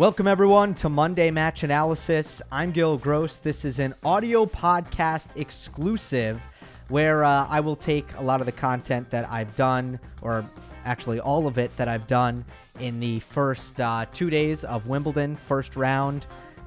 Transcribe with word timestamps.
Welcome, 0.00 0.26
everyone, 0.26 0.74
to 0.76 0.88
Monday 0.88 1.30
Match 1.30 1.62
Analysis. 1.62 2.40
I'm 2.50 2.72
Gil 2.72 2.96
Gross. 2.96 3.36
This 3.36 3.66
is 3.66 3.78
an 3.78 3.94
audio 4.02 4.46
podcast 4.46 5.28
exclusive 5.36 6.40
where 6.88 7.22
uh, 7.22 7.46
I 7.46 7.60
will 7.60 7.76
take 7.76 8.06
a 8.16 8.22
lot 8.22 8.40
of 8.40 8.46
the 8.46 8.52
content 8.52 9.10
that 9.10 9.28
I've 9.28 9.54
done, 9.56 10.00
or 10.22 10.48
actually 10.86 11.20
all 11.20 11.46
of 11.46 11.58
it 11.58 11.76
that 11.76 11.86
I've 11.86 12.06
done 12.06 12.46
in 12.78 12.98
the 12.98 13.20
first 13.20 13.78
uh, 13.78 14.06
two 14.10 14.30
days 14.30 14.64
of 14.64 14.86
Wimbledon, 14.86 15.36
first 15.36 15.76
round. 15.76 16.24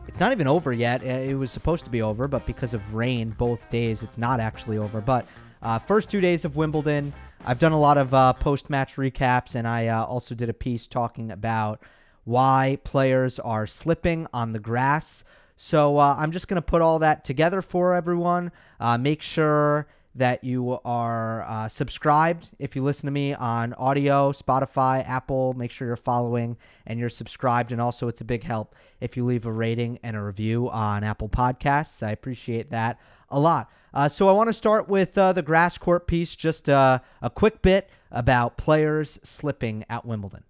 It's 0.07 0.19
not 0.19 0.31
even 0.31 0.45
over 0.45 0.71
yet. 0.71 1.01
It 1.01 1.35
was 1.35 1.49
supposed 1.49 1.85
to 1.85 1.89
be 1.89 2.03
over, 2.03 2.27
but 2.27 2.45
because 2.45 2.75
of 2.75 2.93
rain 2.93 3.31
both 3.31 3.67
days, 3.71 4.03
it's 4.03 4.19
not 4.19 4.39
actually 4.41 4.77
over. 4.77 5.01
But 5.01 5.25
uh, 5.63 5.79
first 5.79 6.07
two 6.07 6.21
days 6.21 6.45
of 6.45 6.55
Wimbledon, 6.55 7.11
I've 7.45 7.57
done 7.57 7.71
a 7.71 7.79
lot 7.79 7.97
of 7.97 8.13
uh, 8.13 8.33
post 8.33 8.69
match 8.69 8.97
recaps, 8.97 9.55
and 9.55 9.67
I 9.67 9.87
uh, 9.87 10.03
also 10.05 10.35
did 10.35 10.49
a 10.49 10.53
piece 10.53 10.85
talking 10.85 11.31
about 11.31 11.81
why 12.23 12.77
players 12.83 13.39
are 13.39 13.67
slipping 13.67 14.27
on 14.33 14.53
the 14.53 14.59
grass. 14.59 15.23
So 15.55 15.97
uh, 15.97 16.15
I'm 16.17 16.31
just 16.31 16.47
going 16.47 16.55
to 16.55 16.61
put 16.61 16.81
all 16.81 16.99
that 16.99 17.23
together 17.23 17.61
for 17.61 17.93
everyone. 17.93 18.51
Uh, 18.79 18.97
make 18.97 19.21
sure 19.21 19.87
that 20.15 20.43
you 20.43 20.79
are 20.85 21.43
uh, 21.43 21.67
subscribed 21.67 22.49
if 22.59 22.75
you 22.75 22.83
listen 22.83 23.07
to 23.07 23.11
me 23.11 23.33
on 23.33 23.73
audio, 23.73 24.31
Spotify, 24.31 25.07
Apple. 25.07 25.53
Make 25.53 25.71
sure 25.71 25.87
you're 25.87 25.95
following 25.95 26.57
and 26.85 26.99
you're 26.99 27.09
subscribed. 27.09 27.71
And 27.71 27.81
also, 27.81 28.07
it's 28.07 28.21
a 28.21 28.25
big 28.25 28.43
help 28.43 28.75
if 28.99 29.17
you 29.17 29.25
leave 29.25 29.45
a 29.45 29.51
rating 29.51 29.99
and 30.03 30.15
a 30.15 30.21
review 30.21 30.69
on 30.69 31.03
Apple 31.03 31.29
Podcasts. 31.29 32.03
I 32.03 32.11
appreciate 32.11 32.69
that 32.69 32.99
a 33.29 33.39
lot. 33.39 33.71
Uh, 33.93 34.07
so, 34.07 34.29
I 34.29 34.33
want 34.33 34.49
to 34.49 34.53
start 34.53 34.87
with 34.87 35.17
uh, 35.17 35.33
the 35.33 35.41
grass 35.41 35.77
court 35.77 36.07
piece, 36.07 36.35
just 36.35 36.69
uh, 36.69 36.99
a 37.21 37.29
quick 37.29 37.61
bit 37.61 37.89
about 38.11 38.57
players 38.57 39.19
slipping 39.23 39.83
at 39.89 40.05
Wimbledon. 40.05 40.43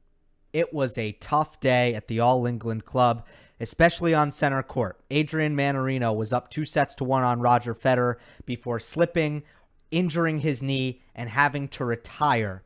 It 0.53 0.71
was 0.71 0.97
a 0.99 1.13
tough 1.13 1.59
day 1.59 1.95
at 1.95 2.07
the 2.07 2.19
All 2.19 2.45
England 2.45 2.85
Club, 2.85 3.25
especially 3.59 4.13
on 4.13 4.29
center 4.29 4.61
court. 4.61 4.99
Adrian 5.09 5.55
Mannarino 5.55 6.15
was 6.15 6.31
up 6.31 6.51
two 6.51 6.63
sets 6.63 6.93
to 6.95 7.03
one 7.03 7.23
on 7.23 7.41
Roger 7.41 7.73
Federer 7.73 8.17
before 8.45 8.79
slipping, 8.79 9.41
injuring 9.89 10.39
his 10.39 10.61
knee, 10.61 11.01
and 11.15 11.29
having 11.29 11.67
to 11.69 11.83
retire 11.83 12.61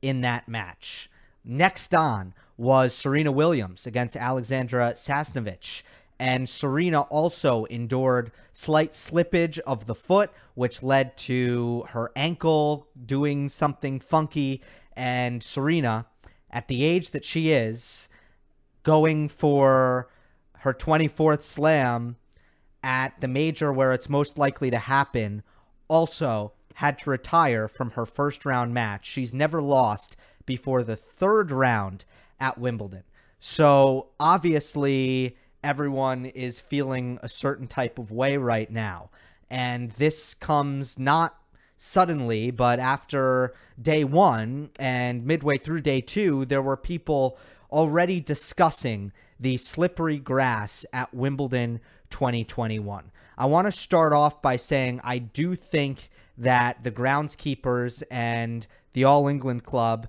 in 0.00 0.20
that 0.20 0.48
match. 0.48 1.10
Next 1.44 1.92
on 1.92 2.34
was 2.56 2.94
Serena 2.94 3.32
Williams 3.32 3.84
against 3.84 4.16
Alexandra 4.16 4.92
Sasnovich. 4.94 5.82
And 6.20 6.48
Serena 6.48 7.00
also 7.02 7.64
endured 7.64 8.30
slight 8.52 8.92
slippage 8.92 9.58
of 9.60 9.86
the 9.86 9.94
foot, 9.96 10.30
which 10.54 10.84
led 10.84 11.16
to 11.16 11.84
her 11.88 12.12
ankle 12.14 12.86
doing 13.04 13.48
something 13.48 13.98
funky. 13.98 14.62
And 14.96 15.42
Serena 15.42 16.06
at 16.54 16.68
the 16.68 16.84
age 16.84 17.10
that 17.10 17.24
she 17.24 17.50
is, 17.50 18.08
going 18.84 19.28
for 19.28 20.08
her 20.58 20.72
24th 20.72 21.42
slam 21.42 22.16
at 22.82 23.20
the 23.20 23.28
major 23.28 23.72
where 23.72 23.92
it's 23.92 24.08
most 24.08 24.38
likely 24.38 24.70
to 24.70 24.78
happen, 24.78 25.42
also 25.88 26.52
had 26.74 26.98
to 26.98 27.10
retire 27.10 27.66
from 27.66 27.90
her 27.90 28.06
first 28.06 28.44
round 28.44 28.72
match. 28.72 29.06
She's 29.06 29.34
never 29.34 29.60
lost 29.60 30.16
before 30.46 30.84
the 30.84 30.96
third 30.96 31.50
round 31.50 32.04
at 32.38 32.58
Wimbledon. 32.58 33.02
So 33.40 34.08
obviously, 34.20 35.36
everyone 35.62 36.26
is 36.26 36.60
feeling 36.60 37.18
a 37.22 37.28
certain 37.28 37.66
type 37.66 37.98
of 37.98 38.12
way 38.12 38.36
right 38.36 38.70
now. 38.70 39.10
And 39.50 39.90
this 39.92 40.34
comes 40.34 40.98
not 40.98 41.36
suddenly, 41.84 42.50
but 42.50 42.80
after 42.80 43.54
day 43.80 44.04
one 44.04 44.70
and 44.78 45.26
midway 45.26 45.58
through 45.58 45.82
day 45.82 46.00
two, 46.00 46.46
there 46.46 46.62
were 46.62 46.78
people 46.78 47.36
already 47.70 48.20
discussing 48.20 49.12
the 49.38 49.58
slippery 49.58 50.18
grass 50.18 50.86
at 50.94 51.12
Wimbledon 51.12 51.80
2021. 52.08 53.10
I 53.36 53.46
want 53.46 53.66
to 53.66 53.72
start 53.72 54.14
off 54.14 54.40
by 54.40 54.56
saying 54.56 55.02
I 55.04 55.18
do 55.18 55.54
think 55.54 56.08
that 56.38 56.82
the 56.84 56.90
groundskeepers 56.90 58.02
and 58.10 58.66
the 58.94 59.04
All 59.04 59.28
England 59.28 59.64
Club 59.64 60.08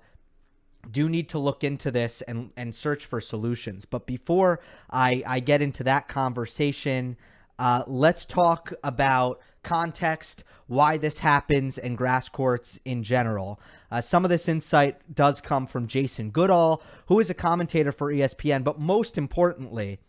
do 0.90 1.09
need 1.09 1.28
to 1.30 1.40
look 1.40 1.62
into 1.64 1.91
this 1.91 2.22
and, 2.22 2.53
and 2.56 2.74
search 2.74 3.06
for 3.06 3.19
solutions. 3.19 3.84
But 3.84 4.06
before 4.06 4.62
I, 4.90 5.24
I 5.28 5.41
get 5.41 5.62
into 5.62 5.84
that 5.84 6.08
conversation, 6.08 7.18
uh, 7.59 7.84
let's 7.85 8.25
talk 8.25 8.72
about 8.84 9.41
context, 9.66 10.46
why 10.68 10.96
this 10.96 11.20
happens, 11.20 11.78
and 11.78 11.98
grass 11.98 12.30
courts 12.30 12.80
in 12.86 13.03
general. 13.03 13.59
Uh, 13.92 14.00
some 14.00 14.24
of 14.24 14.30
this 14.30 14.48
insight 14.48 14.98
does 15.14 15.42
come 15.42 15.68
from 15.68 15.88
Jason 15.88 16.30
Goodall, 16.30 16.81
who 17.08 17.20
is 17.20 17.30
a 17.30 17.34
commentator 17.34 17.92
for 17.92 18.14
ESPN, 18.14 18.64
but 18.64 18.80
most 18.80 19.18
importantly, 19.18 20.00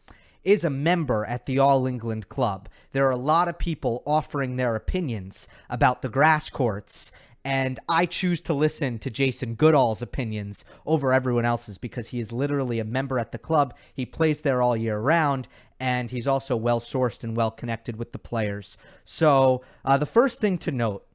is 0.44 0.62
a 0.62 0.70
member 0.70 1.24
at 1.24 1.46
the 1.46 1.58
All 1.58 1.88
England 1.88 2.28
Club. 2.28 2.68
There 2.92 3.06
are 3.06 3.10
a 3.10 3.16
lot 3.16 3.48
of 3.48 3.58
people 3.58 4.04
offering 4.06 4.54
their 4.54 4.76
opinions 4.76 5.48
about 5.68 6.02
the 6.02 6.08
grass 6.08 6.48
courts 6.50 7.10
and 7.46 7.78
I 7.88 8.06
choose 8.06 8.40
to 8.42 8.54
listen 8.54 8.98
to 8.98 9.08
Jason 9.08 9.54
Goodall's 9.54 10.02
opinions 10.02 10.64
over 10.84 11.12
everyone 11.12 11.44
else's 11.44 11.78
because 11.78 12.08
he 12.08 12.18
is 12.18 12.32
literally 12.32 12.80
a 12.80 12.84
member 12.84 13.20
at 13.20 13.30
the 13.30 13.38
club. 13.38 13.72
He 13.94 14.04
plays 14.04 14.40
there 14.40 14.60
all 14.60 14.76
year 14.76 14.98
round, 14.98 15.46
and 15.78 16.10
he's 16.10 16.26
also 16.26 16.56
well 16.56 16.80
sourced 16.80 17.22
and 17.24 17.36
well 17.36 17.50
connected 17.50 17.96
with 17.96 18.12
the 18.12 18.18
players. 18.18 18.76
So, 19.04 19.62
uh, 19.84 19.98
the 19.98 20.06
first 20.06 20.40
thing 20.40 20.58
to 20.58 20.72
note, 20.72 21.06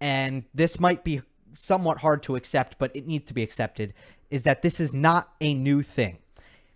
and 0.00 0.44
this 0.54 0.80
might 0.80 1.04
be 1.04 1.22
somewhat 1.56 1.98
hard 1.98 2.22
to 2.24 2.36
accept, 2.36 2.78
but 2.78 2.94
it 2.94 3.06
needs 3.06 3.26
to 3.26 3.34
be 3.34 3.42
accepted, 3.42 3.94
is 4.30 4.42
that 4.42 4.62
this 4.62 4.80
is 4.80 4.92
not 4.92 5.32
a 5.40 5.54
new 5.54 5.82
thing. 5.82 6.18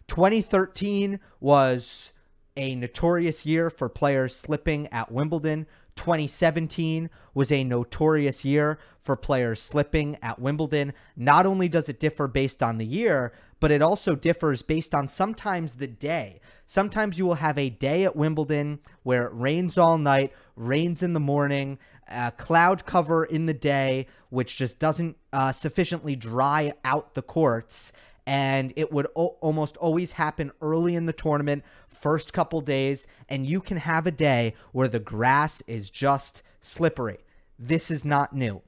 2013 0.09 1.21
was 1.41 2.13
a 2.57 2.75
notorious 2.75 3.47
year 3.47 3.71
for 3.71 3.89
players 3.89 4.35
slipping 4.35 4.87
at 4.89 5.11
Wimbledon. 5.11 5.67
2017 5.97 7.11
was 7.35 7.53
a 7.53 7.65
notorious 7.65 8.45
year 8.45 8.79
for 9.03 9.17
players 9.17 9.61
slipping 9.61 10.17
at 10.23 10.39
Wimbledon. 10.39 10.93
Not 11.17 11.47
only 11.47 11.69
does 11.69 11.89
it 11.89 12.01
differ 12.01 12.27
based 12.27 12.63
on 12.63 12.79
the 12.79 12.87
year, 12.87 13.33
but 13.61 13.71
it 13.71 13.83
also 13.83 14.15
differs 14.15 14.63
based 14.63 14.95
on 14.95 15.07
sometimes 15.07 15.75
the 15.75 15.87
day. 15.87 16.41
Sometimes 16.67 17.19
you 17.19 17.27
will 17.27 17.35
have 17.35 17.59
a 17.59 17.71
day 17.71 18.05
at 18.05 18.17
Wimbledon 18.17 18.81
where 19.03 19.27
it 19.27 19.33
rains 19.35 19.79
all 19.79 19.99
night, 19.99 20.33
rains 20.57 21.03
in 21.03 21.13
the 21.13 21.21
morning, 21.21 21.79
uh, 22.11 22.31
cloud 22.33 22.85
cover 22.87 23.25
in 23.25 23.47
the 23.47 23.55
day, 23.55 24.07
which 24.31 24.57
just 24.57 24.79
doesn't 24.79 25.17
uh, 25.33 25.53
sufficiently 25.53 26.17
dry 26.17 26.73
out 26.85 27.15
the 27.15 27.23
courts 27.23 27.93
and 28.27 28.73
it 28.77 28.93
would 28.93 29.09
o- 29.17 29.37
almost 29.41 29.77
always 29.79 30.13
happen 30.13 30.53
early 30.61 30.95
in 30.95 31.07
the 31.07 31.13
tournament, 31.13 31.65
first 31.89 32.33
couple 32.33 32.61
days, 32.61 33.07
and 33.29 33.47
you 33.47 33.61
can 33.61 33.77
have 33.77 34.07
a 34.07 34.13
day 34.13 34.55
where 34.73 34.89
the 34.89 35.01
grass 35.01 35.63
is 35.67 35.91
just 35.91 36.43
slippery. 36.61 37.19
This 37.59 37.91
is 37.91 38.05
not 38.05 38.35
new. 38.35 38.63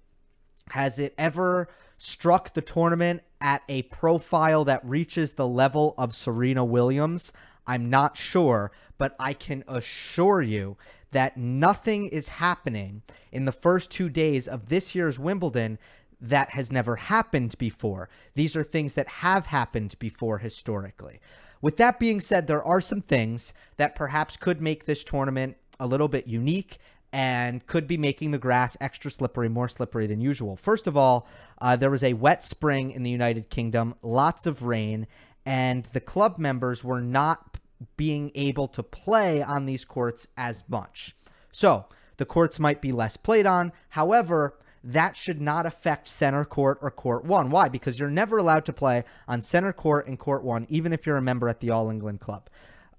Has 0.71 0.99
it 0.99 1.15
ever 1.19 1.69
struck 1.99 2.55
the 2.55 2.61
tournament 2.61 3.23
at 3.43 3.63
a 3.69 3.83
profile 3.83 4.65
that 4.65 4.87
reaches 4.87 5.33
the 5.33 5.47
level 5.47 5.95
of 5.99 6.15
Serena 6.15 6.65
Williams? 6.65 7.33
I'm 7.67 7.91
not 7.91 8.17
sure, 8.17 8.73
but 8.97 9.15
I 9.21 9.35
can 9.35 9.65
assure 9.69 10.41
you 10.41 10.77
that 11.11 11.37
nothing 11.37 12.07
is 12.07 12.29
happening 12.29 13.03
in 13.31 13.45
the 13.45 13.53
first 13.53 13.91
two 13.91 14.09
days 14.09 14.49
of 14.49 14.69
this 14.69 14.95
year's 14.95 15.19
Wimbledon 15.19 15.79
that 16.21 16.51
has 16.51 16.73
never 16.73 16.97
happened 16.97 17.57
before. 17.59 18.09
These 18.35 18.57
are 18.57 18.65
things 18.65 18.95
that 18.95 19.09
have 19.09 19.47
happened 19.47 19.97
before 19.99 20.39
historically. 20.39 21.21
With 21.61 21.77
that 21.77 21.99
being 21.99 22.21
said, 22.21 22.47
there 22.47 22.63
are 22.63 22.81
some 22.81 23.03
things 23.03 23.53
that 23.77 23.95
perhaps 23.95 24.37
could 24.37 24.61
make 24.61 24.85
this 24.85 25.05
tournament 25.05 25.57
a 25.79 25.87
little 25.87 26.09
bit 26.09 26.27
unique 26.27 26.79
and 27.13 27.67
could 27.67 27.87
be 27.87 27.99
making 27.99 28.31
the 28.31 28.39
grass 28.39 28.77
extra 28.81 29.11
slippery, 29.11 29.49
more 29.49 29.69
slippery 29.69 30.07
than 30.07 30.21
usual. 30.21 30.57
First 30.57 30.87
of 30.87 30.97
all, 30.97 31.27
uh, 31.63 31.77
there 31.77 31.91
was 31.91 32.03
a 32.03 32.13
wet 32.13 32.43
spring 32.43 32.91
in 32.91 33.05
the 33.05 33.11
United 33.11 33.49
Kingdom, 33.49 33.95
lots 34.03 34.47
of 34.47 34.65
rain, 34.65 35.07
and 35.47 35.85
the 35.93 36.01
club 36.01 36.37
members 36.37 36.83
were 36.83 37.01
not 37.01 37.57
being 37.97 38.33
able 38.35 38.67
to 38.67 38.83
play 38.83 39.41
on 39.41 39.65
these 39.65 39.85
courts 39.85 40.27
as 40.37 40.65
much. 40.69 41.15
So 41.53 41.87
the 42.17 42.25
courts 42.25 42.59
might 42.59 42.81
be 42.81 42.91
less 42.91 43.17
played 43.17 43.47
on. 43.47 43.73
However, 43.91 44.59
that 44.83 45.17
should 45.17 45.41
not 45.41 45.65
affect 45.65 46.09
center 46.09 46.45
court 46.45 46.79
or 46.83 46.91
court 46.91 47.25
one. 47.25 47.49
Why? 47.49 47.69
Because 47.69 47.97
you're 47.97 48.11
never 48.11 48.39
allowed 48.39 48.65
to 48.65 48.73
play 48.73 49.05
on 49.29 49.41
center 49.41 49.73
court 49.73 50.09
and 50.09 50.19
court 50.19 50.43
one, 50.43 50.67
even 50.69 50.93
if 50.93 51.07
you're 51.07 51.17
a 51.17 51.23
member 51.23 51.49
at 51.49 51.61
the 51.61 51.71
All 51.71 51.91
England 51.91 52.19
Club. 52.19 52.51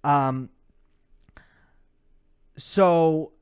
Um, 0.06 0.50
so 2.56 3.34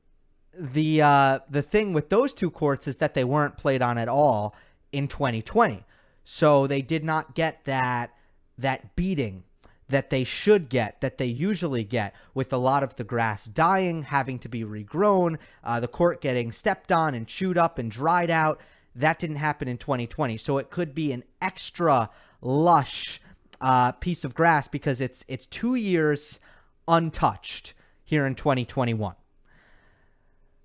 the 0.58 1.00
uh, 1.00 1.38
the 1.48 1.62
thing 1.62 1.92
with 1.92 2.08
those 2.08 2.34
two 2.34 2.50
courts 2.50 2.88
is 2.88 2.96
that 2.96 3.14
they 3.14 3.22
weren't 3.22 3.56
played 3.56 3.82
on 3.82 3.98
at 3.98 4.08
all 4.08 4.56
in 4.92 5.08
2020, 5.08 5.84
so 6.24 6.66
they 6.66 6.82
did 6.82 7.04
not 7.04 7.34
get 7.34 7.64
that 7.64 8.12
that 8.58 8.94
beating 8.94 9.44
that 9.92 10.10
they 10.10 10.24
should 10.24 10.68
get, 10.68 11.00
that 11.00 11.18
they 11.18 11.26
usually 11.26 11.84
get, 11.84 12.14
with 12.34 12.52
a 12.52 12.56
lot 12.56 12.82
of 12.82 12.96
the 12.96 13.04
grass 13.04 13.44
dying, 13.44 14.02
having 14.02 14.38
to 14.40 14.48
be 14.48 14.64
regrown, 14.64 15.36
uh, 15.62 15.78
the 15.80 15.88
court 15.88 16.20
getting 16.20 16.50
stepped 16.50 16.90
on 16.90 17.14
and 17.14 17.28
chewed 17.28 17.58
up 17.58 17.78
and 17.78 17.90
dried 17.90 18.30
out. 18.30 18.60
That 18.94 19.18
didn't 19.18 19.36
happen 19.36 19.68
in 19.68 19.78
2020. 19.78 20.36
So 20.38 20.58
it 20.58 20.70
could 20.70 20.94
be 20.94 21.12
an 21.12 21.24
extra 21.40 22.10
lush 22.40 23.20
uh, 23.60 23.92
piece 23.92 24.24
of 24.24 24.34
grass 24.34 24.66
because 24.66 25.00
it's 25.00 25.24
it's 25.28 25.46
two 25.46 25.76
years 25.76 26.40
untouched 26.88 27.74
here 28.02 28.26
in 28.26 28.34
2021. 28.34 29.14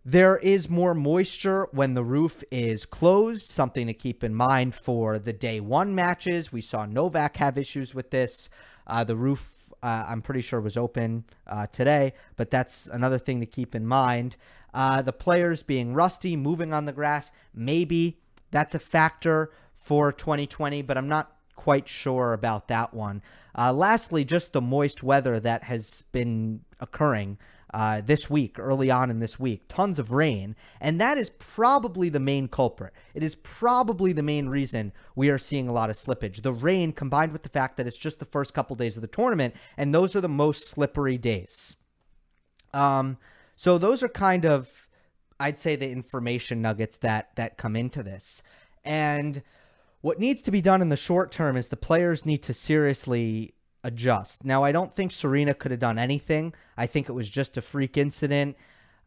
There 0.09 0.37
is 0.37 0.69
more 0.69 0.93
moisture 0.93 1.67
when 1.73 1.93
the 1.93 2.01
roof 2.01 2.41
is 2.49 2.85
closed, 2.85 3.45
something 3.45 3.87
to 3.87 3.93
keep 3.93 4.23
in 4.23 4.33
mind 4.33 4.73
for 4.73 5.19
the 5.19 5.33
day 5.33 5.59
one 5.59 5.93
matches. 5.93 6.49
We 6.49 6.61
saw 6.61 6.85
Novak 6.85 7.35
have 7.35 7.57
issues 7.57 7.93
with 7.93 8.09
this. 8.09 8.49
Uh, 8.87 9.03
the 9.03 9.17
roof, 9.17 9.69
uh, 9.83 10.05
I'm 10.07 10.21
pretty 10.21 10.39
sure, 10.39 10.61
was 10.61 10.77
open 10.77 11.25
uh, 11.45 11.67
today, 11.67 12.13
but 12.37 12.49
that's 12.49 12.87
another 12.87 13.19
thing 13.19 13.41
to 13.41 13.45
keep 13.45 13.75
in 13.75 13.85
mind. 13.85 14.37
Uh, 14.73 15.01
the 15.01 15.11
players 15.11 15.61
being 15.61 15.93
rusty, 15.93 16.37
moving 16.37 16.73
on 16.73 16.85
the 16.85 16.93
grass, 16.93 17.29
maybe 17.53 18.17
that's 18.49 18.75
a 18.75 18.79
factor 18.79 19.51
for 19.75 20.13
2020, 20.13 20.83
but 20.83 20.97
I'm 20.97 21.09
not 21.09 21.35
quite 21.57 21.89
sure 21.89 22.31
about 22.31 22.69
that 22.69 22.93
one. 22.93 23.21
Uh, 23.53 23.73
lastly, 23.73 24.23
just 24.23 24.53
the 24.53 24.61
moist 24.61 25.03
weather 25.03 25.37
that 25.41 25.63
has 25.63 26.05
been 26.13 26.61
occurring 26.79 27.37
uh, 27.73 28.01
this 28.01 28.29
week, 28.29 28.57
early 28.57 28.89
on 28.89 29.09
in 29.09 29.19
this 29.19 29.39
week. 29.39 29.63
Tons 29.67 29.99
of 29.99 30.11
rain. 30.11 30.55
And 30.79 30.99
that 31.01 31.17
is 31.17 31.31
probably 31.37 32.09
the 32.09 32.19
main 32.19 32.47
culprit. 32.47 32.93
It 33.13 33.23
is 33.23 33.35
probably 33.35 34.13
the 34.13 34.23
main 34.23 34.47
reason 34.47 34.93
we 35.15 35.29
are 35.29 35.37
seeing 35.37 35.67
a 35.67 35.73
lot 35.73 35.89
of 35.89 35.97
slippage. 35.97 36.41
The 36.41 36.53
rain 36.53 36.93
combined 36.93 37.31
with 37.31 37.43
the 37.43 37.49
fact 37.49 37.77
that 37.77 37.87
it's 37.87 37.97
just 37.97 38.19
the 38.19 38.25
first 38.25 38.53
couple 38.53 38.75
days 38.75 38.95
of 38.95 39.01
the 39.01 39.07
tournament, 39.07 39.55
and 39.75 39.93
those 39.93 40.15
are 40.15 40.21
the 40.21 40.29
most 40.29 40.67
slippery 40.67 41.17
days. 41.17 41.75
Um, 42.73 43.17
so 43.55 43.77
those 43.77 44.03
are 44.03 44.09
kind 44.09 44.45
of, 44.45 44.87
I'd 45.39 45.59
say, 45.59 45.75
the 45.75 45.89
information 45.89 46.61
nuggets 46.61 46.97
that 46.97 47.35
that 47.35 47.57
come 47.57 47.75
into 47.75 48.03
this. 48.03 48.43
And 48.85 49.41
what 50.01 50.19
needs 50.19 50.41
to 50.43 50.51
be 50.51 50.61
done 50.61 50.81
in 50.81 50.89
the 50.89 50.95
short 50.95 51.31
term 51.31 51.57
is 51.57 51.67
the 51.67 51.75
players 51.75 52.25
need 52.25 52.43
to 52.43 52.53
seriously 52.53 53.55
adjust. 53.83 54.43
Now, 54.43 54.63
I 54.63 54.71
don't 54.71 54.93
think 54.93 55.11
Serena 55.11 55.53
could 55.53 55.71
have 55.71 55.79
done 55.79 55.99
anything. 55.99 56.53
I 56.75 56.85
think 56.87 57.09
it 57.09 57.13
was 57.13 57.29
just 57.29 57.57
a 57.57 57.61
freak 57.61 57.97
incident. 57.97 58.57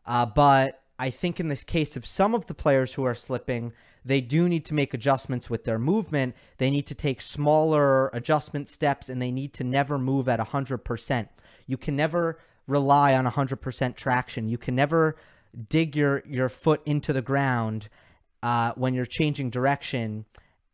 Uh, 0.06 0.26
but 0.26 0.82
I 0.98 1.10
think 1.10 1.40
in 1.40 1.48
this 1.48 1.64
case 1.64 1.96
of 1.96 2.06
some 2.06 2.34
of 2.34 2.46
the 2.46 2.54
players 2.54 2.94
who 2.94 3.04
are 3.04 3.14
slipping, 3.14 3.72
they 4.04 4.20
do 4.20 4.48
need 4.48 4.64
to 4.66 4.74
make 4.74 4.94
adjustments 4.94 5.50
with 5.50 5.64
their 5.64 5.78
movement. 5.78 6.34
They 6.58 6.70
need 6.70 6.86
to 6.86 6.94
take 6.94 7.20
smaller 7.20 8.08
adjustment 8.08 8.68
steps 8.68 9.08
and 9.08 9.20
they 9.20 9.30
need 9.30 9.52
to 9.54 9.64
never 9.64 9.98
move 9.98 10.28
at 10.28 10.40
100%. 10.40 11.28
You 11.66 11.76
can 11.76 11.96
never 11.96 12.38
rely 12.66 13.14
on 13.14 13.26
100% 13.26 13.96
traction. 13.96 14.48
You 14.48 14.58
can 14.58 14.74
never 14.74 15.16
dig 15.68 15.96
your, 15.96 16.22
your 16.26 16.48
foot 16.48 16.80
into 16.86 17.12
the 17.12 17.22
ground 17.22 17.88
uh, 18.42 18.72
when 18.76 18.94
you're 18.94 19.06
changing 19.06 19.50
direction 19.50 20.24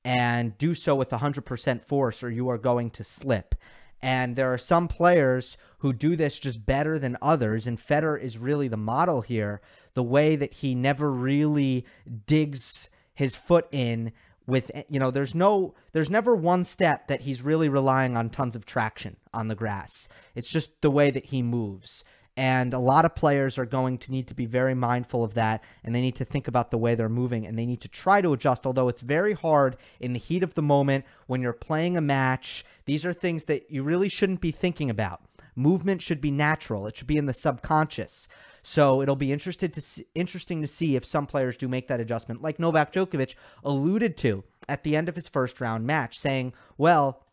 and 0.05 0.57
do 0.59 0.75
so 0.75 0.95
with 0.95 1.11
100% 1.11 1.85
force 1.85 2.23
or 2.23 2.31
you 2.31 2.49
are 2.49 2.59
going 2.59 2.91
to 2.91 3.03
slip. 3.03 3.57
And 4.03 4.37
there 4.37 4.53
are 4.53 4.59
some 4.59 4.89
players 4.89 5.57
who 5.79 5.93
do 5.93 6.17
this 6.17 6.39
just 6.39 6.65
better 6.65 6.99
than 6.99 7.17
others. 7.23 7.67
And 7.67 7.79
Federer 7.79 8.21
is 8.21 8.39
really 8.39 8.69
the 8.69 8.77
model 8.77 9.23
here. 9.23 9.61
The 9.95 10.03
way 10.03 10.37
that 10.37 10.55
he 10.55 10.75
never 10.75 11.11
really 11.11 11.87
digs 12.27 12.89
his 13.15 13.35
foot 13.35 13.67
in 13.73 14.13
with 14.47 14.71
you 14.89 15.01
know 15.01 15.11
there's 15.11 15.35
no 15.35 15.75
there's 15.93 16.11
never 16.11 16.35
one 16.35 16.65
step 16.65 17.09
that 17.09 17.23
he's 17.23 17.43
really 17.43 17.69
relying 17.69 18.17
on 18.17 18.31
tons 18.31 18.55
of 18.55 18.65
traction 18.65 19.17
on 19.35 19.49
the 19.49 19.55
grass 19.55 20.09
it's 20.35 20.49
just 20.49 20.81
the 20.83 20.91
way 20.91 21.11
that 21.11 21.27
he 21.27 21.43
moves 21.43 22.05
and 22.37 22.75
a 22.75 22.79
lot 22.79 23.05
of 23.05 23.15
players 23.15 23.57
are 23.59 23.65
going 23.65 23.97
to 23.99 24.13
need 24.13 24.27
to 24.29 24.35
be 24.35 24.45
very 24.45 24.75
mindful 24.75 25.25
of 25.25 25.35
that, 25.35 25.65
and 25.83 25.95
they 25.95 26.01
need 26.01 26.17
to 26.17 26.25
think 26.25 26.49
about 26.49 26.71
the 26.71 26.79
way 26.79 26.95
they're 26.95 27.09
moving, 27.09 27.47
and 27.47 27.59
they 27.59 27.65
need 27.65 27.81
to 27.81 27.89
try 27.89 28.21
to 28.21 28.33
adjust. 28.33 28.67
Although 28.67 28.89
it's 28.89 29.01
very 29.01 29.33
hard 29.33 29.77
in 30.01 30.13
the 30.13 30.19
heat 30.19 30.43
of 30.43 30.55
the 30.55 30.63
moment 30.63 31.05
when 31.27 31.41
you're 31.41 31.55
playing 31.55 31.97
a 31.97 32.03
match, 32.03 32.65
these 32.85 33.07
are 33.07 33.13
things 33.13 33.45
that 33.45 33.71
you 33.71 33.83
really 33.83 34.09
shouldn't 34.09 34.41
be 34.41 34.51
thinking 34.51 34.91
about. 34.91 35.23
Movement 35.55 36.03
should 36.03 36.21
be 36.21 36.31
natural, 36.31 36.87
it 36.87 36.97
should 36.97 37.07
be 37.07 37.17
in 37.17 37.27
the 37.27 37.33
subconscious. 37.33 38.29
So 38.63 39.01
it'll 39.01 39.17
be 39.17 39.33
interested 39.33 39.73
to 39.75 39.81
see, 39.81 40.07
interesting 40.15 40.61
to 40.61 40.67
see 40.67 40.97
if 40.97 41.05
some 41.05 41.27
players 41.27 41.57
do 41.57 41.69
make 41.69 41.87
that 41.87 42.01
adjustment, 42.01 42.43
like 42.43 42.59
Novak 42.59 42.93
Djokovic 42.93 43.37
alluded 43.65 44.17
to 44.19 44.43
at 44.69 44.83
the 44.83 44.97
end 44.97 45.09
of 45.09 45.15
his 45.15 45.29
first 45.29 45.61
round 45.61 45.87
match, 45.87 46.19
saying, 46.19 46.53
Well, 46.77 47.25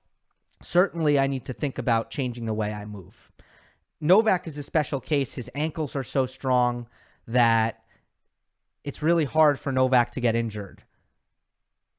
certainly 0.61 1.19
I 1.19 1.27
need 1.27 1.43
to 1.45 1.53
think 1.53 1.77
about 1.77 2.11
changing 2.11 2.45
the 2.45 2.53
way 2.53 2.71
I 2.71 2.85
move. 2.85 3.31
Novak 4.03 4.47
is 4.47 4.57
a 4.57 4.63
special 4.63 4.99
case. 4.99 5.33
His 5.33 5.49
ankles 5.55 5.95
are 5.95 6.03
so 6.03 6.25
strong 6.25 6.87
that 7.25 7.85
it's 8.83 9.01
really 9.01 9.23
hard 9.23 9.57
for 9.57 9.71
Novak 9.71 10.11
to 10.11 10.19
get 10.19 10.35
injured. 10.35 10.83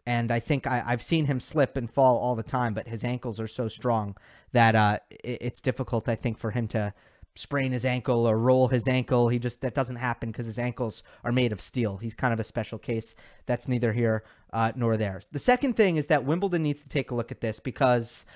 And 0.07 0.31
I 0.31 0.39
think 0.39 0.67
I, 0.67 0.81
have 0.81 1.03
seen 1.03 1.25
him 1.25 1.41
slip 1.41 1.79
and 1.79 1.91
fall 1.91 2.19
all 2.19 2.35
the 2.35 2.43
time, 2.43 2.75
but 2.75 2.87
his 2.87 3.05
ankles 3.05 3.41
are 3.41 3.49
so 3.49 3.69
strong 3.69 4.19
that 4.53 4.75
uh, 4.75 4.99
it, 5.09 5.39
it's 5.41 5.63
difficult, 5.63 6.07
I 6.07 6.15
think, 6.15 6.37
for 6.37 6.51
him 6.51 6.69
to 6.69 6.93
sprain 7.37 7.73
his 7.73 7.87
ankle 7.87 8.29
or 8.29 8.37
roll 8.39 8.69
his 8.69 8.87
ankle. 8.87 9.31
He 9.31 9.39
just 9.39 9.63
that 9.63 9.75
doesn't 9.75 9.97
happen 9.97 10.31
because 10.31 10.45
his 10.45 10.59
ankles 10.59 11.03
are 11.25 11.33
made 11.33 11.53
of 11.53 11.61
steel. 11.63 11.97
He's 11.97 12.15
kind 12.15 12.35
of 12.35 12.39
a 12.39 12.45
special 12.45 12.79
case. 12.79 13.15
That's 13.47 13.67
neither 13.67 13.95
here 13.95 14.25
uh, 14.53 14.73
nor 14.77 14.99
there. 14.99 15.23
The 15.33 15.39
second 15.39 15.73
thing 15.73 15.97
is 15.97 16.09
that 16.09 16.27
Wimbledon 16.27 16.65
needs 16.65 16.83
to 16.83 16.91
take 16.91 17.13
a 17.13 17.15
look 17.15 17.33
at 17.33 17.41
this 17.41 17.61
because, 17.61 18.27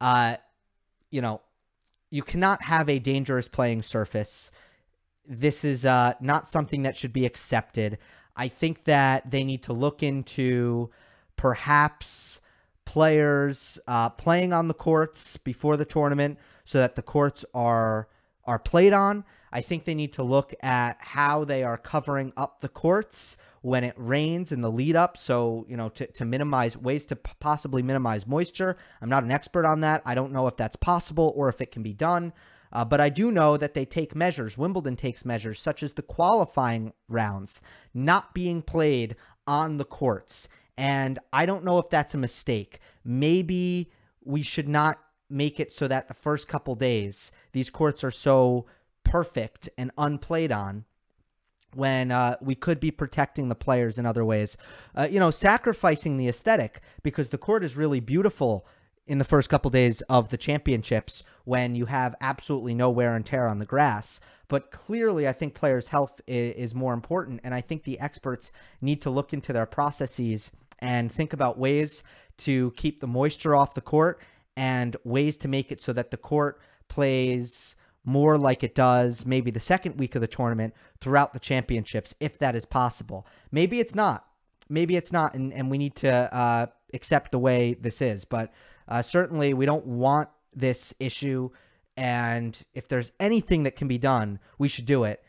uh, 0.00 0.38
you 1.12 1.22
know, 1.22 1.40
you 2.12 2.22
cannot 2.22 2.62
have 2.64 2.90
a 2.90 2.98
dangerous 2.98 3.48
playing 3.48 3.80
surface. 3.80 4.50
This 5.26 5.64
is 5.64 5.86
uh, 5.86 6.12
not 6.20 6.46
something 6.46 6.82
that 6.82 6.94
should 6.94 7.12
be 7.12 7.24
accepted. 7.24 7.96
I 8.36 8.48
think 8.48 8.84
that 8.84 9.30
they 9.30 9.44
need 9.44 9.62
to 9.62 9.72
look 9.72 10.02
into 10.02 10.90
perhaps 11.36 12.42
players 12.84 13.78
uh, 13.88 14.10
playing 14.10 14.52
on 14.52 14.68
the 14.68 14.74
courts 14.74 15.38
before 15.38 15.78
the 15.78 15.86
tournament 15.86 16.38
so 16.66 16.76
that 16.78 16.96
the 16.96 17.02
courts 17.02 17.46
are 17.54 18.08
are 18.44 18.58
played 18.58 18.92
on. 18.92 19.24
I 19.50 19.62
think 19.62 19.84
they 19.84 19.94
need 19.94 20.12
to 20.14 20.22
look 20.22 20.52
at 20.62 20.98
how 21.00 21.44
they 21.44 21.62
are 21.62 21.78
covering 21.78 22.34
up 22.36 22.60
the 22.60 22.68
courts 22.68 23.38
when 23.62 23.84
it 23.84 23.94
rains 23.96 24.52
in 24.52 24.60
the 24.60 24.70
lead 24.70 24.94
up. 24.94 25.16
So, 25.16 25.64
you 25.68 25.76
know, 25.76 25.88
to, 25.90 26.06
to 26.06 26.24
minimize 26.24 26.76
ways 26.76 27.06
to 27.06 27.16
possibly 27.16 27.82
minimize 27.82 28.26
moisture. 28.26 28.76
I'm 29.00 29.08
not 29.08 29.24
an 29.24 29.30
expert 29.30 29.64
on 29.64 29.80
that. 29.80 30.02
I 30.04 30.14
don't 30.14 30.32
know 30.32 30.46
if 30.46 30.56
that's 30.56 30.76
possible 30.76 31.32
or 31.34 31.48
if 31.48 31.60
it 31.60 31.72
can 31.72 31.82
be 31.82 31.94
done. 31.94 32.32
Uh, 32.72 32.84
but 32.84 33.00
I 33.00 33.08
do 33.08 33.30
know 33.30 33.56
that 33.56 33.74
they 33.74 33.84
take 33.84 34.14
measures. 34.14 34.56
Wimbledon 34.56 34.96
takes 34.96 35.24
measures, 35.24 35.60
such 35.60 35.82
as 35.82 35.92
the 35.92 36.02
qualifying 36.02 36.92
rounds 37.08 37.60
not 37.92 38.34
being 38.34 38.62
played 38.62 39.14
on 39.46 39.76
the 39.76 39.84
courts. 39.84 40.48
And 40.76 41.18
I 41.32 41.44
don't 41.46 41.64
know 41.64 41.78
if 41.78 41.90
that's 41.90 42.14
a 42.14 42.18
mistake. 42.18 42.80
Maybe 43.04 43.90
we 44.24 44.42
should 44.42 44.68
not 44.68 44.98
make 45.28 45.60
it 45.60 45.72
so 45.72 45.88
that 45.88 46.08
the 46.08 46.14
first 46.14 46.48
couple 46.48 46.74
days 46.74 47.32
these 47.52 47.70
courts 47.70 48.04
are 48.04 48.10
so 48.10 48.66
perfect 49.04 49.68
and 49.76 49.90
unplayed 49.98 50.52
on 50.52 50.84
when 51.74 52.10
uh, 52.10 52.36
we 52.40 52.54
could 52.54 52.80
be 52.80 52.90
protecting 52.90 53.48
the 53.48 53.54
players 53.54 53.98
in 53.98 54.06
other 54.06 54.24
ways. 54.24 54.56
Uh, 54.94 55.08
you 55.10 55.18
know, 55.18 55.30
sacrificing 55.30 56.16
the 56.16 56.28
aesthetic 56.28 56.80
because 57.02 57.30
the 57.30 57.38
court 57.38 57.64
is 57.64 57.76
really 57.76 58.00
beautiful 58.00 58.66
in 59.06 59.18
the 59.18 59.24
first 59.24 59.48
couple 59.48 59.70
days 59.70 60.00
of 60.02 60.28
the 60.28 60.36
championships 60.36 61.24
when 61.44 61.74
you 61.74 61.86
have 61.86 62.14
absolutely 62.20 62.74
no 62.74 62.88
wear 62.88 63.14
and 63.16 63.26
tear 63.26 63.48
on 63.48 63.58
the 63.58 63.66
grass. 63.66 64.20
But 64.48 64.70
clearly, 64.70 65.26
I 65.26 65.32
think 65.32 65.54
players' 65.54 65.88
health 65.88 66.20
is, 66.26 66.54
is 66.56 66.74
more 66.74 66.94
important. 66.94 67.40
And 67.42 67.54
I 67.54 67.60
think 67.60 67.84
the 67.84 67.98
experts 67.98 68.52
need 68.80 69.00
to 69.02 69.10
look 69.10 69.32
into 69.32 69.52
their 69.52 69.66
processes 69.66 70.52
and 70.78 71.10
think 71.10 71.32
about 71.32 71.58
ways 71.58 72.02
to 72.38 72.72
keep 72.76 73.00
the 73.00 73.06
moisture 73.06 73.56
off 73.56 73.74
the 73.74 73.80
court 73.80 74.20
and 74.56 74.96
ways 75.04 75.36
to 75.38 75.48
make 75.48 75.72
it 75.72 75.80
so 75.80 75.92
that 75.92 76.10
the 76.10 76.16
court 76.16 76.60
plays 76.88 77.76
more 78.04 78.36
like 78.36 78.64
it 78.64 78.74
does 78.74 79.24
maybe 79.24 79.50
the 79.50 79.60
second 79.60 79.96
week 79.96 80.14
of 80.14 80.20
the 80.20 80.26
tournament 80.26 80.74
throughout 80.98 81.32
the 81.32 81.40
championships, 81.40 82.14
if 82.20 82.38
that 82.38 82.54
is 82.54 82.64
possible. 82.64 83.26
Maybe 83.50 83.80
it's 83.80 83.94
not. 83.94 84.26
Maybe 84.68 84.96
it's 84.96 85.12
not, 85.12 85.34
and, 85.34 85.52
and 85.52 85.70
we 85.70 85.78
need 85.78 85.96
to 85.96 86.12
uh, 86.34 86.66
accept 86.94 87.32
the 87.32 87.38
way 87.38 87.74
this 87.74 88.00
is. 88.00 88.24
But 88.24 88.52
uh, 88.88 89.02
certainly, 89.02 89.54
we 89.54 89.66
don't 89.66 89.86
want 89.86 90.28
this 90.54 90.94
issue. 90.98 91.50
And 91.96 92.58
if 92.72 92.88
there's 92.88 93.12
anything 93.20 93.64
that 93.64 93.76
can 93.76 93.88
be 93.88 93.98
done, 93.98 94.38
we 94.58 94.68
should 94.68 94.86
do 94.86 95.04
it. 95.04 95.22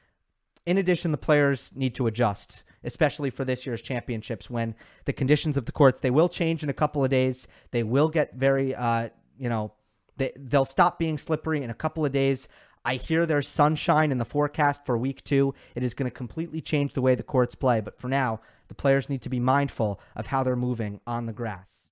In 0.65 0.77
addition, 0.77 1.11
the 1.11 1.17
players 1.17 1.71
need 1.75 1.93
to 1.95 2.07
adjust, 2.07 2.63
especially 2.83 3.29
for 3.29 3.43
this 3.43 3.65
year's 3.65 3.81
championships 3.81 4.49
when 4.49 4.75
the 5.05 5.13
conditions 5.13 5.57
of 5.57 5.65
the 5.65 5.73
courts 5.73 5.99
they 5.99 6.11
will 6.11 6.29
change 6.29 6.63
in 6.63 6.69
a 6.69 6.73
couple 6.73 7.03
of 7.03 7.09
days. 7.09 7.47
They 7.71 7.83
will 7.83 8.07
get 8.07 8.35
very, 8.35 8.73
uh, 8.73 9.09
you 9.37 9.49
know, 9.49 9.73
they, 10.17 10.31
they'll 10.35 10.65
stop 10.65 10.99
being 10.99 11.17
slippery 11.17 11.63
in 11.63 11.69
a 11.69 11.75
couple 11.75 12.05
of 12.05 12.11
days. 12.11 12.47
I 12.85 12.95
hear 12.95 13.25
there's 13.25 13.47
sunshine 13.47 14.11
in 14.11 14.17
the 14.17 14.25
forecast 14.25 14.85
for 14.85 14.97
week 14.97 15.23
two. 15.23 15.55
It 15.73 15.83
is 15.83 15.93
going 15.93 16.09
to 16.09 16.15
completely 16.15 16.59
change 16.59 16.93
the 16.93 17.01
way 17.01 17.15
the 17.15 17.23
courts 17.23 17.55
play. 17.55 17.79
But 17.79 17.97
for 17.97 18.09
now, 18.09 18.41
the 18.67 18.75
players 18.75 19.09
need 19.09 19.21
to 19.21 19.29
be 19.29 19.39
mindful 19.39 20.01
of 20.15 20.27
how 20.27 20.43
they're 20.43 20.55
moving 20.55 20.99
on 21.07 21.25
the 21.25 21.33
grass. 21.33 21.83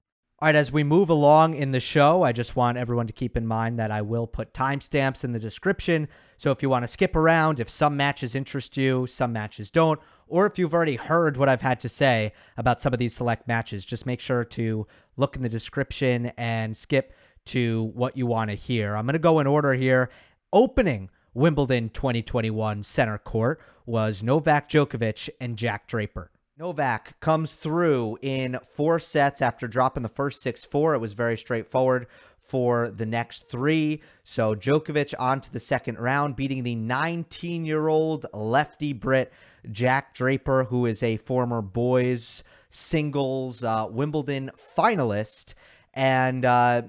All 0.41 0.47
right, 0.47 0.55
as 0.55 0.71
we 0.71 0.83
move 0.83 1.11
along 1.11 1.53
in 1.53 1.71
the 1.71 1.79
show, 1.79 2.23
I 2.23 2.31
just 2.31 2.55
want 2.55 2.79
everyone 2.79 3.05
to 3.05 3.13
keep 3.13 3.37
in 3.37 3.45
mind 3.45 3.77
that 3.77 3.91
I 3.91 4.01
will 4.01 4.25
put 4.25 4.55
timestamps 4.55 5.23
in 5.23 5.33
the 5.33 5.39
description. 5.39 6.07
So 6.37 6.49
if 6.49 6.63
you 6.63 6.69
want 6.69 6.81
to 6.81 6.87
skip 6.87 7.15
around, 7.15 7.59
if 7.59 7.69
some 7.69 7.95
matches 7.95 8.33
interest 8.33 8.75
you, 8.75 9.05
some 9.05 9.31
matches 9.31 9.69
don't, 9.69 9.99
or 10.27 10.47
if 10.47 10.57
you've 10.57 10.73
already 10.73 10.95
heard 10.95 11.37
what 11.37 11.47
I've 11.47 11.61
had 11.61 11.79
to 11.81 11.89
say 11.89 12.33
about 12.57 12.81
some 12.81 12.91
of 12.91 12.97
these 12.97 13.13
select 13.13 13.47
matches, 13.47 13.85
just 13.85 14.07
make 14.07 14.19
sure 14.19 14.43
to 14.43 14.87
look 15.15 15.35
in 15.35 15.43
the 15.43 15.49
description 15.49 16.31
and 16.37 16.75
skip 16.75 17.13
to 17.45 17.91
what 17.93 18.17
you 18.17 18.25
want 18.25 18.49
to 18.49 18.55
hear. 18.55 18.95
I'm 18.95 19.05
going 19.05 19.13
to 19.13 19.19
go 19.19 19.39
in 19.39 19.47
order 19.47 19.73
here. 19.73 20.09
Opening 20.53 21.09
Wimbledon 21.33 21.89
2021 21.89 22.83
center 22.83 23.17
court 23.17 23.61
was 23.85 24.21
Novak 24.21 24.69
Djokovic 24.69 25.29
and 25.39 25.57
Jack 25.57 25.87
Draper. 25.87 26.31
Novak 26.57 27.19
comes 27.19 27.53
through 27.53 28.17
in 28.21 28.59
four 28.69 28.99
sets 28.99 29.41
after 29.41 29.67
dropping 29.67 30.03
the 30.03 30.09
first 30.09 30.41
6 30.41 30.65
4. 30.65 30.95
It 30.95 30.99
was 30.99 31.13
very 31.13 31.37
straightforward 31.37 32.07
for 32.39 32.89
the 32.89 33.05
next 33.05 33.49
three. 33.49 34.01
So 34.23 34.55
Djokovic 34.55 35.13
on 35.17 35.41
to 35.41 35.51
the 35.51 35.59
second 35.59 35.97
round, 35.97 36.35
beating 36.35 36.63
the 36.63 36.75
19 36.75 37.65
year 37.65 37.87
old 37.87 38.25
lefty 38.33 38.93
Brit 38.93 39.31
Jack 39.71 40.13
Draper, 40.13 40.65
who 40.65 40.85
is 40.85 41.01
a 41.01 41.17
former 41.17 41.61
boys 41.61 42.43
singles 42.69 43.63
uh, 43.63 43.87
Wimbledon 43.89 44.51
finalist. 44.77 45.53
And 45.93 46.45
uh, 46.45 46.83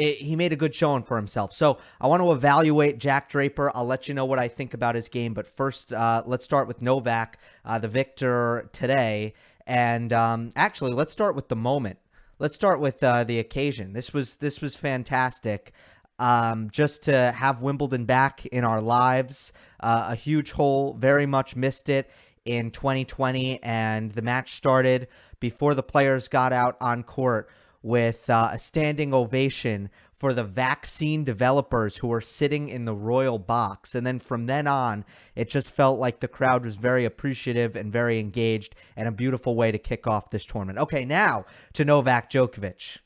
it, 0.00 0.16
he 0.16 0.34
made 0.34 0.52
a 0.52 0.56
good 0.56 0.74
showing 0.74 1.02
for 1.02 1.16
himself. 1.16 1.52
So 1.52 1.78
I 2.00 2.06
want 2.06 2.22
to 2.22 2.32
evaluate 2.32 2.98
Jack 2.98 3.28
Draper. 3.28 3.70
I'll 3.74 3.84
let 3.84 4.08
you 4.08 4.14
know 4.14 4.24
what 4.24 4.38
I 4.38 4.48
think 4.48 4.72
about 4.72 4.94
his 4.94 5.08
game. 5.08 5.34
But 5.34 5.46
first, 5.46 5.92
uh, 5.92 6.22
let's 6.24 6.44
start 6.44 6.66
with 6.66 6.80
Novak, 6.80 7.38
uh, 7.64 7.78
the 7.78 7.88
victor 7.88 8.70
today. 8.72 9.34
And 9.66 10.12
um, 10.12 10.52
actually, 10.56 10.94
let's 10.94 11.12
start 11.12 11.36
with 11.36 11.48
the 11.48 11.56
moment. 11.56 11.98
Let's 12.38 12.54
start 12.54 12.80
with 12.80 13.04
uh, 13.04 13.24
the 13.24 13.38
occasion. 13.38 13.92
This 13.92 14.14
was 14.14 14.36
this 14.36 14.62
was 14.62 14.74
fantastic. 14.74 15.72
Um, 16.18 16.70
just 16.70 17.04
to 17.04 17.32
have 17.32 17.62
Wimbledon 17.62 18.06
back 18.06 18.46
in 18.46 18.64
our 18.64 18.80
lives, 18.80 19.52
uh, 19.80 20.06
a 20.08 20.14
huge 20.14 20.52
hole. 20.52 20.94
Very 20.94 21.26
much 21.26 21.56
missed 21.56 21.90
it 21.90 22.10
in 22.46 22.70
2020, 22.70 23.62
and 23.62 24.12
the 24.12 24.22
match 24.22 24.54
started 24.54 25.08
before 25.40 25.74
the 25.74 25.82
players 25.82 26.28
got 26.28 26.52
out 26.54 26.76
on 26.80 27.02
court 27.02 27.50
with 27.82 28.28
uh, 28.28 28.50
a 28.52 28.58
standing 28.58 29.14
ovation 29.14 29.90
for 30.12 30.34
the 30.34 30.44
vaccine 30.44 31.24
developers 31.24 31.96
who 31.96 32.08
were 32.08 32.20
sitting 32.20 32.68
in 32.68 32.84
the 32.84 32.94
royal 32.94 33.38
box. 33.38 33.94
And 33.94 34.06
then 34.06 34.18
from 34.18 34.46
then 34.46 34.66
on, 34.66 35.06
it 35.34 35.48
just 35.48 35.70
felt 35.70 35.98
like 35.98 36.20
the 36.20 36.28
crowd 36.28 36.64
was 36.64 36.76
very 36.76 37.06
appreciative 37.06 37.74
and 37.74 37.90
very 37.90 38.20
engaged 38.20 38.74
and 38.96 39.08
a 39.08 39.12
beautiful 39.12 39.56
way 39.56 39.72
to 39.72 39.78
kick 39.78 40.06
off 40.06 40.28
this 40.28 40.44
tournament. 40.44 40.78
Okay, 40.78 41.06
now 41.06 41.46
to 41.72 41.86
Novak 41.86 42.30
Djokovic. 42.30 42.98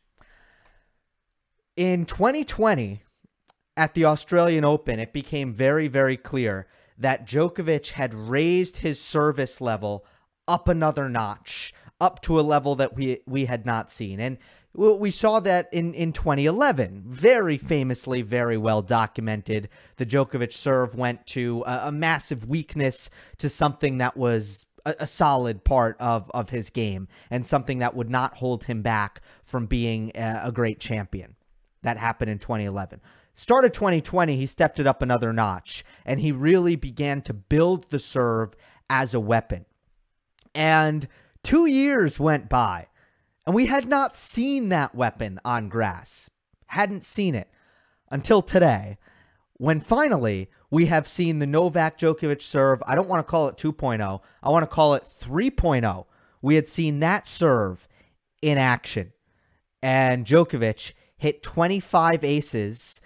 In 1.77 2.05
2020, 2.05 3.05
at 3.77 3.95
the 3.95 4.05
Australian 4.05 4.65
Open, 4.65 4.99
it 4.99 5.13
became 5.13 5.53
very, 5.53 5.89
very 5.89 6.17
clear 6.17 6.67
that 6.99 7.27
Djokovic 7.27 7.91
had 7.91 8.15
raised 8.15 8.79
his 8.79 9.01
service 9.01 9.61
level 9.61 10.05
up 10.47 10.69
another 10.69 11.09
notch, 11.09 11.73
up 12.01 12.21
to 12.23 12.39
a 12.39 12.43
level 12.43 12.75
that 12.77 12.95
we 12.95 13.21
we 13.27 13.45
had 13.45 13.65
not 13.65 13.91
seen. 13.91 14.21
And 14.21 14.39
we 14.75 15.13
saw 15.13 15.39
that 15.41 15.69
in, 15.73 15.95
in 15.95 16.13
2011, 16.13 17.05
very 17.07 17.57
famously, 17.59 18.23
very 18.23 18.57
well 18.57 18.83
documented. 18.83 19.69
The 19.97 20.07
Djokovic 20.07 20.53
serve 20.53 20.97
went 20.97 21.27
to 21.29 21.63
a, 21.65 21.83
a 21.87 21.93
massive 21.93 22.49
weakness 22.49 23.09
to 23.39 23.49
something 23.49 23.99
that 23.99 24.17
was 24.17 24.67
a, 24.85 24.97
a, 25.01 25.07
solid 25.07 25.63
part 25.63 25.97
of, 26.01 26.29
of 26.35 26.51
his 26.51 26.71
game 26.71 27.07
and 27.31 27.47
something 27.47 27.79
that 27.79 27.95
would 27.95 28.11
not 28.11 28.35
hold 28.35 28.65
him 28.65 28.83
back 28.83 29.21
from 29.45 29.67
being 29.67 30.11
a, 30.17 30.43
a 30.47 30.53
great 30.53 30.81
champion. 30.81 31.37
That 31.83 31.97
happened 31.97 32.33
in 32.33 32.41
2011. 32.41 33.01
Started 33.37 33.75
2020, 33.75 34.37
he 34.37 34.47
stepped 34.47 34.81
it 34.81 34.89
up 34.89 35.03
another 35.03 35.33
notch 35.33 35.85
and 36.05 36.19
he 36.19 36.33
really 36.33 36.75
began 36.75 37.23
to 37.23 37.33
build 37.33 37.89
the 37.91 38.01
serve 38.01 38.55
as 38.91 39.15
a 39.15 39.21
weapon. 39.21 39.67
And 40.53 41.07
two 41.45 41.67
years 41.67 42.19
went 42.19 42.49
by 42.49 42.89
and 43.47 43.55
we 43.55 43.67
had 43.67 43.87
not 43.87 44.15
seen 44.15 44.71
that 44.71 44.95
weapon 44.95 45.39
on 45.45 45.69
grass. 45.69 46.31
Hadn't 46.67 47.05
seen 47.05 47.35
it 47.35 47.49
until 48.11 48.43
today, 48.43 48.99
when 49.55 49.81
finally 49.81 50.51
we 50.71 50.87
have 50.87 51.07
seen 51.07 51.39
the 51.39 51.47
Novak 51.47 51.99
Djokovic 51.99 52.43
serve. 52.43 52.83
I 52.87 52.95
don't 52.95 53.09
want 53.09 53.25
to 53.25 53.31
call 53.31 53.49
it 53.49 53.57
2.0, 53.57 54.21
I 54.43 54.51
want 54.51 54.63
to 54.63 54.75
call 54.75 54.95
it 54.95 55.05
3.0. 55.05 56.07
We 56.43 56.57
had 56.57 56.69
seen 56.69 57.01
that 57.01 57.27
serve 57.27 57.87
in 58.43 58.59
action. 58.59 59.13
And 59.83 60.27
Djokovic 60.27 60.93
hit 61.17 61.43
25 61.43 62.25
aces 62.25 63.01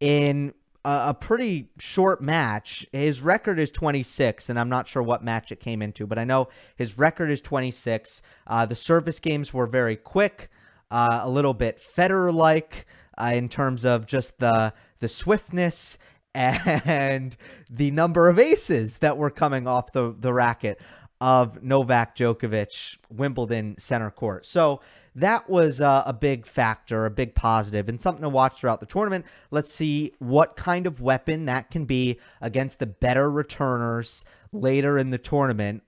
in 0.00 0.52
a, 0.84 1.14
pretty 1.14 1.70
short 1.78 2.22
match. 2.22 2.86
His 2.92 3.20
record 3.20 3.58
is 3.58 3.70
26, 3.70 4.48
and 4.48 4.58
I'm 4.58 4.68
not 4.68 4.86
sure 4.86 5.02
what 5.02 5.24
match 5.24 5.50
it 5.50 5.60
came 5.60 5.82
into, 5.82 6.06
but 6.06 6.18
I 6.18 6.24
know 6.24 6.48
his 6.76 6.98
record 6.98 7.30
is 7.30 7.40
26. 7.40 8.22
Uh, 8.46 8.66
the 8.66 8.76
service 8.76 9.18
games 9.18 9.54
were 9.54 9.66
very 9.66 9.96
quick, 9.96 10.50
uh, 10.90 11.20
a 11.22 11.30
little 11.30 11.54
bit 11.54 11.80
Federer 11.80 12.32
like 12.32 12.86
uh, 13.18 13.32
in 13.34 13.48
terms 13.48 13.84
of 13.84 14.06
just 14.06 14.38
the 14.38 14.72
the 15.00 15.08
swiftness 15.08 15.98
and 16.34 17.36
the 17.70 17.90
number 17.90 18.28
of 18.28 18.38
aces 18.38 18.98
that 18.98 19.16
were 19.16 19.30
coming 19.30 19.66
off 19.66 19.92
the, 19.92 20.14
the 20.18 20.32
racket 20.32 20.80
of 21.20 21.62
Novak 21.62 22.16
Djokovic, 22.16 22.96
Wimbledon 23.08 23.76
center 23.78 24.10
court. 24.10 24.44
So 24.44 24.80
that 25.14 25.48
was 25.48 25.80
uh, 25.80 26.02
a 26.06 26.12
big 26.12 26.46
factor, 26.46 27.06
a 27.06 27.10
big 27.10 27.34
positive, 27.34 27.88
and 27.88 28.00
something 28.00 28.22
to 28.22 28.28
watch 28.28 28.58
throughout 28.58 28.80
the 28.80 28.86
tournament. 28.86 29.24
Let's 29.50 29.72
see 29.72 30.12
what 30.18 30.56
kind 30.56 30.86
of 30.86 31.00
weapon 31.00 31.44
that 31.44 31.70
can 31.70 31.84
be 31.84 32.18
against 32.40 32.78
the 32.78 32.86
better 32.86 33.30
returners 33.30 34.24
later 34.52 34.98
in 34.98 35.10
the 35.10 35.18
tournament. 35.18 35.82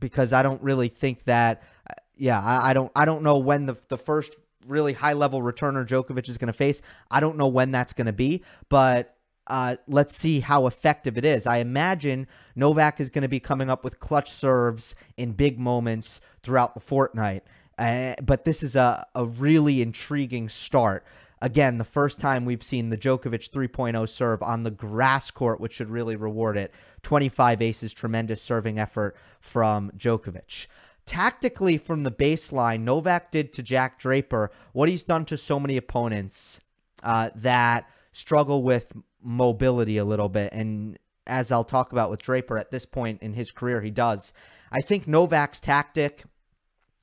Because 0.00 0.32
I 0.32 0.42
don't 0.42 0.62
really 0.62 0.88
think 0.88 1.24
that, 1.24 1.62
uh, 1.88 1.94
yeah, 2.16 2.42
I, 2.42 2.70
I 2.70 2.72
don't, 2.72 2.90
I 2.96 3.04
don't 3.04 3.22
know 3.22 3.38
when 3.38 3.66
the 3.66 3.76
the 3.88 3.98
first 3.98 4.34
really 4.66 4.92
high 4.92 5.12
level 5.12 5.42
returner 5.42 5.86
Djokovic 5.86 6.28
is 6.28 6.38
going 6.38 6.48
to 6.48 6.52
face. 6.52 6.82
I 7.10 7.20
don't 7.20 7.36
know 7.36 7.48
when 7.48 7.70
that's 7.70 7.92
going 7.92 8.06
to 8.06 8.12
be, 8.12 8.42
but 8.68 9.14
uh, 9.46 9.76
let's 9.88 10.16
see 10.16 10.40
how 10.40 10.66
effective 10.66 11.18
it 11.18 11.24
is. 11.24 11.46
I 11.46 11.58
imagine 11.58 12.26
Novak 12.54 13.00
is 13.00 13.10
going 13.10 13.22
to 13.22 13.28
be 13.28 13.40
coming 13.40 13.70
up 13.70 13.84
with 13.84 14.00
clutch 14.00 14.30
serves 14.30 14.94
in 15.16 15.32
big 15.32 15.58
moments 15.58 16.20
throughout 16.42 16.74
the 16.74 16.80
fortnight. 16.80 17.44
Uh, 17.78 18.14
but 18.22 18.44
this 18.44 18.62
is 18.62 18.76
a, 18.76 19.06
a 19.14 19.24
really 19.24 19.82
intriguing 19.82 20.48
start. 20.48 21.04
Again, 21.40 21.78
the 21.78 21.84
first 21.84 22.20
time 22.20 22.44
we've 22.44 22.62
seen 22.62 22.90
the 22.90 22.96
Djokovic 22.96 23.50
3.0 23.50 24.08
serve 24.08 24.42
on 24.42 24.62
the 24.62 24.70
grass 24.70 25.30
court, 25.32 25.60
which 25.60 25.72
should 25.72 25.90
really 25.90 26.14
reward 26.14 26.56
it. 26.56 26.72
25 27.02 27.60
aces, 27.60 27.92
tremendous 27.92 28.40
serving 28.40 28.78
effort 28.78 29.16
from 29.40 29.90
Djokovic. 29.96 30.68
Tactically, 31.04 31.78
from 31.78 32.04
the 32.04 32.12
baseline, 32.12 32.82
Novak 32.82 33.32
did 33.32 33.52
to 33.54 33.62
Jack 33.62 33.98
Draper 33.98 34.52
what 34.72 34.88
he's 34.88 35.02
done 35.02 35.24
to 35.24 35.36
so 35.36 35.58
many 35.58 35.76
opponents 35.76 36.60
uh, 37.02 37.30
that 37.34 37.86
struggle 38.12 38.62
with 38.62 38.92
mobility 39.20 39.96
a 39.98 40.04
little 40.04 40.28
bit. 40.28 40.52
And 40.52 40.96
as 41.26 41.50
I'll 41.50 41.64
talk 41.64 41.90
about 41.90 42.08
with 42.08 42.22
Draper 42.22 42.56
at 42.56 42.70
this 42.70 42.86
point 42.86 43.20
in 43.20 43.32
his 43.32 43.50
career, 43.50 43.80
he 43.80 43.90
does. 43.90 44.32
I 44.70 44.80
think 44.80 45.08
Novak's 45.08 45.60
tactic 45.60 46.24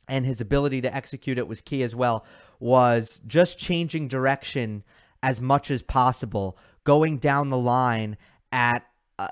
and 0.10 0.26
his 0.26 0.42
ability 0.42 0.82
to 0.82 0.94
execute 0.94 1.38
it 1.38 1.48
was 1.48 1.62
key 1.62 1.84
as 1.84 1.96
well, 1.96 2.26
was 2.60 3.22
just 3.28 3.58
changing 3.58 4.08
direction 4.08 4.84
as 5.24 5.40
much 5.40 5.70
as 5.72 5.82
possible, 5.82 6.58
going 6.84 7.18
down 7.18 7.50
the 7.50 7.58
line 7.58 8.18
at 8.52 8.86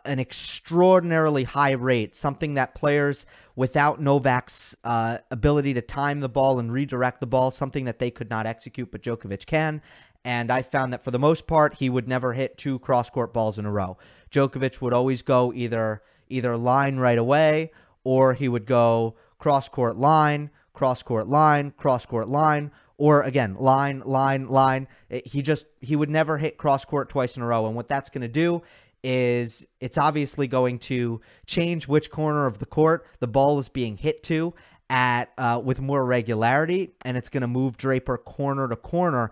an 0.06 0.20
extraordinarily 0.20 1.46
high 1.46 1.72
rate, 1.72 2.14
something 2.16 2.56
that 2.56 2.76
players 2.76 3.26
without 3.56 4.02
Novak's 4.02 4.76
uh, 4.84 5.20
ability 5.32 5.74
to 5.74 5.82
time 5.82 6.20
the 6.20 6.30
ball 6.30 6.60
and 6.60 6.72
redirect 6.72 7.22
the 7.22 7.28
ball, 7.28 7.52
something 7.52 7.86
that 7.86 8.00
they 8.00 8.12
could 8.12 8.30
not 8.30 8.46
execute, 8.46 8.92
but 8.92 9.02
Djokovic 9.02 9.46
can. 9.46 9.82
And 10.26 10.52
I 10.52 10.62
found 10.62 10.92
that 10.92 11.04
for 11.04 11.12
the 11.12 11.20
most 11.20 11.48
part, 11.48 11.76
he 11.76 11.90
would 11.90 12.08
never 12.08 12.34
hit 12.34 12.58
two 12.58 12.80
cross 12.80 13.10
court 13.10 13.34
balls 13.34 13.58
in 13.58 13.66
a 13.66 13.72
row. 13.72 13.98
Djokovic 14.30 14.82
would 14.82 14.94
always 14.94 15.22
go 15.22 15.54
either 15.54 16.02
either 16.30 16.58
line 16.58 16.98
right 16.98 17.18
away 17.18 17.72
or 18.04 18.34
he 18.34 18.50
would 18.50 18.66
go 18.66 19.16
cross 19.40 19.70
court 19.70 19.96
line, 19.96 20.50
cross 20.78 21.02
court 21.02 21.28
line, 21.28 21.72
cross 21.72 22.06
court 22.06 22.30
line, 22.30 22.72
or 23.00 23.24
again, 23.24 23.56
line, 23.56 24.04
line, 24.06 24.48
line. 24.48 24.88
he 25.26 25.42
just, 25.42 25.66
he 25.82 25.96
would 25.96 26.10
never 26.10 26.38
hit 26.38 26.60
cross 26.60 26.86
court 26.86 27.10
twice 27.10 27.36
in 27.36 27.42
a 27.42 27.48
row. 27.48 27.66
And 27.66 27.76
what 27.76 27.88
that's 27.88 28.10
going 28.10 28.22
to 28.22 28.28
do 28.28 28.62
is 29.04 29.66
it's 29.80 29.98
obviously 29.98 30.48
going 30.48 30.78
to 30.78 31.20
change 31.48 31.88
which 31.88 32.12
corner 32.12 32.46
of 32.46 32.60
the 32.60 32.68
court 32.68 33.08
the 33.20 33.28
ball 33.28 33.58
is 33.58 33.70
being 33.70 33.98
hit 33.98 34.22
to 34.24 34.54
at 34.88 35.32
uh, 35.40 35.60
with 35.64 35.82
more 35.82 36.06
regularity, 36.06 36.92
and 37.04 37.18
it's 37.18 37.30
going 37.30 37.42
to 37.42 37.48
move 37.48 37.76
Draper 37.76 38.20
corner 38.20 38.70
to 38.70 38.76
corner. 38.76 39.32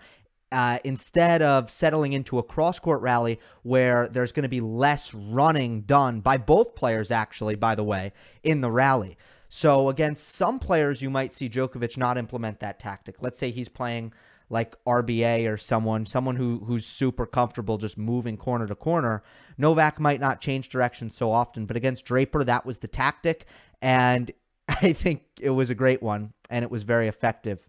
Uh, 0.51 0.79
instead 0.83 1.41
of 1.41 1.69
settling 1.69 2.13
into 2.13 2.39
a 2.39 2.43
cross 2.43 2.79
court 2.79 3.01
rally 3.01 3.39
where 3.63 4.07
there's 4.07 4.31
going 4.31 4.43
to 4.43 4.49
be 4.49 4.61
less 4.61 5.13
running 5.13 5.81
done 5.81 6.21
by 6.21 6.37
both 6.37 6.75
players, 6.75 7.11
actually, 7.11 7.55
by 7.55 7.75
the 7.75 7.83
way, 7.83 8.11
in 8.43 8.61
the 8.61 8.71
rally. 8.71 9.17
So 9.49 9.89
against 9.89 10.35
some 10.35 10.59
players, 10.59 11.01
you 11.01 11.09
might 11.09 11.33
see 11.33 11.49
Djokovic 11.49 11.97
not 11.97 12.17
implement 12.17 12.59
that 12.59 12.79
tactic. 12.79 13.15
Let's 13.21 13.39
say 13.39 13.51
he's 13.51 13.69
playing 13.69 14.13
like 14.49 14.75
RBA 14.85 15.51
or 15.51 15.57
someone, 15.57 16.05
someone 16.05 16.35
who 16.35 16.63
who's 16.65 16.85
super 16.85 17.25
comfortable 17.25 17.77
just 17.77 17.97
moving 17.97 18.37
corner 18.37 18.67
to 18.67 18.75
corner. 18.75 19.23
Novak 19.57 19.99
might 19.99 20.19
not 20.19 20.41
change 20.41 20.69
direction 20.69 21.09
so 21.09 21.31
often, 21.31 21.65
but 21.65 21.77
against 21.77 22.05
Draper, 22.05 22.43
that 22.43 22.65
was 22.65 22.77
the 22.77 22.87
tactic, 22.87 23.45
and 23.81 24.31
I 24.67 24.93
think 24.93 25.23
it 25.39 25.49
was 25.51 25.69
a 25.69 25.75
great 25.75 26.01
one, 26.03 26.33
and 26.49 26.63
it 26.63 26.71
was 26.71 26.83
very 26.83 27.07
effective. 27.07 27.67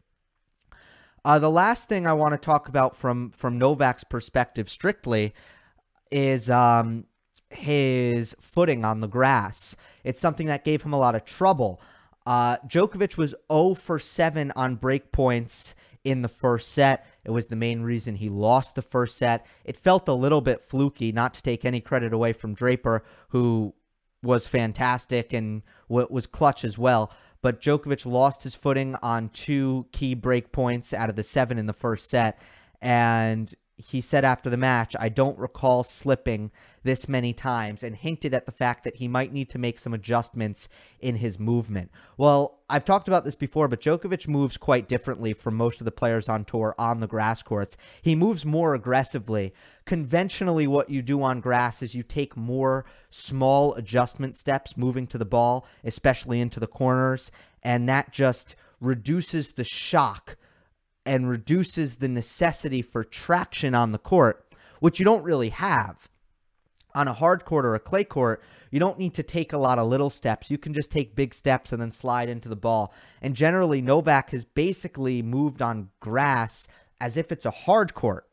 Uh, 1.25 1.38
the 1.38 1.50
last 1.50 1.88
thing 1.88 2.06
I 2.06 2.12
want 2.12 2.33
to 2.33 2.38
talk 2.38 2.68
about 2.68 2.95
from 2.95 3.30
from 3.30 3.59
Novak's 3.59 4.04
perspective, 4.04 4.68
strictly, 4.68 5.35
is 6.11 6.50
um, 6.50 7.06
his 7.50 8.35
footing 8.41 8.85
on 8.85 9.00
the 9.00 9.09
grass. 9.09 9.76
It's 10.05 10.21
something 10.21 10.47
that 10.47 10.65
gave 10.65 10.83
him 10.83 10.93
a 10.93 10.99
lot 10.99 11.15
of 11.15 11.25
trouble. 11.25 11.81
Uh, 12.26 12.57
Djokovic 12.67 13.17
was 13.17 13.35
0 13.53 13.75
for 13.75 13.99
7 13.99 14.53
on 14.57 14.76
break 14.76 15.12
points 15.12 15.75
in 16.05 16.23
the 16.23 16.29
first 16.29 16.73
set. 16.73 17.07
It 17.25 17.31
was 17.31 17.47
the 17.47 17.57
main 17.57 17.83
reason 17.83 18.17
he 18.17 18.29
lost 18.29 18.75
the 18.75 18.83
first 18.83 19.17
set. 19.17 19.47
It 19.65 19.76
felt 19.76 20.09
a 20.09 20.15
little 20.15 20.41
bit 20.41 20.62
fluky, 20.62 21.12
not 21.12 21.35
to 21.35 21.43
take 21.43 21.65
any 21.65 21.81
credit 21.81 22.12
away 22.12 22.33
from 22.33 22.55
Draper, 22.55 23.05
who 23.29 23.75
was 24.23 24.47
fantastic 24.47 25.33
and 25.33 25.62
was 25.88 26.26
clutch 26.26 26.65
as 26.65 26.76
well 26.76 27.12
but 27.47 27.61
Djokovic 27.61 28.05
lost 28.05 28.43
his 28.43 28.57
footing 28.57 28.97
on 29.03 29.29
two 29.29 29.87
key 29.93 30.15
break 30.15 30.50
points 30.50 30.93
out 30.93 31.09
of 31.11 31.15
the 31.15 31.23
seven 31.23 31.59
in 31.59 31.67
the 31.67 31.73
first 31.73 32.11
set. 32.11 32.41
And 32.83 33.55
he 33.76 34.00
said 34.00 34.25
after 34.25 34.49
the 34.49 34.56
match, 34.56 34.97
I 34.99 35.11
don't 35.11 35.38
recall 35.38 35.85
slipping 35.85 36.50
this 36.83 37.09
many 37.09 37.33
times, 37.33 37.83
and 37.83 37.97
hinted 37.97 38.33
at 38.33 38.47
the 38.47 38.52
fact 38.52 38.85
that 38.85 38.97
he 38.97 39.09
might 39.09 39.33
need 39.33 39.50
to 39.50 39.59
make 39.59 39.78
some 39.78 39.92
adjustments 39.92 40.68
in 41.00 41.16
his 41.16 41.38
movement. 41.38 41.90
Well, 42.16 42.61
I've 42.71 42.85
talked 42.85 43.09
about 43.09 43.25
this 43.25 43.35
before, 43.35 43.68
but 43.68 43.80
Djokovic 43.80 44.28
moves 44.28 44.56
quite 44.56 44.88
differently 44.88 45.33
from 45.33 45.56
most 45.56 45.80
of 45.80 45.85
the 45.85 45.90
players 45.90 46.28
on 46.28 46.45
tour 46.45 46.75
on 46.78 47.00
the 47.00 47.06
grass 47.06 47.42
courts. 47.42 47.76
He 48.00 48.14
moves 48.14 48.45
more 48.47 48.73
aggressively. 48.75 49.52
Conventionally, 49.85 50.66
what 50.66 50.88
you 50.88 51.02
do 51.02 51.23
on 51.23 51.40
grass 51.40 51.83
is 51.83 51.95
you 51.95 52.02
take 52.02 52.37
more 52.37 52.87
small 53.11 53.75
adjustment 53.75 54.37
steps 54.37 54.76
moving 54.76 55.06
to 55.09 55.18
the 55.18 55.25
ball, 55.25 55.66
especially 55.85 56.40
into 56.40 56.61
the 56.61 56.66
corners, 56.66 57.30
and 57.62 57.88
that 57.88 58.12
just 58.12 58.54
reduces 58.80 59.52
the 59.52 59.64
shock 59.64 60.37
and 61.07 61.31
reduces 61.31 61.97
the 61.97 62.09
necessity 62.09 62.83
for 62.83 63.05
traction 63.05 63.75
on 63.75 63.93
the 63.93 63.99
court, 63.99 64.45
which 64.81 64.99
you 64.99 65.05
don't 65.05 65.23
really 65.23 65.51
have. 65.51 66.09
On 66.95 67.09
a 67.09 67.13
hard 67.13 67.45
court 67.45 67.65
or 67.65 67.75
a 67.75 67.81
clay 67.81 68.05
court, 68.05 68.43
you 68.71 68.81
don't 68.81 68.99
need 68.99 69.15
to 69.15 69.23
take 69.23 69.53
a 69.53 69.59
lot 69.59 69.79
of 69.79 69.89
little 69.89 70.11
steps. 70.11 70.51
You 70.51 70.59
can 70.59 70.75
just 70.75 70.91
take 70.91 71.15
big 71.15 71.33
steps 71.33 71.73
and 71.73 71.81
then 71.81 71.91
slide 71.91 72.29
into 72.29 72.49
the 72.49 72.57
ball. 72.57 72.93
And 73.23 73.37
generally, 73.37 73.81
Novak 73.81 74.31
has 74.31 74.45
basically 74.45 75.23
moved 75.23 75.63
on 75.63 75.91
grass 76.01 76.67
as 77.01 77.17
if 77.17 77.31
it's 77.31 77.47
a 77.47 77.51
hard 77.51 77.95
court 77.95 78.27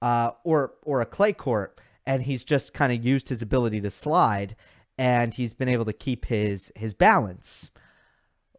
uh, 0.00 0.30
or 0.44 0.74
or 0.82 1.00
a 1.00 1.06
clay 1.06 1.32
court, 1.32 1.80
and 2.06 2.22
he's 2.22 2.44
just 2.44 2.72
kind 2.72 2.92
of 2.92 3.04
used 3.04 3.28
his 3.28 3.42
ability 3.42 3.80
to 3.82 3.90
slide, 3.90 4.56
and 4.96 5.34
he's 5.34 5.52
been 5.52 5.68
able 5.68 5.84
to 5.84 5.92
keep 5.92 6.26
his 6.26 6.72
his 6.76 6.94
balance 6.94 7.70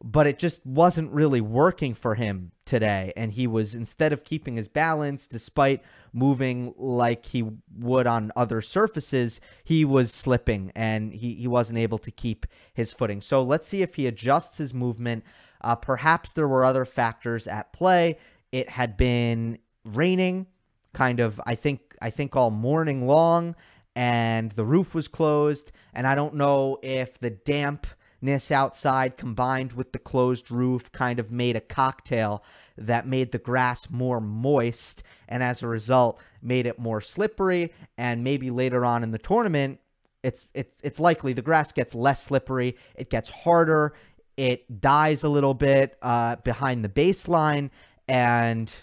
but 0.04 0.26
it 0.26 0.40
just 0.40 0.66
wasn't 0.66 1.12
really 1.12 1.42
working 1.42 1.94
for 1.94 2.16
him 2.16 2.52
today. 2.66 3.14
And 3.16 3.32
he 3.32 3.46
was, 3.48 3.76
instead 3.76 4.14
of 4.14 4.24
keeping 4.24 4.56
his 4.56 4.68
balance, 4.68 5.28
despite 5.28 5.84
moving 6.14 6.74
like 6.78 7.26
he 7.26 7.44
would 7.78 8.08
on 8.08 8.32
other 8.36 8.62
surfaces, 8.62 9.40
he 9.64 9.86
was 9.86 10.12
slipping 10.12 10.72
and 10.76 11.14
he, 11.14 11.36
he 11.36 11.48
wasn't 11.48 11.80
able 11.80 12.00
to 12.00 12.12
keep 12.12 12.46
his 12.74 12.92
footing. 12.92 13.22
So 13.22 13.44
let's 13.44 13.68
see 13.68 13.82
if 13.82 13.96
he 13.96 14.08
adjusts 14.08 14.58
his 14.58 14.74
movement. 14.74 15.24
Uh, 15.62 15.76
perhaps 15.76 16.34
there 16.34 16.48
were 16.48 16.66
other 16.66 16.86
factors 16.86 17.48
at 17.48 17.72
play. 17.72 18.18
It 18.52 18.70
had 18.70 18.98
been 18.98 19.60
raining 19.86 20.48
kind 20.94 21.20
of, 21.20 21.40
I 21.46 21.56
think, 21.56 21.96
I 22.02 22.10
think 22.10 22.36
all 22.36 22.50
morning 22.52 23.06
long 23.06 23.56
and 23.96 24.52
the 24.52 24.66
roof 24.66 24.96
was 24.96 25.08
closed. 25.08 25.72
And 25.94 26.08
I 26.08 26.16
don't 26.16 26.36
know 26.36 26.80
if 26.82 27.20
the 27.20 27.30
damp 27.30 27.86
ness 28.22 28.52
outside 28.52 29.18
combined 29.18 29.74
with 29.74 29.92
the 29.92 30.00
closed 30.00 30.52
roof 30.52 30.92
kind 30.92 31.20
of 31.20 31.32
made 31.32 31.56
a 31.56 31.62
cocktail 31.62 32.44
that 32.78 33.08
made 33.08 33.32
the 33.32 33.38
grass 33.38 33.90
more 33.90 34.22
moist 34.22 35.04
and 35.28 35.44
as 35.44 35.62
a 35.62 35.68
result 35.68 36.22
made 36.42 36.66
it 36.66 36.80
more 36.80 37.02
slippery. 37.02 37.74
And 37.98 38.24
maybe 38.24 38.50
later 38.50 38.86
on 38.86 39.04
in 39.04 39.12
the 39.12 39.20
tournament 39.20 39.80
it's 40.24 40.48
it, 40.54 40.74
it's 40.84 41.00
likely 41.00 41.34
the 41.34 41.42
grass 41.42 41.72
gets 41.72 41.96
less 41.96 42.22
slippery 42.22 42.78
it 42.94 43.10
gets 43.10 43.32
harder 43.32 43.96
it 44.38 44.82
dies 44.82 45.24
a 45.24 45.30
little 45.30 45.54
bit 45.54 45.98
uh, 46.02 46.38
behind 46.38 46.84
the 46.84 46.90
baseline. 46.90 47.70
And 48.08 48.74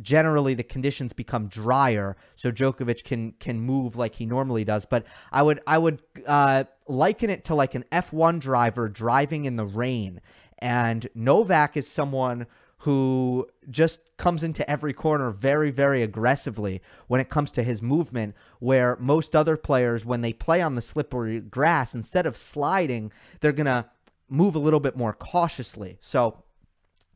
generally 0.00 0.54
the 0.54 0.62
conditions 0.62 1.12
become 1.12 1.48
drier, 1.48 2.16
so 2.36 2.50
Djokovic 2.50 3.04
can 3.04 3.32
can 3.32 3.60
move 3.60 3.96
like 3.96 4.14
he 4.14 4.26
normally 4.26 4.64
does. 4.64 4.84
But 4.84 5.04
I 5.32 5.42
would 5.42 5.60
I 5.66 5.78
would 5.78 6.02
uh, 6.26 6.64
liken 6.86 7.30
it 7.30 7.44
to 7.46 7.54
like 7.54 7.74
an 7.74 7.84
F1 7.92 8.40
driver 8.40 8.88
driving 8.88 9.44
in 9.44 9.56
the 9.56 9.66
rain, 9.66 10.20
and 10.58 11.06
Novak 11.14 11.76
is 11.76 11.86
someone 11.86 12.46
who 12.78 13.46
just 13.70 14.00
comes 14.18 14.44
into 14.44 14.68
every 14.70 14.92
corner 14.92 15.30
very, 15.30 15.70
very 15.70 16.02
aggressively 16.02 16.82
when 17.06 17.18
it 17.18 17.30
comes 17.30 17.50
to 17.50 17.62
his 17.62 17.80
movement, 17.80 18.34
where 18.58 18.96
most 19.00 19.34
other 19.34 19.56
players, 19.56 20.04
when 20.04 20.20
they 20.20 20.34
play 20.34 20.60
on 20.60 20.74
the 20.74 20.82
slippery 20.82 21.40
grass, 21.40 21.94
instead 21.94 22.26
of 22.26 22.36
sliding, 22.36 23.10
they're 23.40 23.52
going 23.52 23.64
to 23.64 23.86
move 24.28 24.54
a 24.54 24.58
little 24.58 24.80
bit 24.80 24.98
more 24.98 25.14
cautiously. 25.14 25.96
So 26.02 26.42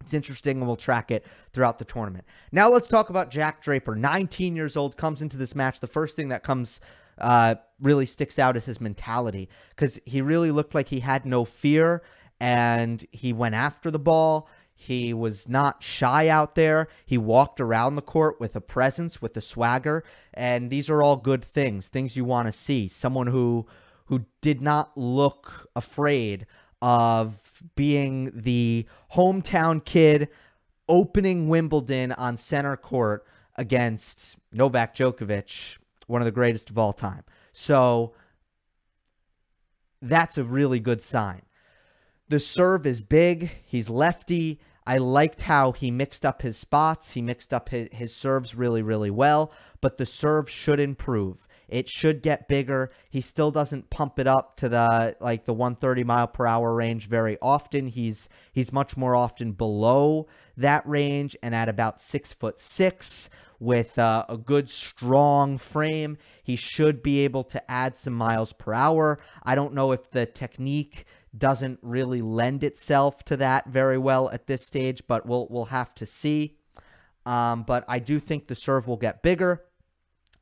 it's 0.08 0.14
interesting 0.14 0.58
and 0.58 0.66
we'll 0.66 0.76
track 0.76 1.10
it 1.10 1.26
throughout 1.52 1.78
the 1.78 1.84
tournament. 1.84 2.24
Now 2.50 2.70
let's 2.70 2.88
talk 2.88 3.10
about 3.10 3.30
Jack 3.30 3.62
Draper. 3.62 3.94
19 3.94 4.56
years 4.56 4.74
old, 4.74 4.96
comes 4.96 5.20
into 5.20 5.36
this 5.36 5.54
match. 5.54 5.80
The 5.80 5.86
first 5.86 6.16
thing 6.16 6.28
that 6.28 6.42
comes 6.42 6.80
uh, 7.18 7.56
really 7.78 8.06
sticks 8.06 8.38
out 8.38 8.56
is 8.56 8.64
his 8.64 8.80
mentality 8.80 9.50
because 9.70 10.00
he 10.06 10.22
really 10.22 10.50
looked 10.50 10.74
like 10.74 10.88
he 10.88 11.00
had 11.00 11.26
no 11.26 11.44
fear 11.44 12.02
and 12.40 13.04
he 13.12 13.34
went 13.34 13.54
after 13.54 13.90
the 13.90 13.98
ball. 13.98 14.48
He 14.74 15.12
was 15.12 15.46
not 15.46 15.82
shy 15.82 16.28
out 16.28 16.54
there. 16.54 16.88
He 17.04 17.18
walked 17.18 17.60
around 17.60 17.94
the 17.94 18.02
court 18.02 18.40
with 18.40 18.56
a 18.56 18.60
presence, 18.60 19.20
with 19.20 19.36
a 19.36 19.40
swagger, 19.40 20.04
and 20.32 20.70
these 20.70 20.88
are 20.88 21.02
all 21.02 21.16
good 21.16 21.44
things, 21.44 21.88
things 21.88 22.16
you 22.16 22.24
want 22.24 22.46
to 22.46 22.52
see. 22.52 22.88
Someone 22.88 23.26
who 23.26 23.66
who 24.04 24.24
did 24.40 24.62
not 24.62 24.96
look 24.96 25.68
afraid 25.76 26.46
of 26.80 27.62
being 27.74 28.30
the 28.34 28.86
hometown 29.14 29.84
kid 29.84 30.28
opening 30.88 31.48
Wimbledon 31.48 32.12
on 32.12 32.36
center 32.36 32.76
court 32.76 33.26
against 33.56 34.36
Novak 34.52 34.94
Djokovic, 34.94 35.78
one 36.06 36.20
of 36.20 36.26
the 36.26 36.32
greatest 36.32 36.70
of 36.70 36.78
all 36.78 36.92
time. 36.92 37.24
So 37.52 38.14
that's 40.00 40.38
a 40.38 40.44
really 40.44 40.80
good 40.80 41.02
sign. 41.02 41.42
The 42.28 42.38
serve 42.38 42.86
is 42.86 43.02
big. 43.02 43.50
He's 43.64 43.88
lefty. 43.88 44.60
I 44.86 44.98
liked 44.98 45.42
how 45.42 45.72
he 45.72 45.90
mixed 45.90 46.24
up 46.24 46.42
his 46.42 46.56
spots. 46.56 47.12
He 47.12 47.22
mixed 47.22 47.52
up 47.52 47.70
his, 47.70 47.88
his 47.92 48.14
serves 48.14 48.54
really, 48.54 48.82
really 48.82 49.10
well, 49.10 49.52
but 49.80 49.98
the 49.98 50.06
serve 50.06 50.48
should 50.48 50.78
improve. 50.78 51.47
It 51.68 51.88
should 51.88 52.22
get 52.22 52.48
bigger. 52.48 52.90
He 53.10 53.20
still 53.20 53.50
doesn't 53.50 53.90
pump 53.90 54.18
it 54.18 54.26
up 54.26 54.56
to 54.56 54.68
the 54.68 55.16
like 55.20 55.44
the 55.44 55.52
130 55.52 56.04
mile 56.04 56.26
per 56.26 56.46
hour 56.46 56.74
range 56.74 57.08
very 57.08 57.36
often. 57.42 57.88
He's 57.88 58.28
he's 58.52 58.72
much 58.72 58.96
more 58.96 59.14
often 59.14 59.52
below 59.52 60.28
that 60.56 60.86
range 60.88 61.36
and 61.42 61.54
at 61.54 61.68
about 61.68 62.00
six 62.00 62.32
foot 62.32 62.58
six 62.58 63.28
with 63.60 63.98
uh, 63.98 64.24
a 64.28 64.36
good 64.36 64.70
strong 64.70 65.58
frame. 65.58 66.16
He 66.42 66.56
should 66.56 67.02
be 67.02 67.20
able 67.20 67.44
to 67.44 67.70
add 67.70 67.96
some 67.96 68.14
miles 68.14 68.52
per 68.52 68.72
hour. 68.72 69.18
I 69.42 69.54
don't 69.54 69.74
know 69.74 69.92
if 69.92 70.10
the 70.10 70.26
technique 70.26 71.04
doesn't 71.36 71.78
really 71.82 72.22
lend 72.22 72.64
itself 72.64 73.24
to 73.24 73.36
that 73.36 73.66
very 73.68 73.98
well 73.98 74.30
at 74.30 74.46
this 74.46 74.64
stage, 74.64 75.02
but 75.06 75.26
we'll 75.26 75.46
we'll 75.50 75.66
have 75.66 75.94
to 75.96 76.06
see. 76.06 76.56
Um, 77.26 77.64
but 77.64 77.84
I 77.88 77.98
do 77.98 78.20
think 78.20 78.46
the 78.46 78.54
serve 78.54 78.88
will 78.88 78.96
get 78.96 79.22
bigger. 79.22 79.64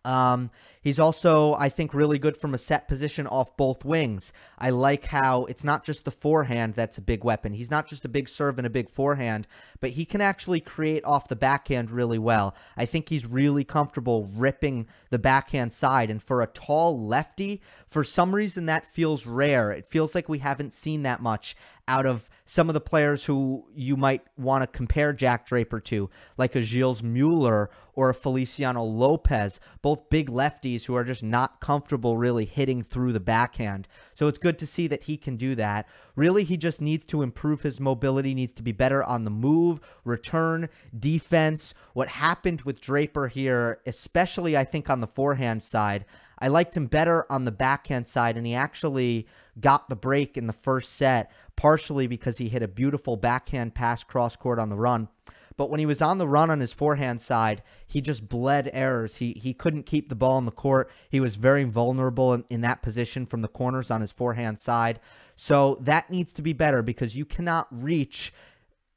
Um, 0.04 0.50
he's 0.86 1.00
also, 1.00 1.52
I 1.54 1.68
think, 1.68 1.92
really 1.92 2.16
good 2.16 2.36
from 2.36 2.54
a 2.54 2.58
set 2.58 2.86
position 2.86 3.26
off 3.26 3.56
both 3.56 3.84
wings. 3.84 4.32
I 4.56 4.70
like 4.70 5.06
how 5.06 5.46
it's 5.46 5.64
not 5.64 5.82
just 5.82 6.04
the 6.04 6.12
forehand 6.12 6.74
that's 6.74 6.96
a 6.96 7.02
big 7.02 7.24
weapon. 7.24 7.54
He's 7.54 7.72
not 7.72 7.88
just 7.88 8.04
a 8.04 8.08
big 8.08 8.28
serve 8.28 8.56
and 8.56 8.68
a 8.68 8.70
big 8.70 8.88
forehand, 8.88 9.48
but 9.80 9.90
he 9.90 10.04
can 10.04 10.20
actually 10.20 10.60
create 10.60 11.04
off 11.04 11.26
the 11.26 11.34
backhand 11.34 11.90
really 11.90 12.20
well. 12.20 12.54
I 12.76 12.86
think 12.86 13.08
he's 13.08 13.26
really 13.26 13.64
comfortable 13.64 14.30
ripping 14.32 14.86
the 15.10 15.18
backhand 15.18 15.72
side. 15.72 16.08
And 16.08 16.22
for 16.22 16.40
a 16.40 16.46
tall 16.46 17.04
lefty, 17.04 17.62
for 17.88 18.04
some 18.04 18.32
reason, 18.32 18.66
that 18.66 18.94
feels 18.94 19.26
rare. 19.26 19.72
It 19.72 19.86
feels 19.86 20.14
like 20.14 20.28
we 20.28 20.38
haven't 20.38 20.72
seen 20.72 21.02
that 21.02 21.20
much 21.20 21.56
out 21.88 22.06
of 22.06 22.28
some 22.44 22.68
of 22.68 22.74
the 22.74 22.80
players 22.80 23.24
who 23.24 23.64
you 23.74 23.96
might 23.96 24.22
want 24.36 24.62
to 24.62 24.66
compare 24.66 25.12
Jack 25.12 25.46
Draper 25.46 25.80
to, 25.80 26.10
like 26.36 26.54
a 26.54 26.62
Gilles 26.62 27.02
Muller 27.02 27.70
or 27.94 28.10
a 28.10 28.14
Feliciano 28.14 28.82
Lopez, 28.82 29.60
both 29.82 30.10
big 30.10 30.28
lefties 30.28 30.75
who 30.84 30.94
are 30.94 31.04
just 31.04 31.22
not 31.22 31.60
comfortable 31.60 32.16
really 32.16 32.44
hitting 32.44 32.82
through 32.82 33.12
the 33.12 33.20
backhand. 33.20 33.88
So 34.14 34.28
it's 34.28 34.38
good 34.38 34.58
to 34.58 34.66
see 34.66 34.86
that 34.88 35.04
he 35.04 35.16
can 35.16 35.36
do 35.36 35.54
that. 35.54 35.88
Really, 36.14 36.44
he 36.44 36.56
just 36.56 36.80
needs 36.80 37.04
to 37.06 37.22
improve 37.22 37.62
his 37.62 37.80
mobility, 37.80 38.34
needs 38.34 38.52
to 38.54 38.62
be 38.62 38.72
better 38.72 39.02
on 39.02 39.24
the 39.24 39.30
move, 39.30 39.80
return, 40.04 40.68
defense. 40.98 41.74
What 41.94 42.08
happened 42.08 42.62
with 42.62 42.80
Draper 42.80 43.28
here, 43.28 43.80
especially 43.86 44.56
I 44.56 44.64
think 44.64 44.90
on 44.90 45.00
the 45.00 45.06
forehand 45.06 45.62
side, 45.62 46.04
I 46.38 46.48
liked 46.48 46.76
him 46.76 46.86
better 46.86 47.30
on 47.32 47.44
the 47.44 47.50
backhand 47.50 48.06
side, 48.06 48.36
and 48.36 48.46
he 48.46 48.54
actually 48.54 49.26
got 49.58 49.88
the 49.88 49.96
break 49.96 50.36
in 50.36 50.46
the 50.46 50.52
first 50.52 50.94
set, 50.94 51.32
partially 51.56 52.06
because 52.06 52.36
he 52.36 52.48
hit 52.48 52.62
a 52.62 52.68
beautiful 52.68 53.16
backhand 53.16 53.74
pass 53.74 54.04
cross 54.04 54.36
court 54.36 54.58
on 54.58 54.68
the 54.68 54.76
run, 54.76 55.08
But 55.56 55.70
when 55.70 55.80
he 55.80 55.86
was 55.86 56.02
on 56.02 56.18
the 56.18 56.28
run 56.28 56.50
on 56.50 56.60
his 56.60 56.72
forehand 56.72 57.20
side, 57.20 57.62
he 57.86 58.00
just 58.00 58.28
bled 58.28 58.70
errors. 58.72 59.16
He 59.16 59.32
he 59.32 59.54
couldn't 59.54 59.86
keep 59.86 60.08
the 60.08 60.14
ball 60.14 60.38
in 60.38 60.44
the 60.44 60.50
court. 60.50 60.90
He 61.08 61.20
was 61.20 61.36
very 61.36 61.64
vulnerable 61.64 62.34
in, 62.34 62.44
in 62.50 62.60
that 62.60 62.82
position 62.82 63.24
from 63.24 63.40
the 63.40 63.48
corners 63.48 63.90
on 63.90 64.02
his 64.02 64.12
forehand 64.12 64.60
side. 64.60 65.00
So 65.34 65.78
that 65.80 66.10
needs 66.10 66.32
to 66.34 66.42
be 66.42 66.52
better 66.52 66.82
because 66.82 67.16
you 67.16 67.24
cannot 67.24 67.68
reach 67.70 68.32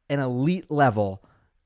an 0.10 0.20
elite 0.20 0.70
level 0.70 1.24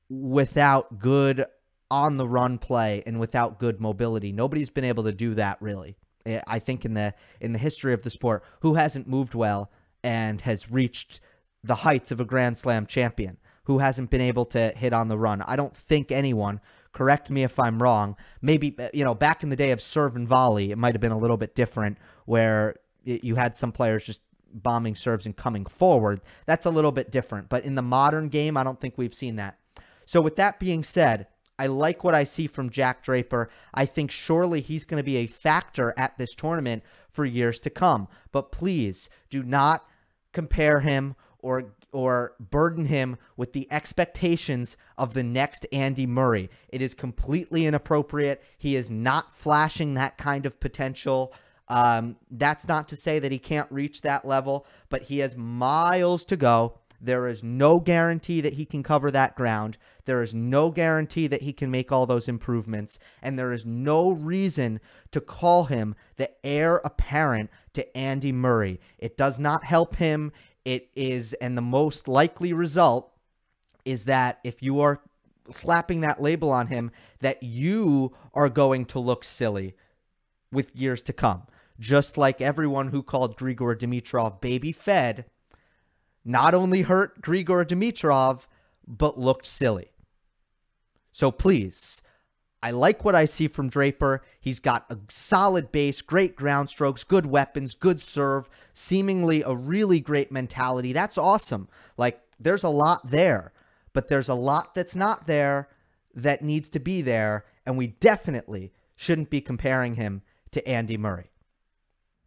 without 0.08 0.98
good 0.98 1.46
on 1.90 2.16
the 2.16 2.28
run 2.28 2.58
play 2.58 3.02
and 3.06 3.18
without 3.18 3.58
good 3.58 3.80
mobility. 3.80 4.32
Nobody's 4.32 4.70
been 4.70 4.84
able 4.84 5.04
to 5.04 5.12
do 5.12 5.34
that 5.34 5.60
really. 5.60 5.96
Eh, 6.26 6.40
I 6.46 6.58
think 6.58 6.84
in 6.84 6.94
the 6.94 7.14
in 7.40 7.52
the 7.52 7.58
history 7.58 7.92
of 7.92 8.02
the 8.02 8.10
sport, 8.10 8.44
who 8.60 8.74
hasn't 8.74 9.08
moved 9.08 9.34
well 9.34 9.70
and 10.02 10.40
has 10.42 10.70
reached 10.70 11.20
the 11.62 11.76
heights 11.76 12.10
of 12.10 12.20
a 12.20 12.24
Grand 12.24 12.58
Slam 12.58 12.86
champion, 12.86 13.38
who 13.64 13.78
hasn't 13.78 14.10
been 14.10 14.20
able 14.20 14.44
to 14.46 14.72
hit 14.76 14.92
on 14.92 15.08
the 15.08 15.18
run. 15.18 15.42
I 15.42 15.56
don't 15.56 15.76
think 15.76 16.12
anyone. 16.12 16.60
Correct 16.92 17.28
me 17.28 17.42
if 17.42 17.58
I'm 17.58 17.82
wrong. 17.82 18.16
Maybe 18.40 18.74
uh, 18.78 18.88
you 18.94 19.04
know 19.04 19.14
back 19.14 19.42
in 19.42 19.48
the 19.48 19.56
day 19.56 19.72
of 19.72 19.80
serve 19.80 20.16
and 20.16 20.28
volley, 20.28 20.70
it 20.70 20.78
might 20.78 20.94
have 20.94 21.00
been 21.00 21.12
a 21.12 21.18
little 21.18 21.36
bit 21.36 21.54
different, 21.54 21.98
where 22.24 22.76
you 23.04 23.34
had 23.34 23.54
some 23.54 23.72
players 23.72 24.04
just 24.04 24.22
bombing 24.54 24.94
serves 24.94 25.26
and 25.26 25.36
coming 25.36 25.66
forward. 25.66 26.20
That's 26.46 26.66
a 26.66 26.70
little 26.70 26.92
bit 26.92 27.10
different. 27.10 27.48
But 27.48 27.64
in 27.64 27.74
the 27.74 27.82
modern 27.82 28.28
game, 28.28 28.56
I 28.56 28.64
don't 28.64 28.80
think 28.80 28.94
we've 28.96 29.14
seen 29.14 29.36
that. 29.36 29.58
So 30.06 30.20
with 30.20 30.36
that 30.36 30.60
being 30.60 30.84
said, 30.84 31.26
I 31.58 31.66
like 31.66 32.02
what 32.02 32.14
I 32.14 32.24
see 32.24 32.46
from 32.46 32.70
Jack 32.70 33.02
Draper. 33.02 33.48
I 33.72 33.86
think 33.86 34.10
surely 34.10 34.60
he's 34.60 34.84
going 34.84 34.98
to 34.98 35.04
be 35.04 35.18
a 35.18 35.26
factor 35.26 35.94
at 35.96 36.18
this 36.18 36.34
tournament 36.34 36.82
for 37.08 37.24
years 37.24 37.60
to 37.60 37.70
come. 37.70 38.08
But 38.32 38.52
please 38.52 39.08
do 39.30 39.42
not 39.42 39.86
compare 40.32 40.80
him 40.80 41.14
or 41.38 41.74
or 41.94 42.34
burden 42.40 42.86
him 42.86 43.16
with 43.36 43.52
the 43.52 43.68
expectations 43.70 44.76
of 44.98 45.14
the 45.14 45.22
next 45.22 45.64
Andy 45.72 46.06
Murray. 46.06 46.50
It 46.68 46.82
is 46.82 46.92
completely 46.92 47.66
inappropriate. 47.66 48.42
He 48.58 48.74
is 48.74 48.90
not 48.90 49.32
flashing 49.32 49.94
that 49.94 50.18
kind 50.18 50.44
of 50.44 50.58
potential. 50.58 51.32
Um, 51.68 52.16
that's 52.30 52.66
not 52.66 52.88
to 52.88 52.96
say 52.96 53.20
that 53.20 53.32
he 53.32 53.38
can't 53.38 53.70
reach 53.70 54.00
that 54.00 54.26
level, 54.26 54.66
but 54.88 55.02
he 55.02 55.20
has 55.20 55.36
miles 55.36 56.24
to 56.26 56.36
go. 56.36 56.78
There 57.00 57.26
is 57.26 57.44
no 57.44 57.80
guarantee 57.80 58.40
that 58.40 58.54
he 58.54 58.64
can 58.64 58.82
cover 58.82 59.10
that 59.10 59.36
ground. 59.36 59.76
There 60.06 60.22
is 60.22 60.34
no 60.34 60.70
guarantee 60.70 61.26
that 61.26 61.42
he 61.42 61.52
can 61.52 61.70
make 61.70 61.92
all 61.92 62.06
those 62.06 62.28
improvements. 62.28 62.98
And 63.22 63.38
there 63.38 63.52
is 63.52 63.66
no 63.66 64.10
reason 64.10 64.80
to 65.12 65.20
call 65.20 65.64
him 65.64 65.94
the 66.16 66.30
heir 66.44 66.80
apparent 66.84 67.50
to 67.74 67.96
Andy 67.96 68.32
Murray. 68.32 68.80
It 68.98 69.16
does 69.16 69.38
not 69.38 69.64
help 69.64 69.96
him. 69.96 70.32
It 70.64 70.88
is, 70.94 71.34
and 71.34 71.56
the 71.56 71.62
most 71.62 72.08
likely 72.08 72.52
result 72.52 73.12
is 73.84 74.04
that 74.04 74.40
if 74.44 74.62
you 74.62 74.80
are 74.80 75.00
slapping 75.50 76.00
that 76.00 76.22
label 76.22 76.50
on 76.50 76.68
him, 76.68 76.90
that 77.20 77.42
you 77.42 78.14
are 78.32 78.48
going 78.48 78.86
to 78.86 78.98
look 78.98 79.24
silly 79.24 79.74
with 80.50 80.74
years 80.74 81.02
to 81.02 81.12
come. 81.12 81.42
Just 81.78 82.16
like 82.16 82.40
everyone 82.40 82.88
who 82.88 83.02
called 83.02 83.36
Grigor 83.36 83.76
Dimitrov 83.76 84.40
baby 84.40 84.72
fed 84.72 85.26
not 86.24 86.54
only 86.54 86.82
hurt 86.82 87.20
Grigor 87.20 87.64
Dimitrov, 87.66 88.46
but 88.86 89.18
looked 89.18 89.46
silly. 89.46 89.90
So 91.12 91.30
please, 91.30 92.00
I 92.64 92.70
like 92.70 93.04
what 93.04 93.14
I 93.14 93.26
see 93.26 93.46
from 93.46 93.68
Draper. 93.68 94.22
He's 94.40 94.58
got 94.58 94.86
a 94.88 94.96
solid 95.10 95.70
base, 95.70 96.00
great 96.00 96.34
ground 96.34 96.70
strokes, 96.70 97.04
good 97.04 97.26
weapons, 97.26 97.74
good 97.74 98.00
serve, 98.00 98.48
seemingly 98.72 99.42
a 99.42 99.54
really 99.54 100.00
great 100.00 100.32
mentality. 100.32 100.94
That's 100.94 101.18
awesome. 101.18 101.68
Like, 101.98 102.22
there's 102.40 102.64
a 102.64 102.70
lot 102.70 103.10
there, 103.10 103.52
but 103.92 104.08
there's 104.08 104.30
a 104.30 104.34
lot 104.34 104.74
that's 104.74 104.96
not 104.96 105.26
there 105.26 105.68
that 106.14 106.42
needs 106.42 106.70
to 106.70 106.80
be 106.80 107.02
there. 107.02 107.44
And 107.66 107.76
we 107.76 107.88
definitely 107.88 108.72
shouldn't 108.96 109.28
be 109.28 109.42
comparing 109.42 109.96
him 109.96 110.22
to 110.52 110.66
Andy 110.66 110.96
Murray. 110.96 111.32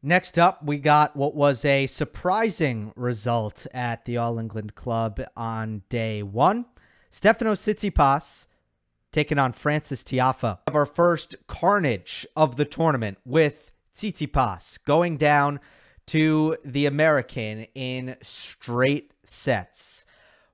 Next 0.04 0.38
up, 0.38 0.63
we 0.63 0.78
got 0.78 1.15
what 1.15 1.34
was 1.34 1.65
a 1.65 1.88
surprising 1.88 2.93
result 2.95 3.65
at 3.73 4.06
the 4.06 4.17
All 4.17 4.38
England 4.38 4.76
Club 4.76 5.19
on 5.36 5.82
day 5.89 6.21
one. 6.21 6.65
Stefanos 7.12 7.63
Tsitsipas 7.63 8.46
taking 9.17 9.39
on 9.39 9.51
Frances 9.51 10.03
Tiafoe. 10.03 10.60
Of 10.67 10.75
our 10.75 10.86
first 10.86 11.36
carnage 11.47 12.27
of 12.36 12.56
the 12.56 12.65
tournament 12.65 13.17
with 13.25 13.71
Tsitsipas 13.95 14.77
going 14.86 15.17
down 15.17 15.60
to 16.06 16.56
the 16.63 16.86
American 16.86 17.65
in 17.73 18.15
straight 18.21 19.15
sets. 19.23 20.06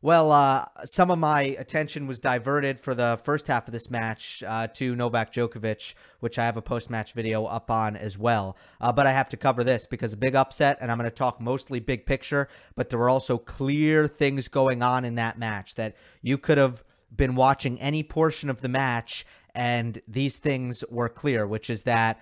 Well, 0.01 0.31
uh, 0.31 0.67
some 0.85 1.11
of 1.11 1.19
my 1.19 1.41
attention 1.41 2.07
was 2.07 2.21
diverted 2.21 2.79
for 2.79 2.95
the 2.95 3.19
first 3.25 3.47
half 3.47 3.67
of 3.67 3.73
this 3.73 3.91
match 3.91 4.41
uh, 4.47 4.67
to 4.75 4.95
Novak 4.95 5.33
Djokovic, 5.33 5.93
which 6.21 6.39
I 6.39 6.45
have 6.45 6.55
a 6.55 6.61
post 6.61 6.89
match 6.89 7.11
video 7.11 7.43
up 7.43 7.69
on 7.69 7.97
as 7.97 8.17
well. 8.17 8.55
Uh, 8.79 8.93
but 8.93 9.05
I 9.05 9.11
have 9.11 9.27
to 9.29 9.37
cover 9.37 9.65
this 9.65 9.85
because 9.85 10.13
a 10.13 10.17
big 10.17 10.35
upset, 10.35 10.77
and 10.79 10.89
I'm 10.89 10.97
going 10.97 11.09
to 11.09 11.13
talk 11.13 11.41
mostly 11.41 11.81
big 11.81 12.05
picture, 12.05 12.47
but 12.75 12.89
there 12.89 12.99
were 12.99 13.09
also 13.09 13.37
clear 13.37 14.07
things 14.07 14.47
going 14.47 14.81
on 14.81 15.03
in 15.03 15.15
that 15.15 15.37
match 15.37 15.75
that 15.75 15.97
you 16.21 16.37
could 16.37 16.57
have 16.57 16.81
been 17.15 17.35
watching 17.35 17.79
any 17.79 18.03
portion 18.03 18.49
of 18.49 18.61
the 18.61 18.69
match, 18.69 19.25
and 19.53 20.01
these 20.07 20.37
things 20.37 20.83
were 20.89 21.09
clear, 21.09 21.45
which 21.45 21.69
is 21.69 21.83
that 21.83 22.19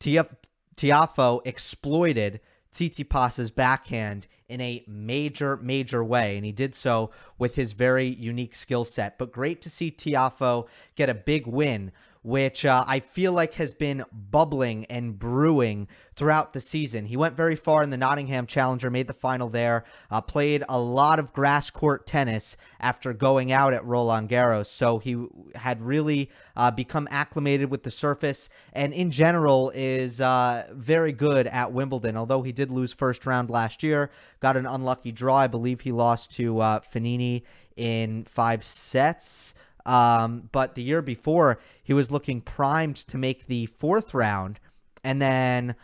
Tiaf- 0.00 0.36
Tiafoe 0.76 1.40
exploited 1.44 2.40
Tsitsipas's 2.72 3.50
backhand 3.50 4.26
in 4.48 4.60
a 4.60 4.84
major, 4.86 5.56
major 5.58 6.02
way. 6.04 6.36
And 6.36 6.44
he 6.44 6.52
did 6.52 6.74
so 6.74 7.10
with 7.38 7.56
his 7.56 7.72
very 7.72 8.08
unique 8.08 8.54
skill 8.54 8.84
set. 8.84 9.18
But 9.18 9.32
great 9.32 9.60
to 9.62 9.70
see 9.70 9.90
Tiafoe 9.90 10.66
get 10.96 11.08
a 11.08 11.14
big 11.14 11.46
win 11.46 11.92
which 12.22 12.64
uh, 12.64 12.84
I 12.86 13.00
feel 13.00 13.32
like 13.32 13.54
has 13.54 13.74
been 13.74 14.04
bubbling 14.12 14.84
and 14.86 15.18
brewing 15.18 15.88
throughout 16.14 16.52
the 16.52 16.60
season. 16.60 17.06
He 17.06 17.16
went 17.16 17.36
very 17.36 17.54
far 17.54 17.82
in 17.82 17.90
the 17.90 17.96
Nottingham 17.96 18.46
Challenger, 18.46 18.90
made 18.90 19.06
the 19.06 19.12
final 19.12 19.48
there, 19.48 19.84
uh, 20.10 20.20
played 20.20 20.64
a 20.68 20.78
lot 20.78 21.18
of 21.18 21.32
grass 21.32 21.70
court 21.70 22.06
tennis 22.06 22.56
after 22.80 23.12
going 23.12 23.52
out 23.52 23.72
at 23.72 23.84
Roland 23.84 24.28
Garros. 24.28 24.66
So 24.66 24.98
he 24.98 25.26
had 25.54 25.80
really 25.80 26.28
uh, 26.56 26.70
become 26.70 27.06
acclimated 27.10 27.70
with 27.70 27.84
the 27.84 27.90
surface 27.90 28.48
and, 28.72 28.92
in 28.92 29.10
general, 29.10 29.70
is 29.74 30.20
uh, 30.20 30.66
very 30.72 31.12
good 31.12 31.46
at 31.46 31.72
Wimbledon. 31.72 32.16
Although 32.16 32.42
he 32.42 32.52
did 32.52 32.70
lose 32.70 32.92
first 32.92 33.26
round 33.26 33.48
last 33.48 33.82
year, 33.82 34.10
got 34.40 34.56
an 34.56 34.66
unlucky 34.66 35.12
draw. 35.12 35.36
I 35.36 35.46
believe 35.46 35.82
he 35.82 35.92
lost 35.92 36.32
to 36.32 36.60
uh, 36.60 36.80
Fognini 36.80 37.42
in 37.76 38.24
five 38.24 38.64
sets. 38.64 39.54
Um, 39.88 40.50
but 40.52 40.74
the 40.74 40.82
year 40.82 41.00
before, 41.00 41.58
he 41.82 41.94
was 41.94 42.10
looking 42.10 42.42
primed 42.42 42.96
to 42.96 43.16
make 43.16 43.46
the 43.46 43.66
fourth 43.66 44.12
round 44.12 44.60
and 45.02 45.20
then 45.20 45.74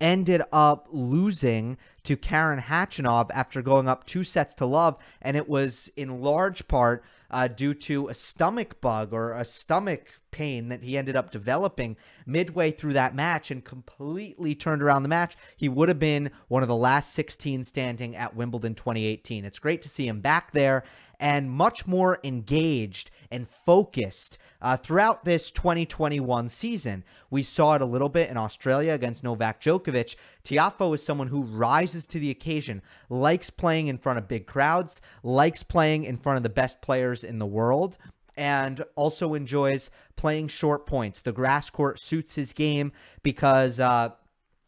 ended 0.00 0.42
up 0.50 0.88
losing 0.90 1.76
to 2.04 2.16
Karen 2.16 2.60
Khachanov 2.60 3.30
after 3.34 3.60
going 3.60 3.86
up 3.86 4.06
two 4.06 4.24
sets 4.24 4.54
to 4.56 4.66
love. 4.66 4.96
And 5.20 5.36
it 5.36 5.46
was 5.46 5.90
in 5.94 6.22
large 6.22 6.66
part 6.68 7.04
uh, 7.30 7.48
due 7.48 7.74
to 7.74 8.08
a 8.08 8.14
stomach 8.14 8.80
bug 8.80 9.12
or 9.12 9.32
a 9.32 9.44
stomach 9.44 10.08
pain 10.30 10.68
that 10.68 10.82
he 10.82 10.96
ended 10.96 11.14
up 11.14 11.30
developing 11.30 11.96
midway 12.26 12.70
through 12.70 12.94
that 12.94 13.14
match 13.14 13.50
and 13.50 13.62
completely 13.62 14.54
turned 14.54 14.82
around 14.82 15.02
the 15.02 15.08
match. 15.08 15.36
He 15.56 15.68
would 15.68 15.88
have 15.88 15.98
been 15.98 16.30
one 16.48 16.62
of 16.62 16.68
the 16.68 16.74
last 16.74 17.12
16 17.12 17.62
standing 17.64 18.16
at 18.16 18.34
Wimbledon 18.34 18.74
2018. 18.74 19.44
It's 19.44 19.58
great 19.58 19.82
to 19.82 19.88
see 19.88 20.08
him 20.08 20.20
back 20.20 20.52
there 20.52 20.82
and 21.20 21.50
much 21.50 21.86
more 21.86 22.18
engaged 22.24 23.10
and 23.30 23.48
focused 23.48 24.38
uh, 24.60 24.76
throughout 24.76 25.24
this 25.24 25.50
2021 25.50 26.48
season. 26.48 27.04
We 27.30 27.42
saw 27.42 27.74
it 27.74 27.82
a 27.82 27.86
little 27.86 28.08
bit 28.08 28.30
in 28.30 28.36
Australia 28.36 28.92
against 28.92 29.24
Novak 29.24 29.60
Djokovic. 29.60 30.16
Tiafoe 30.44 30.94
is 30.94 31.02
someone 31.02 31.28
who 31.28 31.42
rises 31.42 32.06
to 32.06 32.18
the 32.18 32.30
occasion, 32.30 32.82
likes 33.08 33.50
playing 33.50 33.88
in 33.88 33.98
front 33.98 34.18
of 34.18 34.28
big 34.28 34.46
crowds, 34.46 35.00
likes 35.22 35.62
playing 35.62 36.04
in 36.04 36.16
front 36.16 36.36
of 36.36 36.42
the 36.42 36.48
best 36.48 36.80
players 36.80 37.24
in 37.24 37.38
the 37.38 37.46
world 37.46 37.98
and 38.36 38.84
also 38.96 39.34
enjoys 39.34 39.90
playing 40.16 40.48
short 40.48 40.86
points. 40.86 41.20
The 41.20 41.32
grass 41.32 41.70
court 41.70 41.98
suits 41.98 42.34
his 42.34 42.52
game 42.52 42.92
because 43.22 43.78
uh, 43.80 44.10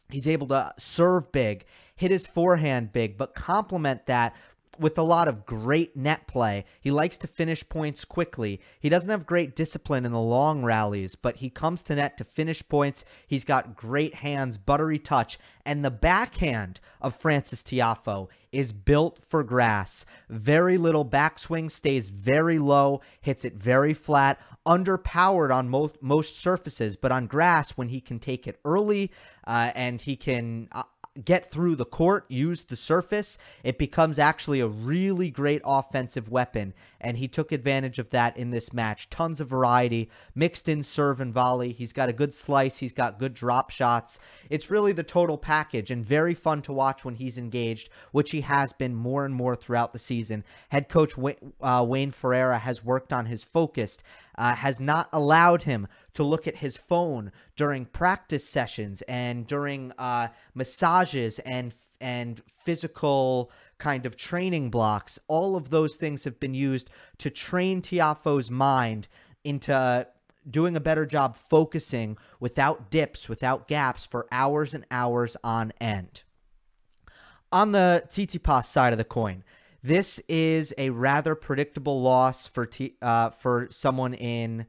he's 0.09 0.27
able 0.27 0.47
to 0.47 0.73
serve 0.77 1.31
big, 1.31 1.65
hit 1.95 2.11
his 2.11 2.27
forehand 2.27 2.93
big, 2.93 3.17
but 3.17 3.35
complement 3.35 4.05
that 4.05 4.35
with 4.79 4.97
a 4.97 5.03
lot 5.03 5.27
of 5.27 5.45
great 5.45 5.95
net 5.95 6.27
play. 6.27 6.65
He 6.79 6.91
likes 6.91 7.17
to 7.19 7.27
finish 7.27 7.67
points 7.67 8.05
quickly. 8.05 8.59
He 8.79 8.89
doesn't 8.89 9.09
have 9.09 9.25
great 9.25 9.55
discipline 9.55 10.05
in 10.05 10.11
the 10.11 10.19
long 10.19 10.63
rallies, 10.63 11.15
but 11.15 11.37
he 11.37 11.49
comes 11.49 11.83
to 11.83 11.95
net 11.95 12.17
to 12.17 12.23
finish 12.23 12.67
points. 12.67 13.05
He's 13.25 13.43
got 13.43 13.75
great 13.75 14.15
hands, 14.15 14.57
buttery 14.57 14.99
touch, 14.99 15.37
and 15.65 15.83
the 15.83 15.91
backhand 15.91 16.79
of 17.01 17.15
Frances 17.15 17.63
Tiafoe 17.63 18.27
is 18.51 18.71
built 18.71 19.19
for 19.27 19.43
grass. 19.43 20.05
Very 20.29 20.77
little 20.77 21.05
backswing, 21.05 21.69
stays 21.69 22.09
very 22.09 22.59
low, 22.59 23.01
hits 23.21 23.45
it 23.45 23.55
very 23.55 23.93
flat, 23.93 24.39
underpowered 24.65 25.53
on 25.53 25.69
most 25.69 26.01
most 26.01 26.37
surfaces, 26.37 26.97
but 26.97 27.11
on 27.11 27.27
grass 27.27 27.71
when 27.71 27.89
he 27.89 28.01
can 28.01 28.19
take 28.19 28.47
it 28.47 28.59
early 28.65 29.11
uh, 29.45 29.71
and 29.75 30.01
he 30.01 30.15
can 30.15 30.67
uh, 30.71 30.83
get 31.25 31.51
through 31.51 31.75
the 31.75 31.85
court, 31.85 32.25
use 32.29 32.63
the 32.63 32.75
surface, 32.75 33.37
it 33.63 33.77
becomes 33.77 34.19
actually 34.19 34.59
a 34.59 34.67
really 34.67 35.29
great 35.29 35.61
offensive 35.65 36.29
weapon. 36.29 36.73
And 36.99 37.17
he 37.17 37.27
took 37.27 37.51
advantage 37.51 37.99
of 37.99 38.09
that 38.09 38.37
in 38.37 38.51
this 38.51 38.73
match. 38.73 39.09
Tons 39.09 39.39
of 39.39 39.47
variety, 39.47 40.09
mixed 40.33 40.67
in 40.67 40.83
serve 40.83 41.19
and 41.19 41.33
volley. 41.33 41.71
He's 41.71 41.93
got 41.93 42.09
a 42.09 42.13
good 42.13 42.33
slice, 42.33 42.77
he's 42.77 42.93
got 42.93 43.19
good 43.19 43.33
drop 43.33 43.69
shots. 43.69 44.19
It's 44.49 44.71
really 44.71 44.93
the 44.93 45.03
total 45.03 45.37
package 45.37 45.91
and 45.91 46.05
very 46.05 46.33
fun 46.33 46.61
to 46.63 46.73
watch 46.73 47.05
when 47.05 47.15
he's 47.15 47.37
engaged, 47.37 47.89
which 48.11 48.31
he 48.31 48.41
has 48.41 48.73
been 48.73 48.95
more 48.95 49.25
and 49.25 49.33
more 49.33 49.55
throughout 49.55 49.91
the 49.91 49.99
season. 49.99 50.43
Head 50.69 50.89
coach 50.89 51.13
uh, 51.61 51.85
Wayne 51.87 52.11
Ferreira 52.11 52.59
has 52.59 52.83
worked 52.83 53.13
on 53.13 53.27
his 53.27 53.43
focus 53.43 53.97
uh, 54.37 54.55
has 54.55 54.79
not 54.79 55.09
allowed 55.11 55.63
him 55.63 55.87
to 56.13 56.23
look 56.23 56.47
at 56.47 56.57
his 56.57 56.77
phone 56.77 57.31
during 57.55 57.85
practice 57.85 58.47
sessions 58.47 59.01
and 59.03 59.47
during 59.47 59.91
uh, 59.97 60.27
massages 60.53 61.39
and 61.39 61.73
and 61.99 62.41
physical 62.63 63.51
kind 63.77 64.05
of 64.05 64.15
training 64.15 64.69
blocks. 64.69 65.19
All 65.27 65.55
of 65.55 65.69
those 65.69 65.95
things 65.95 66.23
have 66.25 66.39
been 66.39 66.53
used 66.53 66.89
to 67.17 67.29
train 67.29 67.81
Tiafoe's 67.81 68.51
mind 68.51 69.07
into 69.43 70.07
doing 70.49 70.75
a 70.75 70.81
better 70.81 71.05
job 71.05 71.35
focusing 71.35 72.17
without 72.39 72.89
dips, 72.89 73.27
without 73.27 73.67
gaps 73.67 74.05
for 74.05 74.27
hours 74.31 74.73
and 74.73 74.85
hours 74.91 75.35
on 75.43 75.73
end. 75.81 76.23
On 77.51 77.71
the 77.71 78.03
Tsitsipas 78.09 78.65
side 78.65 78.93
of 78.93 78.97
the 78.97 79.03
coin, 79.05 79.43
this 79.87 80.19
is 80.27 80.73
a 80.77 80.89
rather 80.89 81.35
predictable 81.35 82.01
loss 82.01 82.47
for 82.47 82.65
T, 82.65 82.95
uh, 83.01 83.29
for 83.29 83.67
someone 83.69 84.13
in 84.13 84.65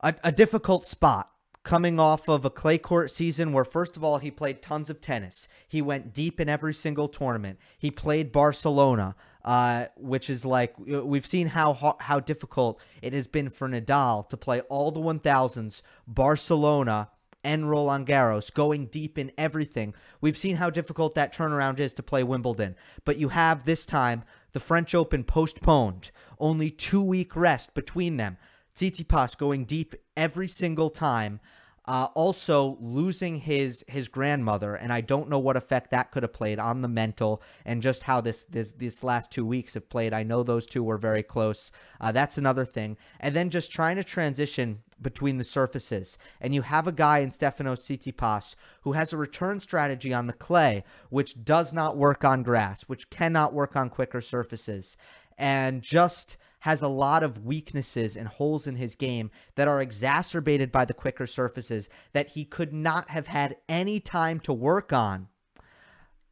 a, 0.00 0.14
a 0.24 0.32
difficult 0.32 0.86
spot 0.86 1.30
coming 1.64 2.00
off 2.00 2.28
of 2.28 2.44
a 2.44 2.50
clay 2.50 2.76
court 2.76 3.10
season 3.10 3.52
where 3.52 3.64
first 3.64 3.96
of 3.96 4.02
all 4.02 4.18
he 4.18 4.30
played 4.30 4.62
tons 4.62 4.90
of 4.90 5.00
tennis. 5.00 5.48
He 5.68 5.80
went 5.80 6.12
deep 6.12 6.40
in 6.40 6.48
every 6.48 6.74
single 6.74 7.08
tournament. 7.08 7.58
He 7.78 7.90
played 7.90 8.32
barcelona 8.32 9.14
uh, 9.44 9.86
which 9.96 10.30
is 10.30 10.44
like 10.44 10.74
uh, 10.92 11.04
we've 11.04 11.26
seen 11.26 11.48
how 11.48 11.96
how 12.00 12.20
difficult 12.20 12.80
it 13.00 13.12
has 13.12 13.26
been 13.26 13.50
for 13.50 13.68
nadal 13.68 14.28
to 14.28 14.36
play 14.36 14.60
all 14.62 14.90
the 14.90 15.00
1000s 15.00 15.82
barcelona 16.06 17.08
and 17.44 17.68
Roland 17.70 18.06
Garros, 18.06 18.52
going 18.52 18.86
deep 18.86 19.18
in 19.18 19.32
everything. 19.36 19.94
We've 20.20 20.38
seen 20.38 20.56
how 20.56 20.70
difficult 20.70 21.14
that 21.14 21.34
turnaround 21.34 21.78
is 21.78 21.94
to 21.94 22.02
play 22.02 22.22
Wimbledon. 22.22 22.76
But 23.04 23.18
you 23.18 23.30
have 23.30 23.64
this 23.64 23.86
time 23.86 24.24
the 24.52 24.60
French 24.60 24.94
Open 24.94 25.24
postponed, 25.24 26.10
only 26.38 26.70
two 26.70 27.02
week 27.02 27.34
rest 27.34 27.74
between 27.74 28.16
them. 28.16 28.36
Tsitsipas 28.76 29.36
going 29.36 29.64
deep 29.64 29.94
every 30.16 30.48
single 30.48 30.90
time. 30.90 31.40
Uh, 31.84 32.06
also 32.14 32.78
losing 32.80 33.40
his 33.40 33.84
his 33.88 34.06
grandmother, 34.06 34.76
and 34.76 34.92
I 34.92 35.00
don't 35.00 35.28
know 35.28 35.40
what 35.40 35.56
effect 35.56 35.90
that 35.90 36.12
could 36.12 36.22
have 36.22 36.32
played 36.32 36.60
on 36.60 36.80
the 36.80 36.86
mental 36.86 37.42
and 37.64 37.82
just 37.82 38.04
how 38.04 38.20
this 38.20 38.44
this 38.44 38.70
this 38.70 39.02
last 39.02 39.32
two 39.32 39.44
weeks 39.44 39.74
have 39.74 39.88
played. 39.88 40.12
I 40.12 40.22
know 40.22 40.44
those 40.44 40.68
two 40.68 40.84
were 40.84 40.96
very 40.96 41.24
close. 41.24 41.72
Uh, 42.00 42.12
that's 42.12 42.38
another 42.38 42.64
thing, 42.64 42.96
and 43.18 43.34
then 43.34 43.50
just 43.50 43.72
trying 43.72 43.96
to 43.96 44.04
transition 44.04 44.84
between 45.02 45.38
the 45.38 45.44
surfaces. 45.44 46.16
And 46.40 46.54
you 46.54 46.62
have 46.62 46.86
a 46.86 46.92
guy 46.92 47.18
in 47.18 47.30
Stefanos 47.30 47.80
Tsitsipas 47.80 48.54
who 48.82 48.92
has 48.92 49.12
a 49.12 49.16
return 49.16 49.60
strategy 49.60 50.12
on 50.12 50.26
the 50.26 50.32
clay, 50.32 50.84
which 51.10 51.44
does 51.44 51.72
not 51.72 51.96
work 51.96 52.24
on 52.24 52.42
grass, 52.42 52.82
which 52.82 53.10
cannot 53.10 53.52
work 53.52 53.76
on 53.76 53.90
quicker 53.90 54.20
surfaces, 54.20 54.96
and 55.36 55.82
just 55.82 56.36
has 56.60 56.80
a 56.80 56.88
lot 56.88 57.24
of 57.24 57.44
weaknesses 57.44 58.16
and 58.16 58.28
holes 58.28 58.68
in 58.68 58.76
his 58.76 58.94
game 58.94 59.30
that 59.56 59.66
are 59.66 59.82
exacerbated 59.82 60.70
by 60.70 60.84
the 60.84 60.94
quicker 60.94 61.26
surfaces 61.26 61.88
that 62.12 62.28
he 62.28 62.44
could 62.44 62.72
not 62.72 63.10
have 63.10 63.26
had 63.26 63.56
any 63.68 63.98
time 63.98 64.38
to 64.38 64.52
work 64.52 64.92
on 64.92 65.26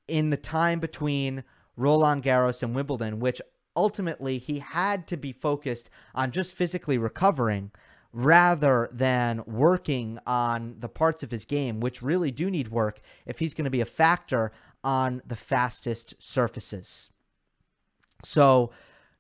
in 0.06 0.30
the 0.30 0.37
time 0.37 0.78
between 0.78 1.42
Roland 1.76 2.22
Garros 2.22 2.62
and 2.62 2.74
Wimbledon, 2.76 3.18
which 3.18 3.40
ultimately 3.74 4.38
he 4.38 4.59
had 4.59 5.06
to 5.09 5.16
be 5.16 5.33
focused 5.33 5.90
on 6.14 6.30
just 6.30 6.54
physically 6.54 6.98
recovering 6.98 7.70
rather 8.12 8.88
than 8.92 9.42
working 9.46 10.18
on 10.26 10.76
the 10.78 10.88
parts 10.88 11.22
of 11.22 11.30
his 11.30 11.44
game, 11.44 11.80
which 11.80 12.02
really 12.02 12.30
do 12.30 12.50
need 12.50 12.68
work 12.68 13.00
if 13.26 13.38
he's 13.38 13.54
going 13.54 13.64
to 13.64 13.70
be 13.70 13.80
a 13.80 13.86
factor 13.86 14.52
on 14.82 15.22
the 15.26 15.36
fastest 15.36 16.14
surfaces. 16.18 17.10
So, 18.24 18.70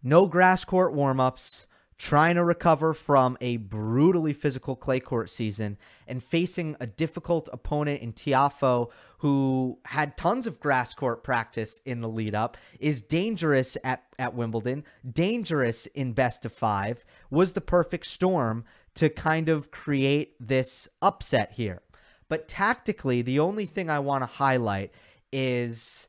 no 0.02 0.26
grass 0.26 0.64
court 0.64 0.94
warmups, 0.94 1.66
trying 2.00 2.34
to 2.34 2.42
recover 2.42 2.94
from 2.94 3.36
a 3.42 3.58
brutally 3.58 4.32
physical 4.32 4.74
clay 4.74 4.98
court 4.98 5.28
season 5.28 5.76
and 6.08 6.24
facing 6.24 6.74
a 6.80 6.86
difficult 6.86 7.46
opponent 7.52 8.00
in 8.00 8.10
Tiafoe 8.10 8.88
who 9.18 9.78
had 9.84 10.16
tons 10.16 10.46
of 10.46 10.58
grass 10.60 10.94
court 10.94 11.22
practice 11.22 11.78
in 11.84 12.00
the 12.00 12.08
lead 12.08 12.34
up 12.34 12.56
is 12.78 13.02
dangerous 13.02 13.76
at, 13.84 14.02
at 14.18 14.32
Wimbledon, 14.32 14.82
dangerous 15.12 15.84
in 15.88 16.14
best 16.14 16.46
of 16.46 16.54
5 16.54 17.04
was 17.30 17.52
the 17.52 17.60
perfect 17.60 18.06
storm 18.06 18.64
to 18.94 19.08
kind 19.08 19.48
of 19.48 19.70
create 19.70 20.34
this 20.40 20.88
upset 21.00 21.52
here. 21.52 21.82
But 22.28 22.48
tactically, 22.48 23.22
the 23.22 23.40
only 23.40 23.66
thing 23.66 23.90
I 23.90 23.98
want 23.98 24.22
to 24.22 24.26
highlight 24.26 24.92
is 25.32 26.08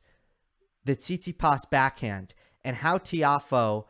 the 0.84 0.96
Tsitsipas 0.96 1.68
backhand 1.70 2.34
and 2.64 2.76
how 2.76 2.98
Tiafoe 2.98 3.84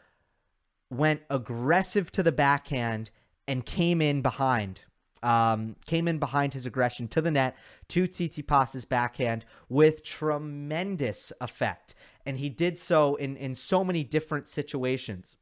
went 0.90 1.22
aggressive 1.30 2.12
to 2.12 2.22
the 2.22 2.32
backhand 2.32 3.10
and 3.48 3.64
came 3.64 4.00
in 4.00 4.22
behind. 4.22 4.82
Um, 5.22 5.76
came 5.86 6.08
in 6.08 6.18
behind 6.18 6.52
his 6.52 6.66
aggression 6.66 7.06
to 7.08 7.22
the 7.22 7.30
net 7.30 7.56
to 7.88 8.08
Tsitsipas's 8.08 8.84
backhand 8.84 9.44
with 9.68 10.02
tremendous 10.02 11.32
effect. 11.40 11.94
And 12.26 12.38
he 12.38 12.48
did 12.48 12.76
so 12.76 13.14
in, 13.14 13.36
in 13.36 13.54
so 13.54 13.84
many 13.84 14.02
different 14.02 14.48
situations. 14.48 15.36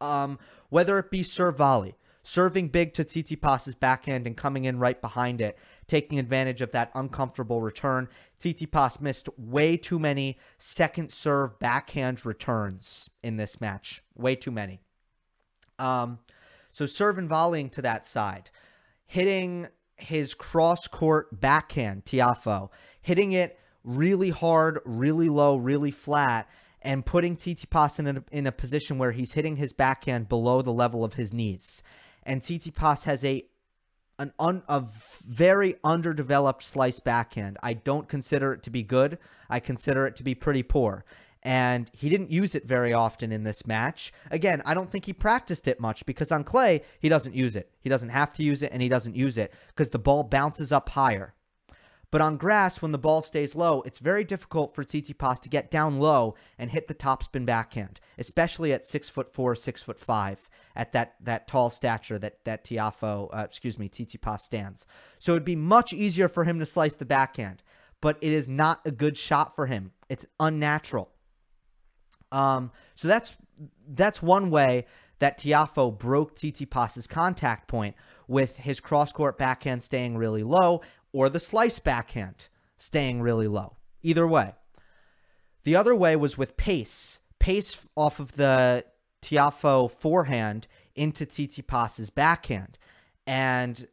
Um, 0.00 0.38
whether 0.70 0.98
it 0.98 1.10
be 1.10 1.22
serve 1.22 1.58
volley, 1.58 1.96
serving 2.26 2.66
big 2.66 2.92
to 2.92 3.04
Tsitsipas's 3.04 3.76
backhand 3.76 4.26
and 4.26 4.36
coming 4.36 4.64
in 4.64 4.80
right 4.80 5.00
behind 5.00 5.40
it, 5.40 5.56
taking 5.86 6.18
advantage 6.18 6.60
of 6.60 6.72
that 6.72 6.90
uncomfortable 6.96 7.60
return. 7.60 8.08
Tsitsipas 8.40 9.00
missed 9.00 9.28
way 9.38 9.76
too 9.76 10.00
many 10.00 10.36
second 10.58 11.12
serve 11.12 11.56
backhand 11.60 12.26
returns 12.26 13.08
in 13.22 13.36
this 13.36 13.60
match. 13.60 14.02
Way 14.16 14.34
too 14.34 14.50
many. 14.50 14.80
Um, 15.78 16.18
so 16.72 16.84
serve 16.84 17.16
and 17.16 17.28
volleying 17.28 17.70
to 17.70 17.82
that 17.82 18.04
side, 18.04 18.50
hitting 19.06 19.68
his 19.94 20.34
cross 20.34 20.88
court 20.88 21.40
backhand, 21.40 22.06
Tiafoe, 22.06 22.70
hitting 23.00 23.32
it 23.32 23.56
really 23.84 24.30
hard, 24.30 24.80
really 24.84 25.28
low, 25.28 25.54
really 25.54 25.92
flat, 25.92 26.48
and 26.82 27.06
putting 27.06 27.36
Tsitsipas 27.36 28.00
in 28.00 28.16
a, 28.16 28.24
in 28.32 28.48
a 28.48 28.52
position 28.52 28.98
where 28.98 29.12
he's 29.12 29.32
hitting 29.32 29.54
his 29.54 29.72
backhand 29.72 30.28
below 30.28 30.60
the 30.60 30.72
level 30.72 31.04
of 31.04 31.14
his 31.14 31.32
knees 31.32 31.84
and 32.26 32.42
Tsitsipas 32.42 33.04
has 33.04 33.24
a 33.24 33.46
an 34.18 34.32
un, 34.38 34.62
a 34.68 34.82
very 35.26 35.76
underdeveloped 35.84 36.62
slice 36.62 37.00
backhand. 37.00 37.58
I 37.62 37.74
don't 37.74 38.08
consider 38.08 38.52
it 38.54 38.62
to 38.62 38.70
be 38.70 38.82
good. 38.82 39.18
I 39.50 39.60
consider 39.60 40.06
it 40.06 40.16
to 40.16 40.22
be 40.22 40.34
pretty 40.34 40.62
poor. 40.62 41.04
And 41.42 41.90
he 41.92 42.08
didn't 42.08 42.32
use 42.32 42.54
it 42.54 42.66
very 42.66 42.92
often 42.92 43.30
in 43.30 43.44
this 43.44 43.66
match. 43.66 44.12
Again, 44.30 44.62
I 44.64 44.74
don't 44.74 44.90
think 44.90 45.04
he 45.04 45.12
practiced 45.12 45.68
it 45.68 45.78
much 45.78 46.04
because 46.04 46.32
on 46.32 46.44
clay, 46.44 46.82
he 46.98 47.08
doesn't 47.08 47.34
use 47.34 47.54
it. 47.54 47.70
He 47.78 47.90
doesn't 47.90 48.08
have 48.08 48.32
to 48.32 48.42
use 48.42 48.62
it 48.62 48.72
and 48.72 48.82
he 48.82 48.88
doesn't 48.88 49.14
use 49.14 49.38
it 49.38 49.52
because 49.68 49.90
the 49.90 49.98
ball 49.98 50.24
bounces 50.24 50.72
up 50.72 50.88
higher. 50.88 51.34
But 52.16 52.22
on 52.22 52.38
grass, 52.38 52.80
when 52.80 52.92
the 52.92 52.98
ball 52.98 53.20
stays 53.20 53.54
low, 53.54 53.82
it's 53.82 53.98
very 53.98 54.24
difficult 54.24 54.74
for 54.74 54.82
Tsitsipas 54.82 55.38
to 55.40 55.50
get 55.50 55.70
down 55.70 55.98
low 55.98 56.34
and 56.58 56.70
hit 56.70 56.88
the 56.88 56.94
topspin 56.94 57.44
backhand, 57.44 58.00
especially 58.16 58.72
at 58.72 58.86
six 58.86 59.10
foot 59.10 59.34
four, 59.34 59.54
six 59.54 59.82
foot 59.82 59.98
five, 59.98 60.48
at 60.74 60.92
that 60.92 61.16
that 61.20 61.46
tall 61.46 61.68
stature 61.68 62.18
that 62.18 62.42
that 62.46 62.64
Tiafoe, 62.64 63.28
uh, 63.36 63.42
excuse 63.44 63.78
me, 63.78 63.90
Tsitsipas 63.90 64.40
stands. 64.40 64.86
So 65.18 65.32
it'd 65.32 65.44
be 65.44 65.56
much 65.56 65.92
easier 65.92 66.26
for 66.30 66.44
him 66.44 66.58
to 66.58 66.64
slice 66.64 66.94
the 66.94 67.04
backhand, 67.04 67.62
but 68.00 68.16
it 68.22 68.32
is 68.32 68.48
not 68.48 68.80
a 68.86 68.90
good 68.90 69.18
shot 69.18 69.54
for 69.54 69.66
him. 69.66 69.92
It's 70.08 70.24
unnatural. 70.40 71.10
Um, 72.32 72.72
so 72.94 73.08
that's 73.08 73.36
that's 73.86 74.22
one 74.22 74.48
way 74.48 74.86
that 75.18 75.38
Tiafoe 75.38 75.98
broke 75.98 76.36
Tsitsipas's 76.36 77.06
contact 77.06 77.68
point 77.68 77.94
with 78.28 78.56
his 78.56 78.80
cross 78.80 79.12
court 79.12 79.38
backhand 79.38 79.82
staying 79.82 80.16
really 80.16 80.42
low 80.42 80.82
or 81.16 81.30
the 81.30 81.40
slice 81.40 81.78
backhand 81.78 82.48
staying 82.76 83.22
really 83.22 83.48
low. 83.48 83.74
Either 84.02 84.26
way. 84.26 84.52
The 85.64 85.74
other 85.74 85.94
way 85.94 86.14
was 86.14 86.36
with 86.36 86.58
pace. 86.58 87.20
Pace 87.38 87.88
off 87.96 88.20
of 88.20 88.32
the 88.32 88.84
Tiafoe 89.22 89.90
forehand 89.90 90.68
into 90.94 91.24
Tsitsipas's 91.24 92.10
backhand. 92.10 92.78
And 93.26 93.88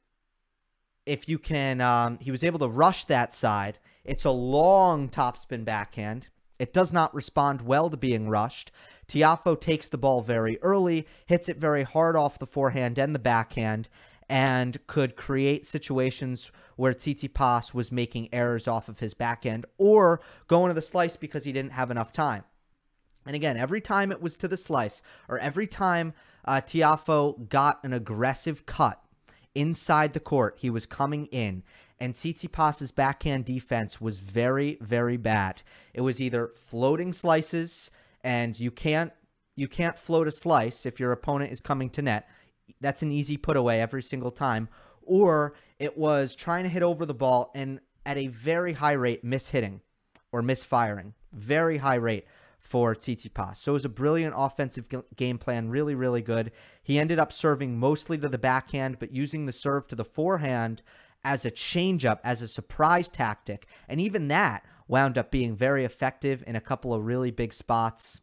if 1.05 1.29
you 1.29 1.39
can, 1.39 1.79
um, 1.79 2.19
he 2.19 2.29
was 2.29 2.43
able 2.43 2.59
to 2.59 2.67
rush 2.67 3.05
that 3.05 3.33
side. 3.33 3.79
It's 4.03 4.25
a 4.25 4.31
long 4.31 5.07
topspin 5.07 5.63
backhand. 5.63 6.27
It 6.59 6.73
does 6.73 6.91
not 6.91 7.15
respond 7.15 7.61
well 7.61 7.89
to 7.89 7.95
being 7.95 8.27
rushed. 8.27 8.69
Tiafoe 9.07 9.59
takes 9.59 9.87
the 9.87 9.97
ball 9.97 10.21
very 10.21 10.61
early, 10.61 11.07
hits 11.25 11.47
it 11.47 11.55
very 11.55 11.83
hard 11.83 12.17
off 12.17 12.37
the 12.37 12.45
forehand 12.45 12.99
and 12.99 13.15
the 13.15 13.19
backhand, 13.19 13.87
and 14.33 14.79
could 14.87 15.15
create 15.15 15.67
situations 15.67 16.51
where 16.75 16.91
Tsitsipas 16.91 17.71
was 17.71 17.91
making 17.91 18.33
errors 18.33 18.67
off 18.67 18.89
of 18.89 18.97
his 18.97 19.13
backhand 19.13 19.63
or 19.77 20.21
going 20.47 20.69
to 20.69 20.73
the 20.73 20.81
slice 20.81 21.15
because 21.15 21.43
he 21.43 21.51
didn't 21.51 21.73
have 21.73 21.91
enough 21.91 22.11
time. 22.11 22.43
And 23.27 23.35
again, 23.35 23.57
every 23.57 23.79
time 23.79 24.11
it 24.11 24.23
was 24.23 24.35
to 24.37 24.47
the 24.47 24.57
slice 24.57 25.03
or 25.29 25.37
every 25.37 25.67
time 25.67 26.13
uh, 26.45 26.61
Tiafoe 26.61 27.47
got 27.47 27.83
an 27.83 27.93
aggressive 27.93 28.65
cut 28.65 28.99
inside 29.53 30.13
the 30.13 30.19
court, 30.19 30.55
he 30.57 30.71
was 30.71 30.87
coming 30.87 31.27
in. 31.27 31.61
And 31.99 32.15
Tsitsipas's 32.15 32.91
backhand 32.91 33.45
defense 33.45 34.01
was 34.01 34.17
very, 34.17 34.79
very 34.81 35.15
bad. 35.15 35.61
It 35.93 36.01
was 36.01 36.19
either 36.19 36.51
floating 36.55 37.13
slices, 37.13 37.91
and 38.23 38.59
you 38.59 38.71
can't 38.71 39.13
you 39.55 39.67
can't 39.67 39.99
float 39.99 40.27
a 40.27 40.31
slice 40.31 40.87
if 40.87 40.99
your 40.99 41.11
opponent 41.11 41.51
is 41.51 41.61
coming 41.61 41.91
to 41.91 42.01
net. 42.01 42.27
That's 42.81 43.01
an 43.01 43.11
easy 43.11 43.37
put 43.37 43.57
away 43.57 43.81
every 43.81 44.03
single 44.03 44.31
time. 44.31 44.69
Or 45.01 45.53
it 45.79 45.97
was 45.97 46.35
trying 46.35 46.63
to 46.63 46.69
hit 46.69 46.83
over 46.83 47.05
the 47.05 47.13
ball 47.13 47.51
and 47.55 47.79
at 48.05 48.17
a 48.17 48.27
very 48.27 48.73
high 48.73 48.93
rate 48.93 49.25
mishitting 49.25 49.81
or 50.31 50.41
misfiring. 50.41 51.13
Very 51.31 51.77
high 51.77 51.95
rate 51.95 52.25
for 52.59 52.95
Tsitsipas. 52.95 53.57
So 53.57 53.71
it 53.71 53.73
was 53.73 53.85
a 53.85 53.89
brilliant 53.89 54.33
offensive 54.37 54.87
game 55.15 55.37
plan, 55.37 55.69
really, 55.69 55.95
really 55.95 56.21
good. 56.21 56.51
He 56.81 56.97
ended 56.97 57.19
up 57.19 57.33
serving 57.33 57.77
mostly 57.77 58.17
to 58.17 58.29
the 58.29 58.37
backhand, 58.37 58.99
but 58.99 59.13
using 59.13 59.45
the 59.45 59.51
serve 59.51 59.87
to 59.87 59.95
the 59.95 60.05
forehand 60.05 60.81
as 61.23 61.45
a 61.45 61.51
changeup, 61.51 62.19
as 62.23 62.41
a 62.41 62.47
surprise 62.47 63.09
tactic. 63.09 63.67
And 63.87 63.99
even 63.99 64.29
that 64.29 64.65
wound 64.87 65.17
up 65.17 65.31
being 65.31 65.55
very 65.55 65.85
effective 65.85 66.43
in 66.47 66.55
a 66.55 66.61
couple 66.61 66.93
of 66.93 67.05
really 67.05 67.31
big 67.31 67.53
spots. 67.53 68.21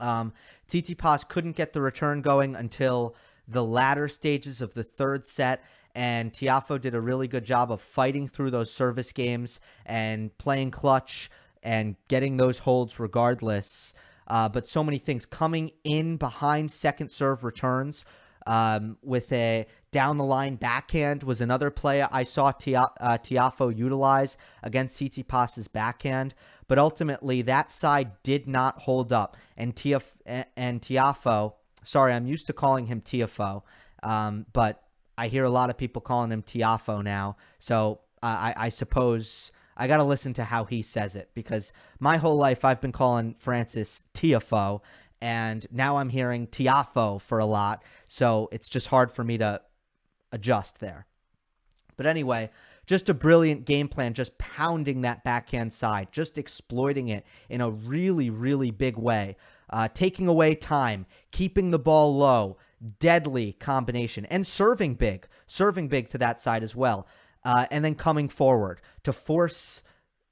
Um, 0.00 0.32
Tsitsipas 0.68 1.28
couldn't 1.28 1.56
get 1.56 1.72
the 1.72 1.82
return 1.82 2.22
going 2.22 2.56
until 2.56 3.14
the 3.52 3.64
latter 3.64 4.08
stages 4.08 4.60
of 4.60 4.74
the 4.74 4.84
third 4.84 5.26
set. 5.26 5.62
And 5.94 6.32
Tiafoe 6.32 6.80
did 6.80 6.94
a 6.94 7.00
really 7.00 7.28
good 7.28 7.44
job 7.44 7.70
of 7.70 7.80
fighting 7.80 8.26
through 8.26 8.50
those 8.50 8.72
service 8.72 9.12
games 9.12 9.60
and 9.84 10.36
playing 10.38 10.70
clutch, 10.70 11.30
and 11.62 11.96
getting 12.08 12.38
those 12.38 12.60
holds 12.60 12.98
regardless. 12.98 13.94
Uh, 14.26 14.48
but 14.48 14.66
so 14.66 14.82
many 14.82 14.98
things 14.98 15.26
coming 15.26 15.70
in 15.84 16.16
behind 16.16 16.70
second 16.70 17.10
serve 17.10 17.44
returns 17.44 18.04
um, 18.46 18.96
with 19.02 19.32
a 19.32 19.66
down 19.90 20.16
the 20.16 20.24
line 20.24 20.56
backhand 20.56 21.22
was 21.22 21.40
another 21.40 21.70
play 21.70 22.02
I 22.02 22.24
saw 22.24 22.50
Tia, 22.50 22.84
uh, 23.00 23.18
Tiafoe 23.18 23.76
utilize 23.76 24.36
against 24.62 24.98
Tsitsipas's 24.98 25.68
backhand. 25.68 26.34
But 26.66 26.78
ultimately, 26.78 27.42
that 27.42 27.70
side 27.70 28.12
did 28.22 28.48
not 28.48 28.80
hold 28.80 29.12
up. 29.12 29.36
And, 29.56 29.76
Tiaf- 29.76 30.14
and 30.24 30.80
Tiafoe, 30.80 31.52
sorry, 31.84 32.12
I'm 32.12 32.26
used 32.26 32.46
to 32.46 32.52
calling 32.52 32.86
him 32.86 33.00
Tiafoe, 33.00 33.62
um, 34.02 34.46
but 34.52 34.82
I 35.16 35.28
hear 35.28 35.44
a 35.44 35.50
lot 35.50 35.70
of 35.70 35.76
people 35.76 36.02
calling 36.02 36.30
him 36.30 36.42
Tiafoe 36.42 37.02
now. 37.02 37.36
So 37.58 38.00
uh, 38.22 38.26
I, 38.26 38.54
I 38.56 38.68
suppose 38.68 39.52
I 39.76 39.86
got 39.86 39.98
to 39.98 40.04
listen 40.04 40.34
to 40.34 40.44
how 40.44 40.64
he 40.64 40.82
says 40.82 41.14
it 41.14 41.30
because 41.34 41.72
my 41.98 42.16
whole 42.16 42.36
life 42.36 42.64
I've 42.64 42.80
been 42.80 42.92
calling 42.92 43.34
Frances 43.38 44.04
Tiafoe, 44.14 44.80
and 45.20 45.66
now 45.70 45.98
I'm 45.98 46.08
hearing 46.08 46.46
Tiafo 46.46 47.20
for 47.20 47.38
a 47.38 47.46
lot. 47.46 47.82
So 48.06 48.48
it's 48.52 48.68
just 48.68 48.88
hard 48.88 49.12
for 49.12 49.22
me 49.22 49.38
to 49.38 49.60
adjust 50.32 50.80
there. 50.80 51.06
But 51.96 52.06
anyway, 52.06 52.50
just 52.86 53.08
a 53.08 53.14
brilliant 53.14 53.64
game 53.64 53.88
plan, 53.88 54.14
just 54.14 54.38
pounding 54.38 55.02
that 55.02 55.22
backhand 55.24 55.72
side, 55.72 56.08
just 56.10 56.38
exploiting 56.38 57.08
it 57.08 57.24
in 57.48 57.60
a 57.60 57.70
really, 57.70 58.30
really 58.30 58.70
big 58.70 58.96
way, 58.96 59.36
uh, 59.72 59.88
taking 59.92 60.28
away 60.28 60.54
time, 60.54 61.06
keeping 61.32 61.70
the 61.70 61.78
ball 61.78 62.16
low, 62.16 62.58
deadly 63.00 63.54
combination, 63.54 64.26
and 64.26 64.46
serving 64.46 64.94
big, 64.94 65.26
serving 65.46 65.88
big 65.88 66.08
to 66.10 66.18
that 66.18 66.38
side 66.38 66.62
as 66.62 66.76
well 66.76 67.06
uh, 67.44 67.66
and 67.70 67.84
then 67.84 67.94
coming 67.94 68.28
forward 68.28 68.80
to 69.04 69.12
force 69.12 69.82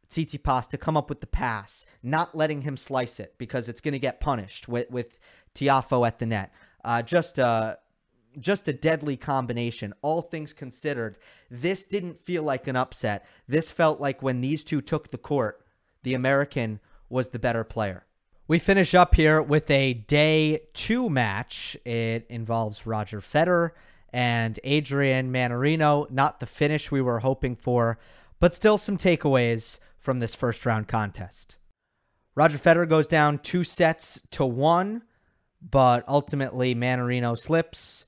Tsitsipas 0.09 0.69
to 0.69 0.79
come 0.79 0.97
up 0.97 1.09
with 1.09 1.21
the 1.21 1.27
pass, 1.27 1.87
not 2.03 2.37
letting 2.37 2.63
him 2.63 2.77
slice 2.77 3.21
it 3.21 3.35
because 3.39 3.69
it's 3.69 3.81
going 3.81 3.93
to 3.93 3.99
get 3.99 4.21
punished 4.21 4.69
with 4.69 4.91
with 4.91 5.19
Tiafoe 5.55 6.07
at 6.07 6.19
the 6.19 6.27
net. 6.27 6.53
Uh, 6.85 7.03
just 7.03 7.39
a 7.39 7.79
just 8.39 8.69
a 8.69 8.73
deadly 8.73 9.17
combination. 9.17 9.93
All 10.03 10.23
things 10.23 10.53
considered, 10.53 11.19
this 11.51 11.87
didn't 11.87 12.25
feel 12.25 12.43
like 12.43 12.67
an 12.69 12.77
upset. 12.77 13.27
This 13.49 13.71
felt 13.71 14.01
like 14.01 14.23
when 14.23 14.41
these 14.41 14.65
two 14.65 14.81
took 14.81 15.11
the 15.11 15.19
court, 15.19 15.65
the 16.03 16.15
American 16.15 16.81
was 17.09 17.29
the 17.29 17.41
better 17.41 17.65
player. 17.65 18.07
We 18.51 18.59
finish 18.59 18.97
up 18.97 19.15
here 19.15 19.41
with 19.41 19.71
a 19.71 19.95
day 19.95 20.63
two 20.75 21.09
match. 21.09 21.77
It 21.85 22.27
involves 22.29 22.85
Roger 22.85 23.21
Federer 23.21 23.71
and 24.13 24.59
Adrian 24.65 25.31
Mannarino. 25.31 26.11
Not 26.11 26.41
the 26.41 26.47
finish 26.47 26.91
we 26.91 27.01
were 27.01 27.21
hoping 27.21 27.55
for, 27.55 28.01
but 28.41 28.53
still 28.53 28.77
some 28.77 28.99
takeaways 28.99 29.79
from 30.01 30.19
this 30.19 30.35
first 30.35 30.67
round 30.67 30.89
contest. 30.89 31.59
Roger 32.35 32.59
Federer 32.59 32.89
goes 32.89 33.07
down 33.07 33.39
two 33.39 33.63
sets 33.63 34.21
to 34.33 34.45
one, 34.45 35.05
but 35.63 36.03
ultimately 36.09 36.75
Mannarino 36.75 37.39
slips, 37.39 38.05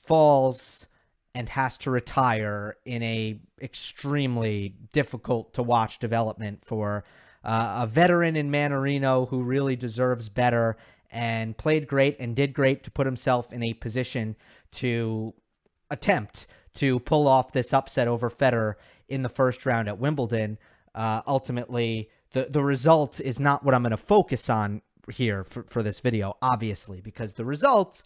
falls, 0.00 0.88
and 1.36 1.50
has 1.50 1.78
to 1.78 1.92
retire 1.92 2.78
in 2.84 3.00
a 3.04 3.38
extremely 3.62 4.74
difficult 4.90 5.54
to 5.54 5.62
watch 5.62 6.00
development 6.00 6.64
for 6.64 7.04
uh, 7.44 7.82
a 7.82 7.86
veteran 7.86 8.36
in 8.36 8.50
Mannarino 8.50 9.28
who 9.28 9.42
really 9.42 9.76
deserves 9.76 10.28
better 10.28 10.76
and 11.10 11.56
played 11.56 11.86
great 11.86 12.16
and 12.18 12.34
did 12.34 12.52
great 12.52 12.82
to 12.84 12.90
put 12.90 13.06
himself 13.06 13.52
in 13.52 13.62
a 13.62 13.74
position 13.74 14.34
to 14.72 15.34
attempt 15.90 16.46
to 16.74 16.98
pull 17.00 17.28
off 17.28 17.52
this 17.52 17.72
upset 17.72 18.08
over 18.08 18.28
Federer 18.30 18.74
in 19.08 19.22
the 19.22 19.28
first 19.28 19.64
round 19.64 19.88
at 19.88 19.98
Wimbledon. 19.98 20.58
Uh, 20.94 21.22
ultimately, 21.26 22.10
the, 22.32 22.48
the 22.50 22.62
result 22.62 23.20
is 23.20 23.38
not 23.38 23.64
what 23.64 23.74
I'm 23.74 23.82
going 23.82 23.90
to 23.90 23.96
focus 23.96 24.50
on 24.50 24.82
here 25.10 25.44
for, 25.44 25.64
for 25.64 25.82
this 25.82 26.00
video, 26.00 26.36
obviously, 26.42 27.00
because 27.00 27.34
the 27.34 27.44
result 27.44 28.02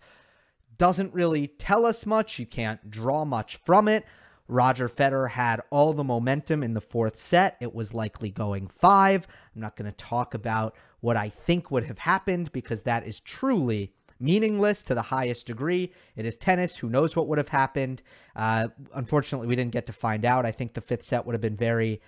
doesn't 0.77 1.15
really 1.15 1.47
tell 1.47 1.87
us 1.87 2.05
much. 2.05 2.39
You 2.39 2.47
can't 2.47 2.91
draw 2.91 3.25
much 3.25 3.57
from 3.65 3.89
it. 3.89 4.05
Roger 4.49 4.89
Federer 4.89 5.31
had 5.31 5.61
all 5.71 5.93
the 5.93 6.05
momentum 6.05 6.63
in 6.63 6.75
the 6.75 6.81
fourth 6.81 7.19
set. 7.19 7.57
It 7.61 7.75
was 7.75 7.95
likely 7.95 8.31
going 8.31 8.69
five. 8.69 9.27
I'm 9.55 9.61
not 9.61 9.77
going 9.77 9.91
to 9.91 9.97
talk 9.97 10.35
about 10.35 10.75
what 11.01 11.17
I 11.17 11.29
think 11.29 11.71
would 11.71 11.85
have 11.85 11.99
happened 11.99 12.51
because 12.53 12.83
that 12.83 13.07
is 13.07 13.21
truly 13.21 13.93
meaningless 14.21 14.83
to 14.83 14.95
the 14.95 15.03
highest 15.03 15.47
degree. 15.47 15.93
It 16.17 16.25
is 16.25 16.37
tennis. 16.37 16.77
Who 16.77 16.89
knows 16.89 17.15
what 17.15 17.29
would 17.29 17.39
have 17.39 17.51
happened? 17.51 18.03
Uh, 18.35 18.69
unfortunately, 18.95 19.47
we 19.47 19.55
didn't 19.55 19.73
get 19.73 19.87
to 19.87 19.93
find 19.93 20.25
out. 20.25 20.45
I 20.45 20.53
think 20.53 20.75
the 20.75 20.81
fifth 20.81 21.05
set 21.05 21.25
would 21.25 21.35
have 21.35 21.41
been 21.41 21.57
very 21.57 22.01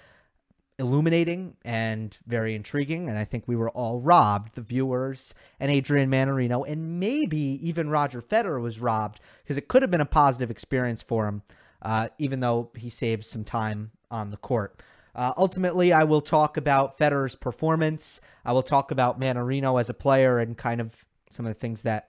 illuminating 0.81 1.57
and 1.62 2.16
very 2.26 2.55
intriguing. 2.55 3.09
And 3.09 3.18
I 3.18 3.24
think 3.24 3.46
we 3.46 3.55
were 3.55 3.70
all 3.70 4.00
robbed, 4.00 4.55
the 4.55 4.62
viewers 4.62 5.35
and 5.61 5.70
Adrian 5.70 6.11
Mannarino, 6.11 6.66
and 6.66 6.98
maybe 6.98 7.38
even 7.38 7.90
Roger 7.90 8.22
Federer 8.22 8.61
was 8.61 8.81
robbed 8.81 9.20
because 9.42 9.59
it 9.59 9.68
could 9.68 9.83
have 9.83 9.90
been 9.90 10.00
a 10.00 10.07
positive 10.07 10.50
experience 10.50 11.03
for 11.03 11.29
him, 11.29 11.42
uh, 11.83 12.09
even 12.19 12.40
though 12.40 12.71
he 12.77 12.88
saves 12.88 13.27
some 13.27 13.45
time 13.45 13.90
on 14.11 14.31
the 14.31 14.37
court. 14.37 14.83
Uh, 15.14 15.33
ultimately, 15.37 15.93
I 15.93 16.05
will 16.05 16.21
talk 16.21 16.57
about 16.57 16.99
Federer's 16.99 17.35
performance. 17.35 18.21
I 18.45 18.53
will 18.53 18.62
talk 18.62 18.90
about 18.90 19.19
Mannarino 19.19 19.81
as 19.81 19.90
a 19.90 19.95
player 19.95 20.38
and 20.38 20.57
kind 20.57 20.81
of 20.81 21.05
some 21.31 21.47
of 21.47 21.51
the 21.51 21.59
things 21.59 21.83
that 21.83 22.09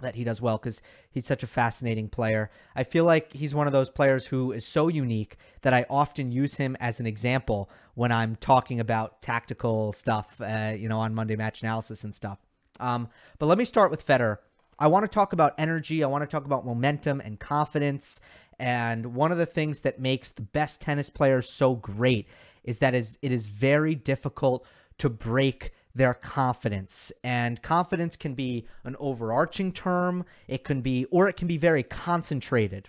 that 0.00 0.14
he 0.14 0.24
does 0.24 0.42
well 0.42 0.58
because 0.58 0.82
he's 1.10 1.24
such 1.24 1.42
a 1.42 1.46
fascinating 1.46 2.08
player. 2.08 2.50
I 2.74 2.84
feel 2.84 3.04
like 3.04 3.32
he's 3.32 3.54
one 3.54 3.66
of 3.66 3.72
those 3.72 3.88
players 3.88 4.26
who 4.26 4.52
is 4.52 4.66
so 4.66 4.88
unique 4.88 5.36
that 5.62 5.72
I 5.72 5.86
often 5.88 6.30
use 6.30 6.56
him 6.56 6.76
as 6.80 7.00
an 7.00 7.06
example 7.06 7.70
when 7.94 8.12
I'm 8.12 8.36
talking 8.36 8.78
about 8.78 9.22
tactical 9.22 9.94
stuff, 9.94 10.38
uh, 10.40 10.74
you 10.76 10.88
know, 10.88 11.00
on 11.00 11.14
Monday 11.14 11.34
Match 11.34 11.62
Analysis 11.62 12.04
and 12.04 12.14
stuff. 12.14 12.38
Um, 12.78 13.08
but 13.38 13.46
let 13.46 13.56
me 13.56 13.64
start 13.64 13.90
with 13.90 14.06
Federer. 14.06 14.38
I 14.78 14.88
want 14.88 15.04
to 15.04 15.08
talk 15.08 15.32
about 15.32 15.54
energy. 15.56 16.04
I 16.04 16.06
want 16.06 16.22
to 16.22 16.28
talk 16.28 16.44
about 16.44 16.66
momentum 16.66 17.20
and 17.20 17.40
confidence. 17.40 18.20
And 18.58 19.14
one 19.14 19.32
of 19.32 19.38
the 19.38 19.46
things 19.46 19.80
that 19.80 20.00
makes 20.00 20.30
the 20.30 20.42
best 20.42 20.80
tennis 20.80 21.10
players 21.10 21.48
so 21.48 21.74
great 21.74 22.28
is 22.64 22.78
that 22.78 22.94
is 22.94 23.18
it 23.22 23.32
is 23.32 23.46
very 23.46 23.94
difficult 23.94 24.66
to 24.98 25.08
break 25.08 25.72
their 25.94 26.14
confidence. 26.14 27.10
And 27.24 27.62
confidence 27.62 28.16
can 28.16 28.34
be 28.34 28.66
an 28.84 28.96
overarching 28.98 29.72
term, 29.72 30.24
it 30.46 30.64
can 30.64 30.82
be, 30.82 31.06
or 31.06 31.28
it 31.28 31.36
can 31.36 31.48
be 31.48 31.58
very 31.58 31.82
concentrated. 31.82 32.88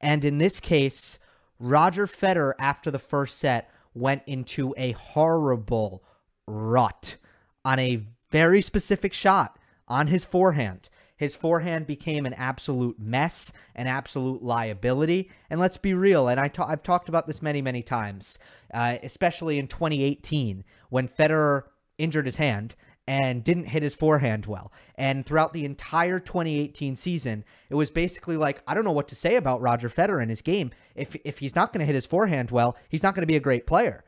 And 0.00 0.24
in 0.24 0.38
this 0.38 0.60
case, 0.60 1.18
Roger 1.58 2.06
Federer, 2.06 2.52
after 2.58 2.90
the 2.90 2.98
first 2.98 3.38
set, 3.38 3.70
went 3.94 4.22
into 4.26 4.74
a 4.76 4.92
horrible 4.92 6.02
rut 6.46 7.16
on 7.64 7.78
a 7.78 8.04
very 8.30 8.62
specific 8.62 9.12
shot 9.12 9.58
on 9.86 10.06
his 10.06 10.24
forehand. 10.24 10.88
His 11.18 11.34
forehand 11.34 11.86
became 11.86 12.24
an 12.24 12.34
absolute 12.34 12.98
mess, 12.98 13.52
an 13.74 13.86
absolute 13.86 14.42
liability. 14.42 15.30
And 15.50 15.60
let's 15.60 15.76
be 15.76 15.92
real, 15.92 16.28
and 16.28 16.40
I 16.40 16.48
ta- 16.48 16.68
I've 16.68 16.82
talked 16.82 17.08
about 17.08 17.26
this 17.26 17.42
many, 17.42 17.60
many 17.60 17.82
times, 17.82 18.38
uh, 18.72 18.96
especially 19.02 19.58
in 19.58 19.66
2018 19.66 20.64
when 20.88 21.08
Federer 21.08 21.64
injured 21.98 22.26
his 22.26 22.36
hand 22.36 22.76
and 23.08 23.42
didn't 23.42 23.64
hit 23.64 23.82
his 23.82 23.94
forehand 23.94 24.44
well. 24.44 24.70
And 24.94 25.24
throughout 25.24 25.54
the 25.54 25.64
entire 25.64 26.20
2018 26.20 26.94
season, 26.94 27.42
it 27.70 27.74
was 27.74 27.90
basically 27.90 28.36
like, 28.36 28.62
I 28.66 28.74
don't 28.74 28.84
know 28.84 28.92
what 28.92 29.08
to 29.08 29.16
say 29.16 29.36
about 29.36 29.62
Roger 29.62 29.88
Federer 29.88 30.22
in 30.22 30.28
his 30.28 30.42
game. 30.42 30.70
If 30.94 31.16
if 31.24 31.38
he's 31.38 31.56
not 31.56 31.72
going 31.72 31.80
to 31.80 31.86
hit 31.86 31.94
his 31.94 32.06
forehand 32.06 32.50
well, 32.50 32.76
he's 32.90 33.02
not 33.02 33.14
going 33.14 33.22
to 33.22 33.26
be 33.26 33.36
a 33.36 33.40
great 33.40 33.66
player. 33.66 34.04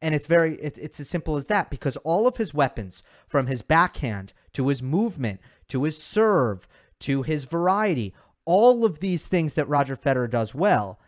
And 0.00 0.14
it's 0.14 0.26
very 0.26 0.56
it's, 0.56 0.78
it's 0.78 0.98
as 0.98 1.10
simple 1.10 1.36
as 1.36 1.46
that 1.46 1.70
because 1.70 1.98
all 1.98 2.26
of 2.26 2.38
his 2.38 2.54
weapons 2.54 3.02
from 3.28 3.46
his 3.46 3.60
backhand 3.60 4.32
to 4.54 4.68
his 4.68 4.82
movement 4.82 5.40
to 5.68 5.84
his 5.84 6.02
serve 6.02 6.66
to 7.00 7.22
his 7.22 7.44
variety, 7.44 8.14
all 8.44 8.84
of 8.84 9.00
these 9.00 9.26
things 9.26 9.54
that 9.54 9.68
Roger 9.68 9.96
Federer 9.96 10.30
does 10.30 10.54
well, 10.54 10.98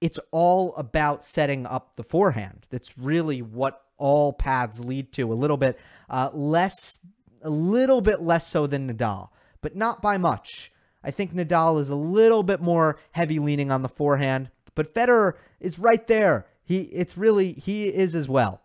it's 0.00 0.18
all 0.30 0.74
about 0.76 1.24
setting 1.24 1.66
up 1.66 1.96
the 1.96 2.02
forehand. 2.02 2.66
That's 2.70 2.96
really 2.98 3.40
what 3.40 3.80
all 3.98 4.32
paths 4.32 4.80
lead 4.80 5.12
to. 5.12 5.32
A 5.32 5.34
little 5.34 5.56
bit 5.56 5.78
uh, 6.10 6.30
less, 6.32 6.98
a 7.42 7.50
little 7.50 8.00
bit 8.00 8.20
less 8.20 8.46
so 8.46 8.66
than 8.66 8.92
Nadal, 8.92 9.28
but 9.60 9.76
not 9.76 10.02
by 10.02 10.18
much. 10.18 10.72
I 11.04 11.10
think 11.10 11.34
Nadal 11.34 11.80
is 11.80 11.88
a 11.88 11.94
little 11.94 12.42
bit 12.42 12.60
more 12.60 12.98
heavy 13.12 13.38
leaning 13.38 13.70
on 13.70 13.82
the 13.82 13.88
forehand, 13.88 14.50
but 14.74 14.94
Federer 14.94 15.34
is 15.60 15.78
right 15.78 16.06
there. 16.06 16.46
He 16.64 16.82
it's 16.82 17.16
really 17.16 17.52
he 17.52 17.86
is 17.86 18.14
as 18.14 18.28
well. 18.28 18.60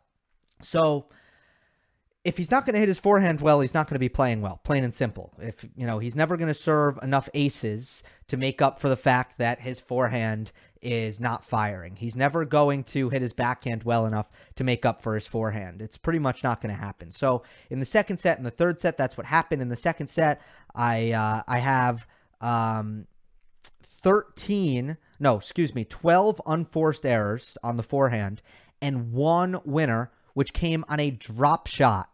So 0.61 1.07
if 2.28 2.38
he's 2.38 2.51
not 2.51 2.65
going 2.65 2.73
to 2.73 2.80
hit 2.80 2.89
his 2.89 2.99
forehand 2.99 3.39
well, 3.39 3.61
he's 3.61 3.73
not 3.73 3.88
going 3.88 3.95
to 3.95 3.99
be 3.99 4.09
playing 4.09 4.41
well, 4.41 4.59
plain 4.65 4.84
and 4.84 4.93
simple. 4.93 5.32
If, 5.41 5.65
you 5.78 5.88
know, 5.88 5.99
he's 5.99 6.13
never 6.13 6.36
going 6.36 6.49
to 6.49 6.53
serve 6.53 6.99
enough 7.01 7.30
aces 7.34 8.03
to 8.28 8.36
make 8.36 8.61
up 8.61 8.82
for 8.82 8.89
the 8.89 8.97
fact 8.97 9.38
that 9.38 9.61
his 9.61 9.80
forehand 9.80 10.51
is 10.82 11.21
not 11.21 11.45
firing. 11.45 11.95
He's 11.95 12.17
never 12.17 12.43
going 12.43 12.84
to 12.84 13.07
hit 13.07 13.21
his 13.21 13.32
backhand 13.32 13.84
well 13.84 14.05
enough 14.05 14.30
to 14.57 14.65
make 14.65 14.86
up 14.86 15.01
for 15.01 15.15
his 15.15 15.25
forehand. 15.25 15.82
It's 15.82 15.95
pretty 15.95 16.19
much 16.19 16.43
not 16.43 16.59
going 16.59 16.75
to 16.75 16.80
happen. 16.80 17.11
So 17.11 17.43
in 17.69 17.80
the 17.80 17.86
second 17.86 18.17
set 18.17 18.36
and 18.36 18.45
the 18.45 18.51
third 18.51 18.82
set, 18.82 18.97
that's 18.97 19.15
what 19.15 19.25
happened. 19.25 19.61
In 19.61 19.69
the 19.69 19.78
second 19.78 20.07
set, 20.07 20.41
I 20.75 21.13
uh, 21.13 21.43
I 21.47 21.59
have 21.59 22.05
um, 22.41 23.07
13, 23.84 24.97
no, 25.17 25.38
excuse 25.38 25.73
me, 25.73 25.86
12 25.86 26.41
unforced 26.45 27.05
errors 27.05 27.57
on 27.63 27.78
the 27.78 27.84
forehand 27.84 28.41
and 28.82 29.13
one 29.13 29.61
winner, 29.63 30.11
which 30.34 30.51
came 30.51 30.84
on 30.89 30.99
a 30.99 31.09
drop 31.09 31.67
shot 31.67 32.09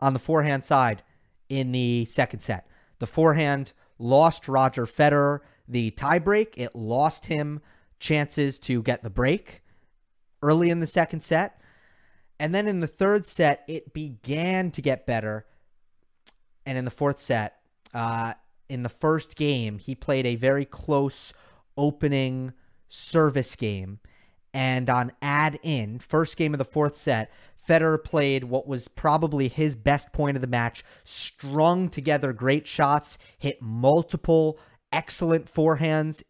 on 0.00 0.12
the 0.12 0.18
forehand 0.18 0.64
side 0.64 1.02
in 1.48 1.72
the 1.72 2.04
second 2.04 2.40
set. 2.40 2.66
The 2.98 3.06
forehand 3.06 3.72
lost 3.98 4.48
Roger 4.48 4.86
Federer 4.86 5.40
the 5.68 5.90
tiebreak. 5.92 6.54
It 6.56 6.74
lost 6.74 7.26
him 7.26 7.60
chances 7.98 8.58
to 8.60 8.82
get 8.82 9.02
the 9.02 9.10
break 9.10 9.62
early 10.42 10.70
in 10.70 10.80
the 10.80 10.86
second 10.86 11.20
set. 11.20 11.60
And 12.38 12.54
then 12.54 12.66
in 12.66 12.80
the 12.80 12.86
third 12.86 13.26
set, 13.26 13.64
it 13.68 13.92
began 13.92 14.70
to 14.72 14.82
get 14.82 15.06
better. 15.06 15.46
And 16.64 16.78
in 16.78 16.84
the 16.84 16.90
fourth 16.90 17.18
set, 17.18 17.56
uh, 17.92 18.34
in 18.68 18.82
the 18.82 18.88
first 18.88 19.36
game, 19.36 19.78
he 19.78 19.94
played 19.94 20.26
a 20.26 20.36
very 20.36 20.64
close 20.64 21.32
opening 21.76 22.52
service 22.88 23.56
game. 23.56 23.98
And 24.52 24.88
on 24.88 25.12
add 25.20 25.60
in, 25.62 25.98
first 25.98 26.36
game 26.36 26.54
of 26.54 26.58
the 26.58 26.64
fourth 26.64 26.96
set, 26.96 27.30
Federer 27.66 28.02
played 28.02 28.44
what 28.44 28.66
was 28.66 28.88
probably 28.88 29.48
his 29.48 29.74
best 29.74 30.12
point 30.12 30.36
of 30.36 30.40
the 30.40 30.46
match, 30.46 30.84
strung 31.04 31.88
together 31.88 32.32
great 32.32 32.66
shots, 32.66 33.18
hit 33.38 33.60
multiple 33.60 34.58
excellent 34.92 35.52
forehands 35.52 36.22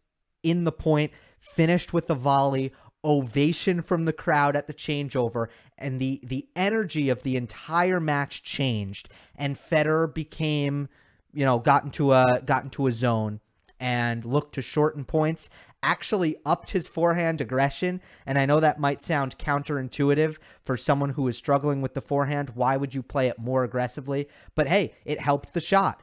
in 0.43 0.65
the 0.65 0.73
point, 0.73 1.13
finished 1.41 1.93
with 1.93 2.11
a 2.11 2.15
volley, 2.15 2.73
ovation 3.05 3.81
from 3.81 4.05
the 4.05 4.13
crowd 4.13 4.55
at 4.57 4.67
the 4.67 4.75
changeover, 4.75 5.47
and 5.79 6.01
the 6.01 6.21
the 6.23 6.49
energy 6.55 7.09
of 7.09 7.23
the 7.23 7.37
entire 7.37 8.01
match 8.01 8.43
changed, 8.43 9.09
and 9.37 9.59
Federer 9.59 10.13
became, 10.13 10.89
you 11.33 11.45
know, 11.45 11.59
got 11.59 11.85
into 11.85 12.13
a 12.13 12.43
got 12.45 12.65
into 12.65 12.87
a 12.87 12.93
zone 12.93 13.41
and 13.79 14.27
looked 14.27 14.55
to 14.55 14.63
shorten 14.63 15.05
points 15.05 15.49
actually 15.83 16.37
upped 16.45 16.71
his 16.71 16.89
forehand 16.89 17.41
aggression. 17.41 18.01
And 18.27 18.39
I 18.39 18.47
know 18.47 18.61
that 18.61 18.81
might 18.81 19.03
sound 19.03 19.39
counterintuitive 19.39 20.37
for 20.65 20.77
someone 20.77 21.11
who 21.11 21.27
is 21.29 21.37
struggling 21.37 21.81
with 21.81 21.95
the 21.95 22.01
forehand. 22.01 22.51
Why 22.55 22.77
would 22.77 22.95
you 22.95 23.03
play 23.03 23.29
it 23.29 23.39
more 23.39 23.65
aggressively? 23.65 24.29
But 24.55 24.69
hey, 24.69 24.95
it 25.05 25.21
helped 25.21 25.55
the 25.55 25.61
shot. 25.61 26.03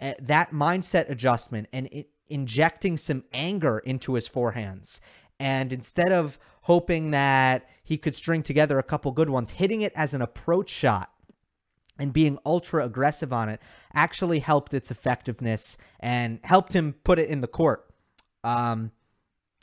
Uh, 0.00 0.14
that 0.20 0.52
mindset 0.52 1.10
adjustment 1.10 1.68
and 1.72 1.88
it, 1.90 2.10
injecting 2.28 2.96
some 2.96 3.24
anger 3.32 3.78
into 3.80 4.14
his 4.14 4.28
forehands. 4.28 5.00
And 5.40 5.72
instead 5.72 6.12
of 6.12 6.38
hoping 6.62 7.10
that 7.12 7.68
he 7.82 7.96
could 7.96 8.14
string 8.14 8.42
together 8.42 8.78
a 8.78 8.82
couple 8.82 9.10
good 9.12 9.30
ones, 9.30 9.50
hitting 9.50 9.80
it 9.80 9.92
as 9.94 10.14
an 10.14 10.22
approach 10.22 10.70
shot 10.70 11.10
and 11.98 12.12
being 12.12 12.38
ultra 12.44 12.84
aggressive 12.84 13.32
on 13.32 13.48
it 13.48 13.60
actually 13.94 14.38
helped 14.38 14.74
its 14.74 14.90
effectiveness 14.90 15.76
and 16.00 16.38
helped 16.44 16.72
him 16.72 16.94
put 17.04 17.18
it 17.18 17.28
in 17.28 17.40
the 17.40 17.48
court. 17.48 17.86
Um, 18.44 18.92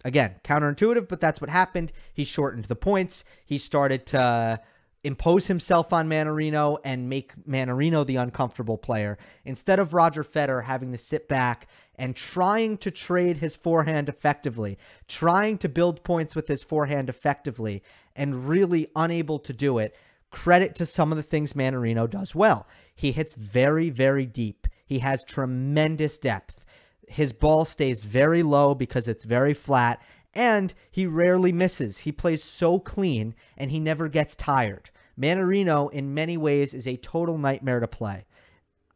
Again, 0.05 0.35
counterintuitive, 0.43 1.07
but 1.07 1.19
that's 1.19 1.41
what 1.41 1.49
happened. 1.49 1.91
He 2.13 2.25
shortened 2.25 2.65
the 2.65 2.75
points. 2.75 3.25
He 3.43 3.57
started 3.57 4.05
to 4.07 4.19
uh, 4.21 4.57
impose 5.03 5.47
himself 5.47 5.91
on 5.91 6.07
Mannarino 6.07 6.77
and 6.85 7.09
make 7.09 7.33
Mannarino 7.47 8.05
the 8.05 8.17
uncomfortable 8.17 8.77
player 8.77 9.17
instead 9.45 9.79
of 9.79 9.95
Roger 9.95 10.23
Federer 10.23 10.65
having 10.65 10.91
to 10.91 10.97
sit 10.99 11.27
back 11.27 11.67
and 11.95 12.15
trying 12.15 12.77
to 12.77 12.91
trade 12.91 13.37
his 13.37 13.55
forehand 13.55 14.07
effectively, 14.07 14.77
trying 15.07 15.57
to 15.57 15.67
build 15.67 16.03
points 16.03 16.35
with 16.35 16.47
his 16.47 16.61
forehand 16.61 17.09
effectively, 17.09 17.81
and 18.15 18.47
really 18.47 18.87
unable 18.95 19.39
to 19.39 19.53
do 19.53 19.79
it. 19.79 19.95
Credit 20.29 20.75
to 20.75 20.85
some 20.85 21.11
of 21.11 21.17
the 21.17 21.23
things 21.23 21.53
Mannarino 21.53 22.07
does 22.07 22.35
well. 22.35 22.67
He 22.93 23.11
hits 23.11 23.33
very, 23.33 23.89
very 23.89 24.27
deep. 24.27 24.67
He 24.85 24.99
has 24.99 25.23
tremendous 25.23 26.19
depth 26.19 26.64
his 27.07 27.33
ball 27.33 27.65
stays 27.65 28.03
very 28.03 28.43
low 28.43 28.75
because 28.75 29.07
it's 29.07 29.25
very 29.25 29.53
flat, 29.53 30.01
and 30.33 30.73
he 30.91 31.05
rarely 31.05 31.51
misses. 31.51 31.99
He 31.99 32.11
plays 32.11 32.43
so 32.43 32.79
clean, 32.79 33.35
and 33.57 33.71
he 33.71 33.79
never 33.79 34.07
gets 34.07 34.35
tired. 34.35 34.89
Mannarino, 35.19 35.91
in 35.91 36.13
many 36.13 36.37
ways, 36.37 36.73
is 36.73 36.87
a 36.87 36.97
total 36.97 37.37
nightmare 37.37 37.79
to 37.79 37.87
play. 37.87 38.25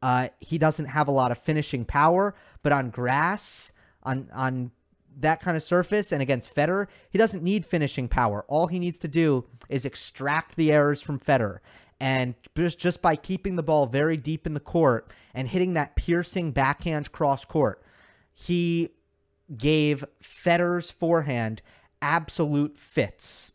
Uh, 0.01 0.29
he 0.39 0.57
doesn't 0.57 0.85
have 0.85 1.07
a 1.07 1.11
lot 1.11 1.31
of 1.31 1.37
finishing 1.37 1.85
power, 1.85 2.35
but 2.61 2.71
on 2.71 2.89
grass, 2.89 3.71
on 4.03 4.29
on 4.33 4.71
that 5.17 5.41
kind 5.41 5.57
of 5.57 5.63
surface, 5.63 6.11
and 6.11 6.21
against 6.21 6.53
Federer, 6.53 6.87
he 7.09 7.17
doesn't 7.17 7.43
need 7.43 7.65
finishing 7.65 8.07
power. 8.07 8.45
All 8.47 8.67
he 8.67 8.79
needs 8.79 8.97
to 8.99 9.07
do 9.07 9.45
is 9.67 9.85
extract 9.85 10.55
the 10.55 10.71
errors 10.71 11.01
from 11.01 11.19
Federer. 11.19 11.59
And 11.99 12.35
just, 12.55 12.79
just 12.79 13.01
by 13.01 13.17
keeping 13.17 13.55
the 13.57 13.63
ball 13.63 13.85
very 13.85 14.15
deep 14.15 14.47
in 14.47 14.53
the 14.53 14.61
court 14.61 15.11
and 15.33 15.49
hitting 15.49 15.73
that 15.73 15.97
piercing 15.97 16.51
backhand 16.51 17.11
cross 17.11 17.43
court, 17.43 17.83
he 18.41 18.89
gave 19.57 20.05
Federer's 20.23 20.89
forehand 20.89 21.61
absolute 22.01 22.77
fits. 22.77 23.51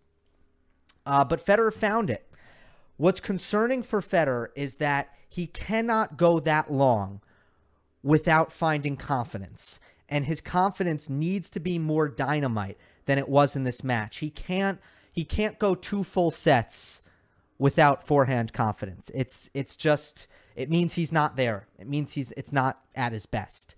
Uh, 1.06 1.24
but 1.24 1.44
Federer 1.44 1.72
found 1.72 2.10
it. 2.10 2.30
What's 2.98 3.20
concerning 3.20 3.82
for 3.82 4.02
Federer 4.02 4.48
is 4.54 4.74
that 4.74 5.14
he 5.26 5.46
cannot 5.46 6.18
go 6.18 6.38
that 6.40 6.70
long 6.70 7.22
without 8.02 8.52
finding 8.52 8.96
confidence. 8.96 9.80
And 10.08 10.26
his 10.26 10.42
confidence 10.42 11.08
needs 11.08 11.48
to 11.50 11.60
be 11.60 11.78
more 11.78 12.08
dynamite 12.08 12.76
than 13.06 13.18
it 13.18 13.28
was 13.28 13.56
in 13.56 13.64
this 13.64 13.82
match. 13.82 14.18
He 14.18 14.28
can't 14.28 14.78
he 15.10 15.24
can't 15.24 15.58
go 15.58 15.74
two 15.74 16.04
full 16.04 16.30
sets 16.30 17.00
without 17.58 18.06
forehand 18.06 18.52
confidence. 18.52 19.10
It's 19.14 19.48
it's 19.54 19.76
just 19.76 20.26
it 20.54 20.68
means 20.68 20.94
he's 20.94 21.12
not 21.12 21.36
there. 21.36 21.66
It 21.78 21.88
means 21.88 22.12
he's 22.12 22.32
it's 22.32 22.52
not 22.52 22.80
at 22.94 23.12
his 23.12 23.24
best. 23.24 23.74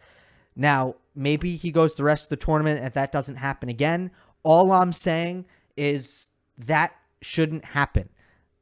Now, 0.56 0.96
maybe 1.14 1.56
he 1.56 1.70
goes 1.70 1.94
the 1.94 2.04
rest 2.04 2.24
of 2.24 2.28
the 2.30 2.36
tournament 2.36 2.80
and 2.80 2.92
that 2.94 3.12
doesn't 3.12 3.36
happen 3.36 3.68
again. 3.68 4.10
All 4.42 4.72
I'm 4.72 4.92
saying 4.92 5.44
is 5.76 6.30
that 6.58 6.92
shouldn't 7.20 7.64
happen. 7.64 8.08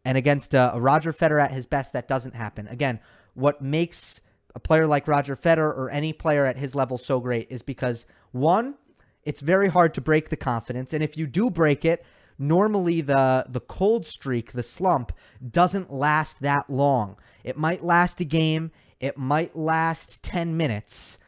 And 0.04 0.18
against 0.18 0.52
a, 0.52 0.74
a 0.74 0.80
Roger 0.80 1.12
Federer 1.12 1.42
at 1.42 1.52
his 1.52 1.66
best, 1.66 1.92
that 1.92 2.08
doesn't 2.08 2.34
happen. 2.34 2.68
Again, 2.68 3.00
what 3.34 3.62
makes 3.62 4.20
a 4.54 4.60
player 4.60 4.86
like 4.86 5.08
Roger 5.08 5.36
Federer 5.36 5.76
or 5.76 5.90
any 5.90 6.12
player 6.12 6.44
at 6.44 6.56
his 6.56 6.74
level 6.74 6.98
so 6.98 7.20
great 7.20 7.48
is 7.50 7.62
because 7.62 8.06
one, 8.32 8.74
it's 9.22 9.40
very 9.40 9.68
hard 9.68 9.94
to 9.94 10.00
break 10.00 10.28
the 10.28 10.36
confidence, 10.36 10.92
and 10.92 11.02
if 11.02 11.16
you 11.16 11.26
do 11.26 11.50
break 11.50 11.84
it, 11.84 12.04
normally 12.38 13.00
the 13.00 13.46
the 13.48 13.60
cold 13.60 14.06
streak, 14.06 14.52
the 14.52 14.62
slump 14.62 15.12
doesn't 15.50 15.92
last 15.92 16.40
that 16.40 16.68
long. 16.68 17.16
It 17.42 17.56
might 17.56 17.82
last 17.82 18.20
a 18.20 18.24
game, 18.24 18.70
it 19.00 19.16
might 19.16 19.56
last 19.56 20.22
10 20.22 20.56
minutes, 20.56 21.18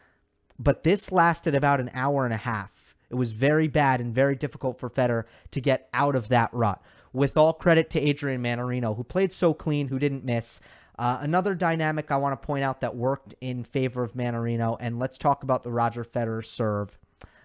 but 0.59 0.82
this 0.82 1.12
lasted 1.12 1.54
about 1.54 1.80
an 1.80 1.90
hour 1.94 2.24
and 2.24 2.34
a 2.34 2.38
half. 2.38 2.94
It 3.11 3.14
was 3.14 3.32
very 3.32 3.68
bad 3.68 4.00
and 4.00 4.14
very 4.14 4.34
difficult 4.34 4.78
for 4.78 4.88
Federer 4.88 5.24
to 5.52 5.61
get 5.61 5.88
out 5.94 6.16
of 6.16 6.28
that 6.28 6.50
rut. 6.52 6.80
With 7.12 7.36
all 7.36 7.52
credit 7.52 7.88
to 7.90 8.00
Adrian 8.00 8.42
Mannarino, 8.42 8.96
who 8.96 9.04
played 9.04 9.32
so 9.32 9.54
clean, 9.54 9.88
who 9.88 9.98
didn't 9.98 10.24
miss. 10.24 10.61
Uh, 10.98 11.18
another 11.20 11.54
dynamic 11.54 12.11
I 12.11 12.16
want 12.16 12.40
to 12.40 12.46
point 12.46 12.64
out 12.64 12.80
that 12.80 12.96
worked 12.96 13.34
in 13.40 13.64
favor 13.64 14.02
of 14.02 14.14
Mannarino, 14.14 14.76
and 14.80 14.98
let's 14.98 15.18
talk 15.18 15.42
about 15.42 15.62
the 15.62 15.70
Roger 15.70 16.04
Federer 16.04 16.44
serve. 16.44 16.98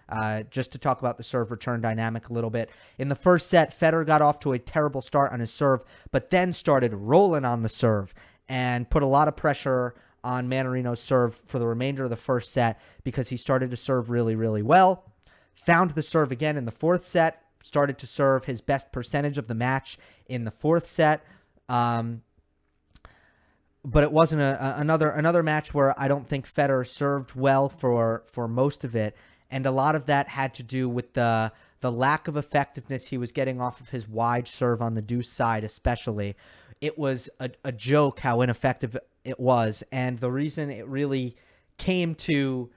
Uh, 0.08 0.42
just 0.50 0.72
to 0.72 0.78
talk 0.78 1.00
about 1.00 1.16
the 1.16 1.22
serve 1.22 1.50
return 1.50 1.80
dynamic 1.80 2.28
a 2.28 2.32
little 2.34 2.50
bit. 2.50 2.68
In 2.98 3.08
the 3.08 3.14
first 3.14 3.48
set, 3.48 3.78
Federer 3.78 4.04
got 4.04 4.20
off 4.20 4.40
to 4.40 4.52
a 4.52 4.58
terrible 4.58 5.00
start 5.00 5.32
on 5.32 5.40
his 5.40 5.50
serve, 5.50 5.84
but 6.10 6.28
then 6.28 6.52
started 6.52 6.92
rolling 6.92 7.46
on 7.46 7.62
the 7.62 7.68
serve 7.68 8.12
and 8.46 8.90
put 8.90 9.02
a 9.02 9.06
lot 9.06 9.28
of 9.28 9.36
pressure 9.36 9.94
on 10.24 10.48
Mannarino's 10.48 11.00
serve 11.00 11.36
for 11.46 11.58
the 11.58 11.66
remainder 11.66 12.04
of 12.04 12.10
the 12.10 12.16
first 12.16 12.52
set 12.52 12.80
because 13.04 13.28
he 13.28 13.36
started 13.36 13.70
to 13.70 13.76
serve 13.76 14.10
really, 14.10 14.34
really 14.34 14.62
well. 14.62 15.04
Found 15.66 15.90
the 15.92 16.02
serve 16.02 16.32
again 16.32 16.56
in 16.56 16.64
the 16.64 16.70
fourth 16.70 17.06
set, 17.06 17.42
started 17.62 17.98
to 17.98 18.06
serve 18.06 18.44
his 18.44 18.60
best 18.60 18.92
percentage 18.92 19.38
of 19.38 19.46
the 19.46 19.54
match 19.54 19.98
in 20.26 20.44
the 20.44 20.50
fourth 20.50 20.86
set. 20.86 21.24
Um, 21.68 22.22
but 23.84 24.04
it 24.04 24.12
wasn't 24.12 24.40
a, 24.42 24.64
a, 24.64 24.80
another 24.80 25.10
another 25.10 25.42
match 25.42 25.74
where 25.74 25.98
I 26.00 26.08
don't 26.08 26.28
think 26.28 26.52
Federer 26.52 26.86
served 26.86 27.34
well 27.34 27.68
for 27.68 28.22
for 28.26 28.46
most 28.46 28.84
of 28.84 28.94
it, 28.94 29.16
and 29.50 29.66
a 29.66 29.70
lot 29.70 29.94
of 29.94 30.06
that 30.06 30.28
had 30.28 30.54
to 30.54 30.62
do 30.62 30.88
with 30.88 31.14
the 31.14 31.52
the 31.80 31.90
lack 31.90 32.28
of 32.28 32.36
effectiveness 32.36 33.06
he 33.08 33.18
was 33.18 33.32
getting 33.32 33.60
off 33.60 33.80
of 33.80 33.88
his 33.88 34.08
wide 34.08 34.46
serve 34.46 34.80
on 34.80 34.94
the 34.94 35.02
deuce 35.02 35.30
side, 35.30 35.64
especially. 35.64 36.36
It 36.80 36.98
was 36.98 37.28
a, 37.38 37.50
a 37.64 37.72
joke 37.72 38.20
how 38.20 38.40
ineffective 38.40 38.96
it 39.24 39.38
was, 39.38 39.82
and 39.92 40.18
the 40.18 40.30
reason 40.30 40.70
it 40.70 40.86
really 40.86 41.36
came 41.78 42.14
to, 42.14 42.70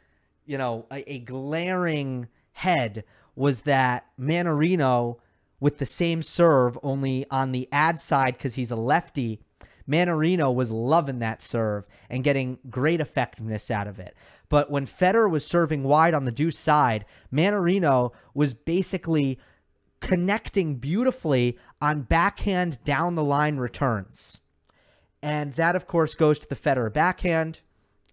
you 0.46 0.58
know, 0.58 0.86
a, 0.92 1.12
a 1.12 1.20
glaring 1.20 2.28
head 2.54 3.04
was 3.36 3.62
that 3.62 4.06
Mannarino, 4.20 5.18
with 5.60 5.78
the 5.78 5.86
same 5.86 6.22
serve, 6.24 6.78
only 6.84 7.26
on 7.30 7.52
the 7.52 7.68
ad 7.72 8.00
side 8.00 8.38
because 8.38 8.56
he's 8.56 8.72
a 8.72 8.76
lefty, 8.76 9.40
Mannarino 9.88 10.54
was 10.54 10.72
loving 10.72 11.20
that 11.20 11.44
serve 11.44 11.86
and 12.10 12.24
getting 12.24 12.58
great 12.70 13.00
effectiveness 13.00 13.70
out 13.70 13.88
of 13.88 14.00
it. 14.00 14.16
But 14.50 14.72
when 14.72 14.86
Federer 14.86 15.30
was 15.30 15.46
serving 15.46 15.84
wide 15.84 16.14
on 16.14 16.26
the 16.26 16.32
deuce 16.32 16.58
side, 16.58 17.06
Mannarino 17.32 18.12
was 18.34 18.54
basically 18.54 19.40
connecting 20.00 20.76
beautifully 20.76 21.58
on 21.82 22.02
backhand 22.02 22.84
down 22.84 23.16
the 23.16 23.24
line 23.24 23.58
returns. 23.58 24.40
And 25.26 25.56
that, 25.56 25.76
of 25.76 25.88
course, 25.88 26.14
goes 26.14 26.38
to 26.38 26.48
the 26.48 26.56
Federer 26.56 26.94
backhand. 26.94 27.62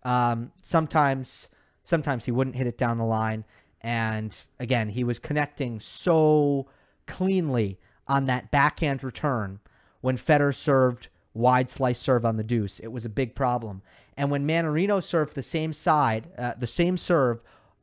Um, 0.02 0.50
sometimes, 0.62 1.50
sometimes 1.84 2.24
he 2.24 2.30
wouldn't 2.30 2.56
hit 2.56 2.66
it 2.66 2.78
down 2.78 2.96
the 2.96 3.04
line. 3.04 3.44
And 3.82 4.34
again, 4.58 4.88
he 4.88 5.04
was 5.04 5.18
connecting 5.18 5.78
so 5.78 6.68
cleanly 7.06 7.78
on 8.08 8.24
that 8.26 8.50
backhand 8.50 9.04
return 9.04 9.60
when 10.00 10.16
Federer 10.16 10.54
served 10.54 11.08
wide 11.34 11.68
slice 11.68 11.98
serve 11.98 12.24
on 12.24 12.38
the 12.38 12.42
deuce. 12.42 12.80
It 12.80 12.88
was 12.88 13.04
a 13.04 13.10
big 13.10 13.34
problem. 13.34 13.82
And 14.16 14.30
when 14.30 14.48
Mannarino 14.48 15.04
served 15.04 15.34
the 15.34 15.42
same 15.42 15.74
side, 15.74 16.30
uh, 16.38 16.54
the 16.54 16.66
same 16.66 16.96
serve 16.96 17.42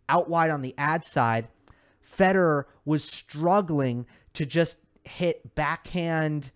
out 0.09 0.27
wide 0.27 0.49
on 0.49 0.63
the 0.63 0.73
ad 0.75 1.03
side, 1.03 1.49
Federer 2.03 2.63
was 2.84 3.03
struggling 3.03 4.07
to 4.34 4.43
just 4.43 4.80
hit 5.03 5.53
backhand 5.53 6.49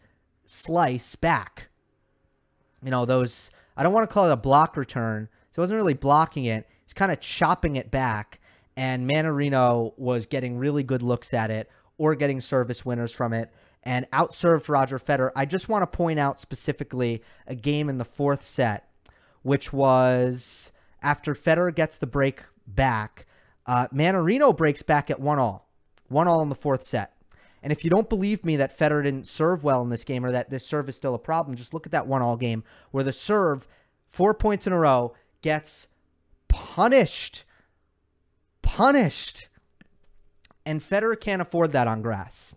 slice 0.48 1.16
back. 1.16 1.68
You 2.84 2.92
know, 2.92 3.06
those, 3.06 3.52
I 3.78 3.84
don't 3.84 3.94
want 3.94 4.08
to 4.10 4.14
call 4.14 4.30
it 4.30 4.34
a 4.34 4.38
block 4.38 4.78
return. 4.78 5.30
So 5.52 5.60
it 5.60 5.64
wasn't 5.64 5.78
really 5.78 5.94
blocking 5.94 6.46
it. 6.46 6.68
He's 6.86 6.94
kind 6.94 7.12
of 7.12 7.20
chopping 7.20 7.76
it 7.76 7.92
back. 7.92 8.40
And 8.76 9.10
Mannarino 9.10 9.94
was 9.98 10.26
getting 10.26 10.58
really 10.58 10.84
good 10.84 11.02
looks 11.02 11.34
at 11.34 11.52
it 11.52 11.70
or 11.98 12.16
getting 12.16 12.42
service 12.42 12.84
winners 12.84 13.12
from 13.12 13.34
it 13.34 13.54
and 13.84 14.10
outserved 14.12 14.70
Roger 14.70 14.98
Federer. 14.98 15.32
I 15.36 15.46
just 15.46 15.70
want 15.70 15.84
to 15.84 15.98
point 15.98 16.20
out 16.20 16.40
specifically 16.40 17.22
a 17.48 17.56
game 17.56 17.90
in 17.90 17.98
the 17.98 18.06
fourth 18.06 18.46
set, 18.46 18.90
which 19.44 19.72
was 19.72 20.72
after 21.02 21.36
Federer 21.36 21.74
gets 21.76 21.98
the 21.98 22.08
break 22.08 22.42
back. 22.66 23.28
Uh, 23.66 23.88
Mannarino 23.94 24.56
breaks 24.56 24.82
back 24.82 25.12
at 25.12 25.20
one 25.20 25.40
all, 25.40 25.70
one 26.08 26.28
all 26.28 26.42
in 26.42 26.50
the 26.50 26.56
fourth 26.56 26.84
set. 26.84 27.14
And 27.64 27.72
if 27.72 27.84
you 27.84 27.90
don't 27.90 28.10
believe 28.10 28.44
me 28.44 28.58
that 28.58 28.78
Federer 28.78 29.04
didn't 29.04 29.26
serve 29.26 29.64
well 29.64 29.82
in 29.82 29.90
this 29.90 30.04
game 30.04 30.26
or 30.26 30.32
that 30.34 30.50
this 30.50 30.68
serve 30.68 30.90
is 30.90 30.96
still 30.96 31.16
a 31.16 31.20
problem, 31.20 31.56
just 31.56 31.74
look 31.74 31.86
at 31.86 31.94
that 31.94 32.06
one 32.06 32.22
all 32.22 32.36
game 32.36 32.64
where 32.92 33.06
the 33.06 33.14
serve, 33.14 33.68
four 34.06 34.34
points 34.34 34.68
in 34.68 34.74
a 34.74 34.78
row, 34.78 35.14
gets 35.42 35.88
punished. 36.50 37.46
Punished. 38.62 39.48
And 40.66 40.82
Federer 40.82 41.20
can't 41.20 41.42
afford 41.42 41.72
that 41.72 41.88
on 41.88 42.02
grass 42.02 42.54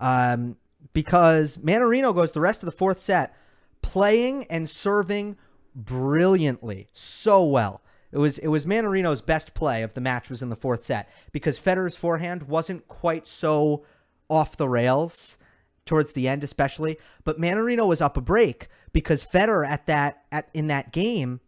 um, 0.00 0.56
because 0.92 1.56
Mannarino 1.58 2.14
goes 2.14 2.32
the 2.32 2.40
rest 2.40 2.62
of 2.62 2.66
the 2.66 2.72
fourth 2.72 3.00
set 3.00 3.34
playing 3.82 4.46
and 4.50 4.68
serving 4.68 5.36
brilliantly, 5.74 6.88
so 6.92 7.44
well. 7.44 7.82
It 8.10 8.18
was 8.18 8.38
it 8.38 8.48
was 8.48 8.64
Mannarino's 8.64 9.20
best 9.20 9.54
play 9.54 9.82
of 9.82 9.94
the 9.94 10.00
match 10.00 10.30
was 10.30 10.40
in 10.42 10.48
the 10.48 10.56
fourth 10.56 10.82
set 10.82 11.10
because 11.30 11.58
Federer's 11.58 11.94
forehand 11.96 12.44
wasn't 12.44 12.88
quite 12.88 13.26
so 13.26 13.84
off 14.28 14.56
the 14.56 14.68
rails 14.68 15.38
towards 15.86 16.12
the 16.12 16.28
end, 16.28 16.44
especially. 16.44 16.98
But 17.24 17.40
Mannarino 17.40 17.86
was 17.86 18.00
up 18.00 18.16
a 18.16 18.20
break 18.20 18.68
because 18.92 19.24
Federer 19.24 19.66
at 19.66 19.86
that 19.86 20.22
at 20.30 20.50
in 20.54 20.68
that 20.68 20.92
game 20.92 21.40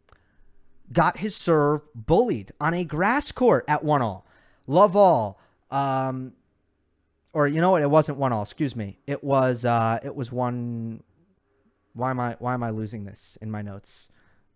got 0.92 1.18
his 1.18 1.36
serve 1.36 1.82
bullied 1.94 2.52
on 2.60 2.74
a 2.74 2.84
grass 2.84 3.30
court 3.32 3.64
at 3.68 3.84
one 3.84 4.02
all. 4.02 4.26
Love 4.66 4.96
all. 4.96 5.38
Um, 5.70 6.32
or 7.32 7.46
you 7.46 7.60
know 7.60 7.70
what? 7.70 7.82
It 7.82 7.90
wasn't 7.90 8.18
one 8.18 8.32
all. 8.32 8.42
Excuse 8.42 8.74
me. 8.74 8.98
It 9.06 9.22
was 9.22 9.64
uh, 9.64 10.00
it 10.02 10.14
was 10.14 10.32
one. 10.32 11.02
Why 11.92 12.10
am 12.10 12.20
I 12.20 12.36
why 12.38 12.54
am 12.54 12.62
I 12.62 12.70
losing 12.70 13.04
this 13.04 13.38
in 13.40 13.50
my 13.50 13.62
notes? 13.62 14.08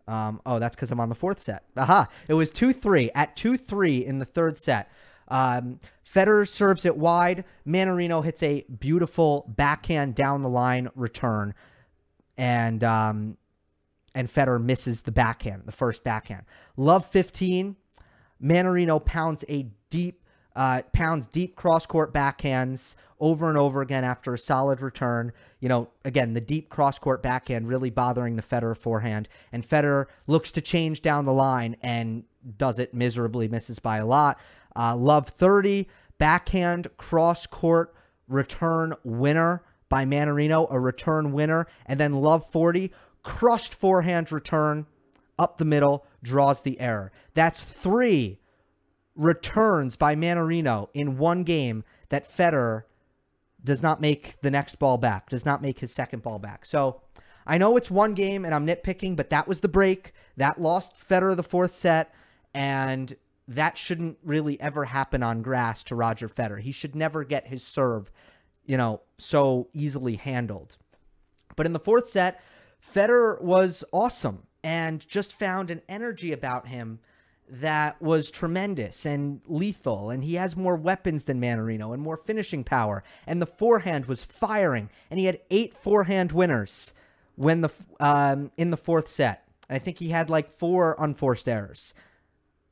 Um, 0.06 0.40
oh, 0.44 0.58
that's 0.58 0.76
because 0.76 0.90
I'm 0.90 1.00
on 1.00 1.08
the 1.08 1.14
fourth 1.14 1.40
set. 1.40 1.64
Aha! 1.76 2.08
It 2.28 2.34
was 2.34 2.50
two 2.50 2.72
three 2.72 3.10
at 3.14 3.36
two 3.36 3.56
three 3.56 4.04
in 4.04 4.18
the 4.18 4.24
third 4.24 4.58
set. 4.58 4.90
Um, 5.28 5.80
Federer 6.04 6.46
serves 6.46 6.84
it 6.84 6.96
wide. 6.96 7.44
Mannarino 7.66 8.24
hits 8.24 8.42
a 8.42 8.64
beautiful 8.78 9.46
backhand 9.56 10.14
down 10.14 10.42
the 10.42 10.48
line 10.48 10.88
return, 10.94 11.54
and 12.36 12.84
um, 12.84 13.36
and 14.14 14.28
Federer 14.28 14.62
misses 14.62 15.02
the 15.02 15.12
backhand, 15.12 15.62
the 15.64 15.72
first 15.72 16.04
backhand. 16.04 16.44
Love 16.76 17.06
15. 17.06 17.76
Mannarino 18.42 19.04
pounds 19.04 19.44
a 19.48 19.66
deep 19.90 20.20
uh, 20.56 20.82
pounds 20.92 21.26
deep 21.26 21.56
cross 21.56 21.84
court 21.84 22.14
backhands 22.14 22.94
over 23.18 23.48
and 23.48 23.58
over 23.58 23.80
again 23.80 24.04
after 24.04 24.34
a 24.34 24.38
solid 24.38 24.80
return. 24.80 25.32
You 25.60 25.68
know, 25.68 25.88
again, 26.04 26.34
the 26.34 26.40
deep 26.40 26.68
cross 26.68 26.98
court 26.98 27.22
backhand 27.22 27.68
really 27.68 27.90
bothering 27.90 28.36
the 28.36 28.42
Federer 28.42 28.76
forehand. 28.76 29.28
And 29.52 29.66
Federer 29.66 30.06
looks 30.26 30.52
to 30.52 30.60
change 30.60 31.02
down 31.02 31.24
the 31.24 31.32
line 31.32 31.76
and 31.82 32.24
does 32.56 32.78
it 32.78 32.94
miserably, 32.94 33.48
misses 33.48 33.78
by 33.78 33.98
a 33.98 34.06
lot. 34.06 34.38
Uh, 34.76 34.96
love 34.96 35.28
30, 35.28 35.88
backhand 36.18 36.88
cross 36.96 37.46
court 37.46 37.94
return 38.28 38.94
winner 39.04 39.62
by 39.88 40.04
Mannarino, 40.04 40.66
a 40.70 40.80
return 40.80 41.32
winner. 41.32 41.66
And 41.86 42.00
then 42.00 42.14
love 42.14 42.50
40, 42.50 42.92
crushed 43.22 43.74
forehand 43.74 44.32
return 44.32 44.86
up 45.38 45.58
the 45.58 45.64
middle, 45.64 46.06
draws 46.22 46.60
the 46.60 46.80
error. 46.80 47.12
That's 47.34 47.62
three 47.62 48.38
returns 49.16 49.96
by 49.96 50.16
Mannarino 50.16 50.88
in 50.94 51.18
one 51.18 51.44
game 51.44 51.84
that 52.08 52.30
Federer 52.30 52.84
does 53.62 53.82
not 53.82 54.00
make 54.00 54.40
the 54.42 54.50
next 54.50 54.78
ball 54.78 54.98
back, 54.98 55.30
does 55.30 55.44
not 55.44 55.62
make 55.62 55.78
his 55.78 55.92
second 55.92 56.22
ball 56.22 56.38
back. 56.38 56.66
So 56.66 57.00
I 57.46 57.58
know 57.58 57.76
it's 57.76 57.90
one 57.90 58.14
game 58.14 58.44
and 58.44 58.54
I'm 58.54 58.66
nitpicking, 58.66 59.16
but 59.16 59.30
that 59.30 59.48
was 59.48 59.60
the 59.60 59.68
break. 59.68 60.12
That 60.36 60.60
lost 60.60 60.94
Federer 61.08 61.36
the 61.36 61.42
fourth 61.42 61.74
set, 61.74 62.12
and 62.52 63.14
that 63.48 63.76
shouldn't 63.76 64.18
really 64.22 64.60
ever 64.60 64.86
happen 64.86 65.22
on 65.22 65.42
grass 65.42 65.84
to 65.84 65.94
Roger 65.94 66.28
Federer. 66.28 66.60
He 66.60 66.72
should 66.72 66.94
never 66.94 67.24
get 67.24 67.46
his 67.46 67.62
serve, 67.62 68.10
you 68.64 68.76
know, 68.76 69.02
so 69.18 69.68
easily 69.72 70.16
handled. 70.16 70.76
But 71.56 71.66
in 71.66 71.72
the 71.72 71.78
fourth 71.78 72.08
set, 72.08 72.40
Federer 72.82 73.40
was 73.40 73.84
awesome 73.92 74.46
and 74.62 75.06
just 75.06 75.38
found 75.38 75.70
an 75.70 75.82
energy 75.88 76.32
about 76.32 76.68
him 76.68 77.00
that 77.48 78.00
was 78.00 78.30
tremendous 78.30 79.04
and 79.04 79.42
lethal, 79.46 80.08
and 80.08 80.24
he 80.24 80.34
has 80.34 80.56
more 80.56 80.76
weapons 80.76 81.24
than 81.24 81.40
Mannarino 81.40 81.92
and 81.92 82.02
more 82.02 82.16
finishing 82.16 82.64
power. 82.64 83.04
And 83.26 83.40
the 83.40 83.46
forehand 83.46 84.06
was 84.06 84.24
firing, 84.24 84.88
and 85.10 85.20
he 85.20 85.26
had 85.26 85.40
eight 85.50 85.76
forehand 85.76 86.32
winners 86.32 86.94
when 87.36 87.60
the 87.60 87.70
um, 88.00 88.50
in 88.56 88.70
the 88.70 88.76
fourth 88.78 89.08
set. 89.08 89.46
And 89.68 89.76
I 89.76 89.78
think 89.78 89.98
he 89.98 90.08
had 90.08 90.30
like 90.30 90.50
four 90.50 90.96
unforced 90.98 91.48
errors. 91.48 91.94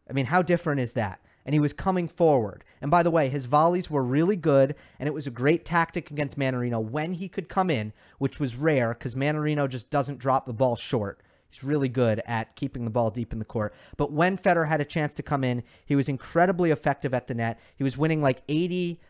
I 0.08 0.12
mean, 0.12 0.26
how 0.26 0.42
different 0.42 0.80
is 0.80 0.92
that? 0.92 1.20
And 1.44 1.54
he 1.54 1.60
was 1.60 1.72
coming 1.72 2.06
forward. 2.06 2.64
And 2.80 2.90
by 2.90 3.02
the 3.02 3.10
way, 3.10 3.28
his 3.28 3.46
volleys 3.46 3.90
were 3.90 4.04
really 4.04 4.36
good, 4.36 4.76
and 4.98 5.08
it 5.08 5.14
was 5.14 5.26
a 5.26 5.30
great 5.30 5.64
tactic 5.64 6.10
against 6.10 6.38
Mannarino 6.38 6.80
when 6.80 7.14
he 7.14 7.28
could 7.28 7.48
come 7.48 7.68
in, 7.68 7.92
which 8.18 8.38
was 8.38 8.54
rare 8.54 8.94
because 8.94 9.14
Mannarino 9.14 9.68
just 9.68 9.90
doesn't 9.90 10.18
drop 10.18 10.46
the 10.46 10.52
ball 10.52 10.76
short. 10.76 11.20
He's 11.50 11.64
really 11.64 11.88
good 11.88 12.22
at 12.26 12.56
keeping 12.56 12.84
the 12.84 12.90
ball 12.90 13.10
deep 13.10 13.32
in 13.32 13.38
the 13.38 13.44
court. 13.44 13.74
But 13.96 14.10
when 14.10 14.38
Federer 14.38 14.68
had 14.68 14.80
a 14.80 14.86
chance 14.86 15.12
to 15.14 15.22
come 15.22 15.44
in, 15.44 15.62
he 15.84 15.94
was 15.94 16.08
incredibly 16.08 16.70
effective 16.70 17.12
at 17.12 17.26
the 17.26 17.34
net. 17.34 17.60
He 17.76 17.84
was 17.84 17.98
winning 17.98 18.22
like 18.22 18.42
80, 18.48 19.00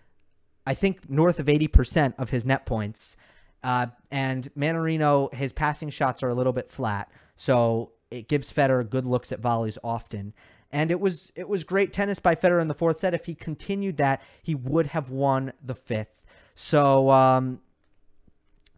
I 0.67 0.75
think 0.75 1.09
north 1.09 1.39
of 1.39 1.47
80% 1.47 2.15
of 2.19 2.31
his 2.31 2.45
net 2.45 2.67
points. 2.67 3.17
Uh, 3.63 3.87
and 4.11 4.49
Mannarino, 4.59 5.33
his 5.33 5.53
passing 5.53 5.91
shots 5.91 6.23
are 6.23 6.31
a 6.31 6.35
little 6.35 6.53
bit 6.53 6.73
flat. 6.73 7.13
So 7.37 7.93
it 8.11 8.29
gives 8.29 8.53
Federer 8.53 8.89
good 8.89 9.07
looks 9.07 9.31
at 9.31 9.39
volleys 9.39 9.79
often. 9.85 10.35
And 10.73 10.91
it 10.91 11.01
was 11.01 11.31
it 11.35 11.49
was 11.49 11.65
great 11.65 11.93
tennis 11.93 12.19
by 12.19 12.35
Federer 12.35 12.61
in 12.61 12.69
the 12.69 12.75
fourth 12.75 12.99
set. 12.99 13.15
If 13.15 13.27
he 13.27 13.35
continued 13.35 13.99
that, 13.99 14.23
he 14.43 14.55
would 14.55 14.89
have 14.89 15.11
won 15.11 15.53
the 15.63 15.75
fifth. 15.75 16.23
So 16.55 17.11
um, 17.11 17.61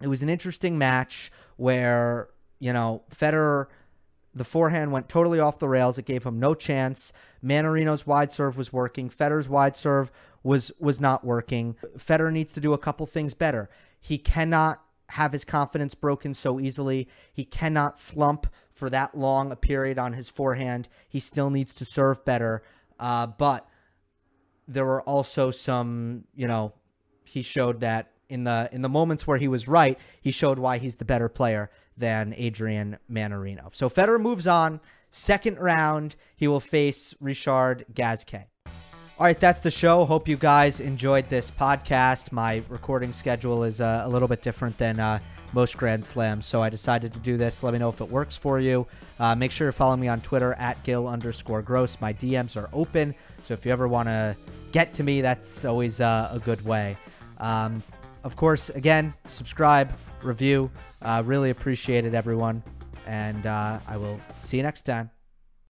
it 0.01 0.09
was 0.09 0.23
an 0.23 0.29
interesting 0.29 0.77
match 0.77 1.31
where 1.57 2.29
you 2.59 2.73
know 2.73 3.03
Federer 3.15 3.67
the 4.35 4.45
forehand 4.45 4.91
went 4.91 5.09
totally 5.09 5.39
off 5.39 5.61
the 5.61 5.69
rails. 5.69 5.97
It 5.97 6.05
gave 6.05 6.25
him 6.25 6.41
no 6.41 6.55
chance. 6.55 7.13
Mannarino's 7.43 8.07
wide 8.07 8.33
serve 8.33 8.57
was 8.57 8.73
working. 8.73 9.09
Federer's 9.09 9.49
wide 9.49 9.77
serve 9.77 10.11
was 10.43 10.73
was 10.81 11.01
not 11.01 11.25
working. 11.25 11.77
Federer 11.97 12.33
needs 12.33 12.53
to 12.55 12.61
do 12.61 12.73
a 12.73 12.79
couple 12.79 13.07
things 13.07 13.35
better. 13.35 13.71
He 14.01 14.19
cannot 14.19 14.83
have 15.11 15.33
his 15.33 15.45
confidence 15.45 15.95
broken 15.95 16.35
so 16.35 16.59
easily. 16.59 17.09
He 17.33 17.45
cannot 17.45 17.99
slump 17.99 18.47
for 18.75 18.91
that 18.91 19.17
long 19.17 19.53
a 19.53 19.57
period 19.57 19.99
on 19.99 20.13
his 20.13 20.29
forehand. 20.29 20.89
He 21.09 21.21
still 21.21 21.51
needs 21.51 21.73
to 21.75 21.85
serve 21.85 22.25
better. 22.25 22.63
Uh, 22.99 23.27
but 23.27 23.67
there 24.69 24.85
were 24.85 25.03
also 25.03 25.51
some, 25.51 26.25
you 26.35 26.47
know, 26.47 26.73
he 27.25 27.43
showed 27.43 27.81
that 27.81 28.11
in 28.29 28.45
the 28.45 28.69
in 28.73 28.83
the 28.83 28.89
moments 28.89 29.27
where 29.27 29.39
he 29.39 29.49
was 29.49 29.69
right, 29.69 29.99
he 30.21 30.31
showed 30.31 30.59
why 30.59 30.79
he's 30.79 30.97
the 30.97 31.05
better 31.05 31.29
player 31.29 31.71
than 31.97 32.35
Adrian 32.37 32.99
Mannarino. 33.11 33.75
So 33.75 33.89
Federer 33.89 34.21
moves 34.21 34.47
on. 34.47 34.81
Second 35.11 35.59
round, 35.59 36.17
he 36.35 36.49
will 36.49 36.59
face 36.59 37.15
Richard 37.21 37.87
Gasquet. 37.95 38.49
All 39.17 39.27
right, 39.27 39.39
that's 39.39 39.61
the 39.61 39.71
show. 39.71 40.05
Hope 40.05 40.27
you 40.27 40.37
guys 40.37 40.81
enjoyed 40.81 41.29
this 41.29 41.49
podcast. 41.49 42.33
My 42.33 42.65
recording 42.69 43.13
schedule 43.13 43.63
is 43.63 43.81
uh, 43.81 44.03
a 44.05 44.09
little 44.09 44.27
bit 44.27 44.43
different 44.43 44.77
than 44.77 44.99
uh, 44.99 45.21
most 45.55 45.79
Grand 45.79 46.05
Slams, 46.05 46.45
so 46.45 46.63
I 46.63 46.69
decided 46.69 47.13
to 47.15 47.19
do 47.21 47.37
this. 47.37 47.63
Let 47.63 47.73
me 47.73 47.79
know 47.79 47.89
if 47.89 48.01
it 48.01 48.11
works 48.11 48.37
for 48.37 48.61
you. 48.61 48.87
Uh, 49.19 49.35
make 49.35 49.53
sure 49.53 49.69
to 49.69 49.73
follow 49.73 49.97
me 49.97 50.09
on 50.09 50.21
Twitter 50.21 50.55
at 50.55 50.83
Gil 50.83 51.07
underscore 51.07 51.63
Gross. 51.63 51.97
My 52.01 52.13
DMs 52.13 52.57
are 52.61 52.69
open, 52.73 53.15
so 53.45 53.55
if 53.55 53.65
you 53.65 53.73
ever 53.73 53.87
want 53.89 54.09
to 54.09 54.37
get 54.73 54.93
to 54.95 55.03
me, 55.05 55.21
that's 55.21 55.65
always 55.65 56.01
uh, 56.01 56.31
a 56.33 56.41
good 56.41 56.63
way. 56.65 56.97
Um, 57.39 57.83
of 58.25 58.37
course, 58.37 58.71
again, 58.71 59.15
subscribe, 59.29 59.93
review. 60.23 60.71
Uh, 61.01 61.23
really 61.25 61.51
appreciate 61.51 62.05
it, 62.05 62.15
everyone. 62.15 62.63
And 63.07 63.47
uh, 63.47 63.79
I 63.87 63.97
will 63.97 64.19
see 64.41 64.57
you 64.57 64.63
next 64.63 64.83
time. 64.83 65.11